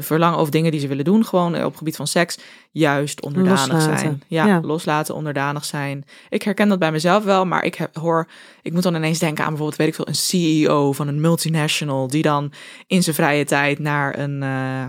verlangen 0.00 0.38
of 0.38 0.50
dingen 0.50 0.70
die 0.70 0.80
ze 0.80 0.86
willen 0.88 1.04
doen, 1.04 1.24
gewoon 1.24 1.54
eh, 1.54 1.64
op 1.64 1.76
gebied 1.76 1.96
van 1.96 2.06
seks, 2.06 2.38
juist 2.70 3.20
onderdanig 3.22 3.72
Loslaten. 3.72 3.98
zijn. 3.98 4.22
Ja, 4.28 4.46
Ja. 4.46 4.60
loslaten, 4.62 5.14
onderdanig 5.14 5.64
zijn. 5.64 6.04
Ik 6.28 6.42
herken 6.42 6.68
dat 6.68 6.78
bij 6.78 6.92
mezelf 6.92 7.24
wel, 7.24 7.46
maar 7.46 7.64
ik 7.64 7.74
heb, 7.74 7.96
hoor, 7.96 8.28
ik 8.62 8.72
moet 8.72 8.82
dan 8.82 8.94
ineens 8.94 9.18
denken 9.18 9.42
aan 9.44 9.48
bijvoorbeeld, 9.50 9.78
weet 9.78 9.88
ik 9.88 9.94
veel, 9.94 10.08
een 10.08 10.14
CEO 10.14 10.92
van 10.92 11.08
een 11.08 11.20
multinational, 11.20 12.08
die 12.08 12.22
dan 12.22 12.52
in 12.86 13.02
zijn 13.02 13.16
vrije 13.16 13.44
tijd 13.44 13.78
naar 13.78 14.18
een, 14.18 14.42
eh, 14.42 14.86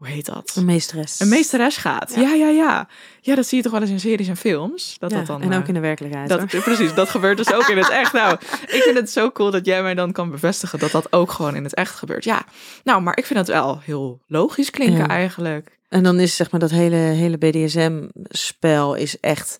hoe 0.00 0.08
heet 0.08 0.26
dat? 0.26 0.52
Een 0.56 0.64
meesteres. 0.64 1.20
Een 1.20 1.28
meesteres 1.28 1.76
gaat. 1.76 2.12
Ja. 2.14 2.20
ja, 2.20 2.46
ja, 2.48 2.86
ja. 3.20 3.34
dat 3.34 3.46
zie 3.46 3.56
je 3.56 3.62
toch 3.62 3.72
wel 3.72 3.80
eens 3.80 3.90
in 3.90 4.00
series 4.00 4.28
en 4.28 4.36
films. 4.36 4.96
Dat 4.98 5.10
Ja, 5.10 5.16
dat 5.16 5.26
dan, 5.26 5.42
en 5.42 5.52
ook 5.52 5.62
eh, 5.62 5.68
in 5.68 5.74
de 5.74 5.80
werkelijkheid. 5.80 6.28
dat, 6.28 6.52
hoor. 6.52 6.62
precies, 6.62 6.94
dat 6.94 7.08
gebeurt 7.08 7.36
dus 7.36 7.52
ook 7.52 7.68
in 7.68 7.76
het 7.78 7.88
echt. 7.90 8.12
Nou, 8.12 8.34
ik 8.76 8.82
vind 8.82 8.96
het 8.96 9.10
zo 9.10 9.30
cool 9.30 9.50
dat 9.50 9.64
jij 9.66 9.82
mij 9.82 9.94
dan 9.94 10.12
kan 10.12 10.30
bevestigen 10.30 10.78
dat 10.78 10.90
dat 10.90 11.12
ook 11.12 11.30
gewoon 11.32 11.54
in 11.54 11.64
het 11.64 11.74
echt 11.74 11.94
gebeurt. 11.94 12.24
Ja, 12.24 12.44
nou, 12.84 13.02
maar 13.02 13.16
ik 13.18 13.26
vind 13.26 13.38
het 13.38 13.48
wel 13.48 13.78
heel 13.82 14.20
logisch 14.26 14.70
klinken 14.70 14.98
Ja. 14.98 15.08
eigenlijk. 15.08 15.78
En 15.88 16.02
dan 16.02 16.20
is 16.20 16.36
zeg 16.36 16.50
maar 16.50 16.60
dat 16.60 16.70
hele, 16.70 16.96
hele 16.96 17.38
BDSM-spel 17.38 18.94
is 18.94 19.20
echt 19.20 19.56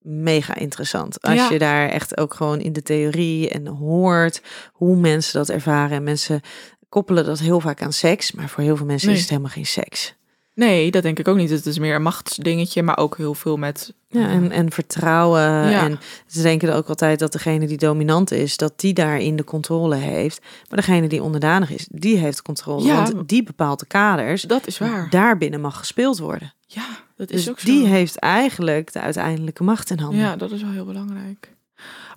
mega 0.00 0.54
interessant. 0.54 1.22
Als 1.22 1.34
Ja. 1.34 1.48
je 1.50 1.58
daar 1.58 1.88
echt 1.88 2.18
ook 2.18 2.34
gewoon 2.34 2.60
in 2.60 2.72
de 2.72 2.82
theorie 2.82 3.48
en 3.50 3.66
hoort 3.66 4.42
hoe 4.72 4.96
mensen 4.96 5.38
dat 5.38 5.48
ervaren. 5.48 5.96
En 5.96 6.02
mensen 6.02 6.40
koppelen 6.88 7.24
dat 7.24 7.38
heel 7.38 7.60
vaak 7.60 7.82
aan 7.82 7.92
seks, 7.92 8.32
maar 8.32 8.48
voor 8.48 8.62
heel 8.62 8.76
veel 8.76 8.86
mensen 8.86 9.06
Nee. 9.06 9.16
is 9.16 9.22
het 9.22 9.30
helemaal 9.30 9.52
geen 9.52 9.66
seks. 9.66 10.16
Nee, 10.54 10.90
dat 10.90 11.02
denk 11.02 11.18
ik 11.18 11.28
ook 11.28 11.36
niet. 11.36 11.50
Het 11.50 11.66
is 11.66 11.78
meer 11.78 11.94
een 11.94 12.02
machtsdingetje, 12.02 12.82
maar 12.82 12.96
ook 12.98 13.16
heel 13.16 13.34
veel 13.34 13.56
met... 13.56 13.92
Ja, 14.08 14.28
en, 14.28 14.50
en 14.50 14.72
vertrouwen. 14.72 15.40
Ja. 15.70 15.84
En 15.84 15.98
ze 16.26 16.42
denken 16.42 16.74
ook 16.74 16.88
altijd 16.88 17.18
dat 17.18 17.32
degene 17.32 17.66
die 17.66 17.76
dominant 17.76 18.30
is, 18.30 18.56
dat 18.56 18.72
die 18.80 18.92
daarin 18.94 19.36
de 19.36 19.44
controle 19.44 19.94
heeft. 19.94 20.40
Maar 20.68 20.78
degene 20.78 21.06
die 21.08 21.22
onderdanig 21.22 21.70
is, 21.70 21.86
die 21.90 22.16
heeft 22.16 22.42
controle. 22.42 22.84
Ja. 22.84 23.02
Want 23.02 23.28
die 23.28 23.42
bepaalt 23.42 23.78
de 23.80 23.86
kaders. 23.86 24.42
Dat 24.42 24.66
is 24.66 24.78
waar. 24.78 25.06
Daarbinnen 25.10 25.60
mag 25.60 25.78
gespeeld 25.78 26.18
worden. 26.18 26.52
Ja, 26.66 26.86
dat 27.16 27.30
is 27.30 27.36
Dus 27.44 27.50
ook 27.50 27.58
zo. 27.58 27.66
die 27.66 27.86
heeft 27.86 28.16
eigenlijk 28.16 28.92
de 28.92 29.00
uiteindelijke 29.00 29.62
macht 29.62 29.90
in 29.90 29.98
handen. 29.98 30.20
Ja, 30.20 30.36
dat 30.36 30.50
is 30.50 30.62
wel 30.62 30.70
heel 30.72 30.84
belangrijk. 30.84 31.54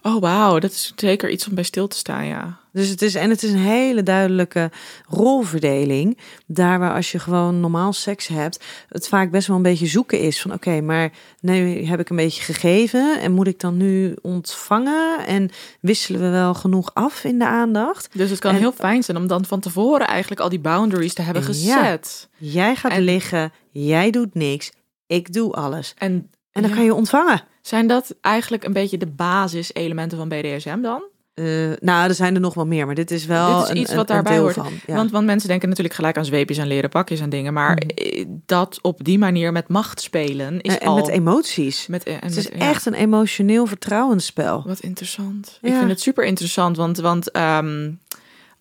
Oh, 0.01 0.22
wauw. 0.22 0.59
Dat 0.59 0.72
is 0.72 0.93
zeker 0.95 1.30
iets 1.30 1.47
om 1.47 1.55
bij 1.55 1.63
stil 1.63 1.88
te 1.88 1.97
staan, 1.97 2.26
ja. 2.26 2.59
Dus 2.74 2.88
het 2.89 3.01
is, 3.01 3.15
en 3.15 3.30
het 3.30 3.43
is 3.43 3.51
een 3.51 3.57
hele 3.57 4.03
duidelijke 4.03 4.72
rolverdeling. 5.07 6.17
Daar 6.47 6.80
waar 6.80 6.93
als 6.93 7.11
je 7.11 7.19
gewoon 7.19 7.59
normaal 7.59 7.93
seks 7.93 8.28
hebt, 8.28 8.63
het 8.89 9.07
vaak 9.07 9.32
best 9.32 9.47
wel 9.47 9.55
een 9.57 9.61
beetje 9.63 9.88
zoeken 9.88 10.19
is 10.19 10.41
van 10.41 10.53
oké, 10.53 10.82
maar 10.82 11.11
nu 11.39 11.84
heb 11.86 11.99
ik 11.99 12.09
een 12.09 12.15
beetje 12.15 12.43
gegeven 12.43 13.19
en 13.22 13.32
moet 13.32 13.47
ik 13.47 13.59
dan 13.59 13.78
nu 13.78 14.15
ontvangen 14.22 15.26
en 15.28 15.49
wisselen 15.82 16.22
we 16.22 16.30
wel 16.30 16.53
genoeg 16.53 16.93
af 16.93 17.24
in 17.24 17.39
de 17.39 17.45
aandacht? 17.47 18.09
Dus 18.13 18.30
het 18.30 18.39
kan 18.39 18.53
En- 18.53 18.59
heel 18.59 18.72
fijn 18.72 19.03
zijn 19.03 19.17
om 19.17 19.28
dan 19.28 19.45
van 19.45 19.59
tevoren 19.59 20.07
eigenlijk 20.07 20.41
al 20.41 20.49
die 20.49 20.59
boundaries 20.59 21.13
te 21.13 21.22
hebben 21.22 21.41
Ja. 21.43 21.47
gezet. 21.47 22.30
Jij 22.38 22.76
gaat 22.76 22.91
En- 22.91 23.01
liggen, 23.01 23.51
jij 23.72 24.11
doet 24.11 24.34
niks, 24.34 24.72
ik 25.07 25.34
doe 25.34 25.53
alles. 25.53 25.93
En, 25.97 26.30
En 26.51 26.61
dan 26.61 26.69
ja. 26.69 26.76
kan 26.76 26.86
je 26.86 26.93
ontvangen. 26.93 27.43
Zijn 27.61 27.88
dat 27.88 28.15
eigenlijk 28.22 28.63
een 28.63 28.74
beetje 28.74 28.97
de 28.97 29.07
basiselementen 29.07 30.17
van 30.17 30.30
BDSM 30.30 30.82
dan? 30.82 31.03
Eh, 31.34 31.46
nou, 31.80 32.08
er 32.08 32.14
zijn 32.16 32.36
er 32.36 32.42
nog 32.42 32.54
wel 32.54 32.66
meer, 32.68 32.86
maar 32.86 32.96
dit 32.96 33.12
is 33.12 33.26
wel 33.26 33.56
Dit 33.56 33.64
is 33.64 33.70
een, 33.70 33.78
iets 33.78 33.90
een- 33.92 33.96
wat 33.98 34.08
daarbij 34.08 34.38
hoort. 34.40 34.54
van. 34.54 34.72
Ja. 34.88 34.96
Want, 34.96 35.12
want 35.12 35.26
mensen 35.26 35.50
denken 35.50 35.68
natuurlijk 35.70 35.96
gelijk 35.96 36.18
aan 36.18 36.26
zweepjes 36.26 36.58
en 36.58 36.68
leren 36.68 36.90
pakjes 36.90 37.20
en 37.20 37.30
dingen. 37.30 37.54
Maar 37.54 37.72
Mhm. 37.76 37.88
eh, 37.90 38.26
dat 38.46 38.80
op 38.82 39.04
die 39.04 39.18
manier 39.20 39.52
met 39.52 39.68
macht 39.68 40.02
spelen 40.02 40.62
is 40.62 40.78
en 40.78 40.88
al... 40.88 40.96
met 40.96 41.08
emoties. 41.08 41.88
met, 41.88 42.04
en 42.04 42.20
het 42.22 42.36
is 42.38 42.50
met- 42.50 42.60
ja. 42.62 42.70
echt 42.70 42.86
een 42.86 42.94
emotioneel 42.94 43.66
vertrouwensspel. 43.66 44.64
Wat 44.66 44.80
interessant. 44.80 45.58
Ja. 45.62 45.70
Ik 45.70 45.76
vind 45.78 45.90
het 45.90 46.02
super 46.02 46.24
interessant, 46.26 46.78
want, 46.78 46.98
want 46.98 47.32
ehm, 47.32 47.92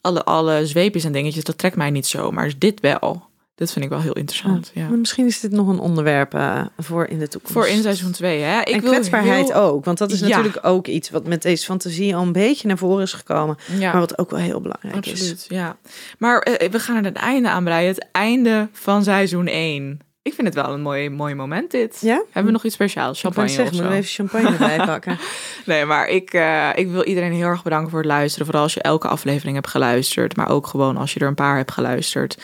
alle, 0.01 0.25
alle 0.25 0.67
zweepjes 0.67 1.05
en 1.05 1.13
dingetjes, 1.13 1.45
dat 1.45 1.59
trekt 1.59 1.77
mij 1.77 1.91
niet 1.91 2.07
zo. 2.07 2.31
Maar 2.31 2.53
dit 2.59 2.81
wel. 2.81 3.29
Dat 3.61 3.73
vind 3.73 3.85
ik 3.85 3.91
wel 3.91 4.01
heel 4.01 4.13
interessant. 4.13 4.71
Ja. 4.75 4.89
Maar 4.89 4.99
misschien 4.99 5.27
is 5.27 5.41
dit 5.41 5.51
nog 5.51 5.69
een 5.69 5.79
onderwerp 5.79 6.35
eh, 6.35 6.61
voor 6.79 7.07
in 7.07 7.19
de 7.19 7.29
toekomst. 7.29 7.53
Voor 7.57 7.67
in 7.69 7.83
seizoen 7.83 8.11
2, 8.13 8.41
hè? 8.41 8.61
Ik 8.61 8.69
en 8.69 8.81
wil 8.81 8.91
kwetsbaarheid 8.91 9.53
heel- 9.53 9.61
ook. 9.63 9.85
Want 9.85 9.99
dat 9.99 10.11
is 10.11 10.21
Ja. 10.21 10.29
natuurlijk 10.29 10.67
ook 10.67 10.87
iets 10.87 11.11
wat 11.11 11.27
met 11.27 11.43
deze 11.43 11.65
fantasie 11.65 12.17
al 12.17 12.23
een 12.23 12.33
beetje 12.33 12.69
naar 12.69 12.79
voren 12.79 13.03
is 13.03 13.13
gekomen. 13.13 13.57
Ja. 13.79 13.91
Maar 13.91 14.01
wat 14.01 14.19
ook 14.19 14.31
wel 14.31 14.41
heel 14.41 14.61
belangrijk 14.61 15.07
is. 15.07 15.13
Absoluut, 15.13 15.47
ja. 15.49 15.77
Maar 16.19 16.39
eh, 16.41 16.71
we 16.71 16.79
gaan 16.79 16.97
er 16.97 17.05
het 17.05 17.17
einde 17.17 17.49
aan 17.49 17.65
breien. 17.65 17.89
Het 17.89 18.07
einde 18.13 18.69
van 18.73 19.03
seizoen 19.05 19.47
1. 19.47 20.01
Ik 20.23 20.35
vind 20.35 20.47
het 20.47 20.57
wel 20.57 20.73
een 20.73 20.81
mooi, 20.83 21.11
mooi 21.11 21.35
moment 21.35 21.71
dit. 21.71 21.99
Ja? 22.01 22.15
Hebben 22.25 22.45
we 22.45 22.51
nog 22.51 22.65
iets 22.65 22.75
speciaals? 22.75 23.17
Ik 23.17 23.23
Champagne 23.23 23.49
zeggen, 23.49 23.67
of 23.67 23.73
moeten 23.73 23.91
we 23.91 23.97
even 23.97 24.11
champagne 24.15 24.49
erbij 24.49 24.87
pakken. 24.95 25.19
Nee, 25.67 25.85
maar 25.85 26.09
ik, 26.09 26.33
eh, 26.33 26.69
ik 26.75 26.89
wil 26.91 27.03
iedereen 27.05 27.33
heel 27.33 27.47
erg 27.47 27.63
bedanken 27.63 27.91
voor 27.91 27.99
het 27.99 28.09
luisteren. 28.09 28.47
Vooral 28.47 28.63
als 28.65 28.75
je 28.75 28.83
elke 28.83 29.09
aflevering 29.09 29.55
hebt 29.55 29.69
geluisterd. 29.69 30.37
Maar 30.37 30.49
ook 30.49 30.67
gewoon 30.67 30.97
als 30.97 31.13
je 31.15 31.21
er 31.21 31.27
een 31.27 31.35
paar 31.35 31.57
hebt 31.57 31.71
geluisterd. 31.73 32.37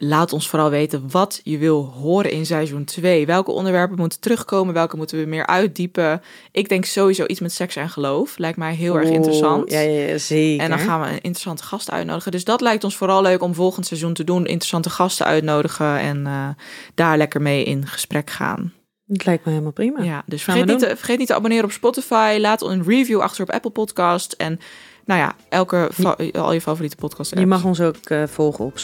Laat 0.00 0.32
ons 0.32 0.48
vooral 0.48 0.70
weten 0.70 1.10
wat 1.10 1.40
je 1.42 1.58
wil 1.58 1.84
horen 1.84 2.30
in 2.30 2.46
seizoen 2.46 2.84
2. 2.84 3.26
Welke 3.26 3.50
onderwerpen 3.50 3.96
moeten 3.98 4.20
terugkomen? 4.20 4.74
Welke 4.74 4.96
moeten 4.96 5.18
we 5.18 5.26
meer 5.26 5.46
uitdiepen? 5.46 6.22
Ik 6.52 6.68
denk 6.68 6.84
sowieso 6.84 7.24
iets 7.26 7.40
met 7.40 7.52
seks 7.52 7.76
en 7.76 7.88
geloof. 7.88 8.38
Lijkt 8.38 8.58
mij 8.58 8.74
heel 8.74 8.98
erg 8.98 9.08
interessant. 9.08 9.70
Ja, 9.70 9.80
ja, 9.80 10.18
zeker. 10.18 10.64
En 10.64 10.70
dan 10.70 10.78
gaan 10.78 11.00
we 11.00 11.06
een 11.06 11.14
interessante 11.14 11.62
gast 11.62 11.90
uitnodigen. 11.90 12.32
Dus 12.32 12.44
dat 12.44 12.60
lijkt 12.60 12.84
ons 12.84 12.96
vooral 12.96 13.22
leuk 13.22 13.42
om 13.42 13.54
volgend 13.54 13.86
seizoen 13.86 14.14
te 14.14 14.24
doen. 14.24 14.46
Interessante 14.46 14.90
gasten 14.90 15.26
uitnodigen 15.26 15.98
en 15.98 16.26
eh, 16.26 16.48
daar 16.94 17.16
lekker 17.16 17.42
mee 17.42 17.64
in 17.64 17.86
gesprek 17.86 18.30
gaan. 18.30 18.72
Het 19.06 19.24
lijkt 19.24 19.44
me 19.44 19.50
helemaal 19.50 19.72
prima. 19.72 20.02
Ja, 20.02 20.22
dus 20.26 20.42
vergeet 20.42 20.66
niet, 20.66 20.78
te, 20.78 20.96
vergeet 20.96 21.18
niet 21.18 21.26
te 21.26 21.34
abonneren 21.34 21.64
op 21.64 21.72
Spotify. 21.72 22.36
Laat 22.40 22.62
een 22.62 22.82
review 22.82 23.20
achter 23.20 23.42
op 23.42 23.50
Apple 23.50 23.70
Podcast. 23.70 24.32
En 24.32 24.60
nou 25.04 25.20
ja, 25.20 25.36
elke 25.48 25.90
al 26.32 26.52
je 26.52 26.60
favoriete 26.60 26.96
podcast 26.96 27.38
Je 27.38 27.46
mag 27.46 27.64
ons 27.64 27.80
ook 27.80 27.96
eh, 27.96 28.22
volgen 28.26 28.64
op 28.64 28.78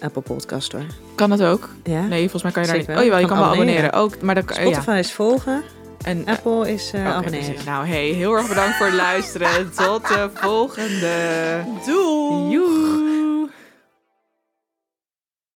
Apple 0.00 0.22
Podcast 0.22 0.72
hoor. 0.72 0.84
Kan 1.14 1.30
dat 1.30 1.42
ook? 1.42 1.68
Ja? 1.84 2.06
Nee, 2.06 2.20
volgens 2.20 2.42
mij 2.42 2.52
kan 2.52 2.62
je 2.62 2.68
daar 2.68 2.78
niet. 2.78 2.88
Oh 2.88 2.94
jawel, 2.94 3.18
je 3.18 3.26
Kan 3.26 3.36
kan 3.36 3.38
wel 3.38 3.52
abonneren. 3.52 3.92
Ook, 3.92 4.20
maar 4.20 4.34
dan 4.34 4.44
Spotify 4.46 4.96
is 4.98 5.12
volgen, 5.12 5.52
Ja. 5.52 5.62
En, 6.04 6.26
Apple 6.26 6.72
is 6.72 6.92
eh 6.92 7.00
Oké, 7.00 7.10
abonneren. 7.10 7.64
Nou, 7.64 7.86
hey, 7.86 8.06
heel 8.06 8.34
erg 8.36 8.48
bedankt 8.48 8.76
voor 8.76 8.86
het 8.86 8.94
luisteren. 8.94 9.70
Tot 9.76 10.08
de 10.08 10.30
volgende. 10.34 11.64
Doei! 11.86 13.48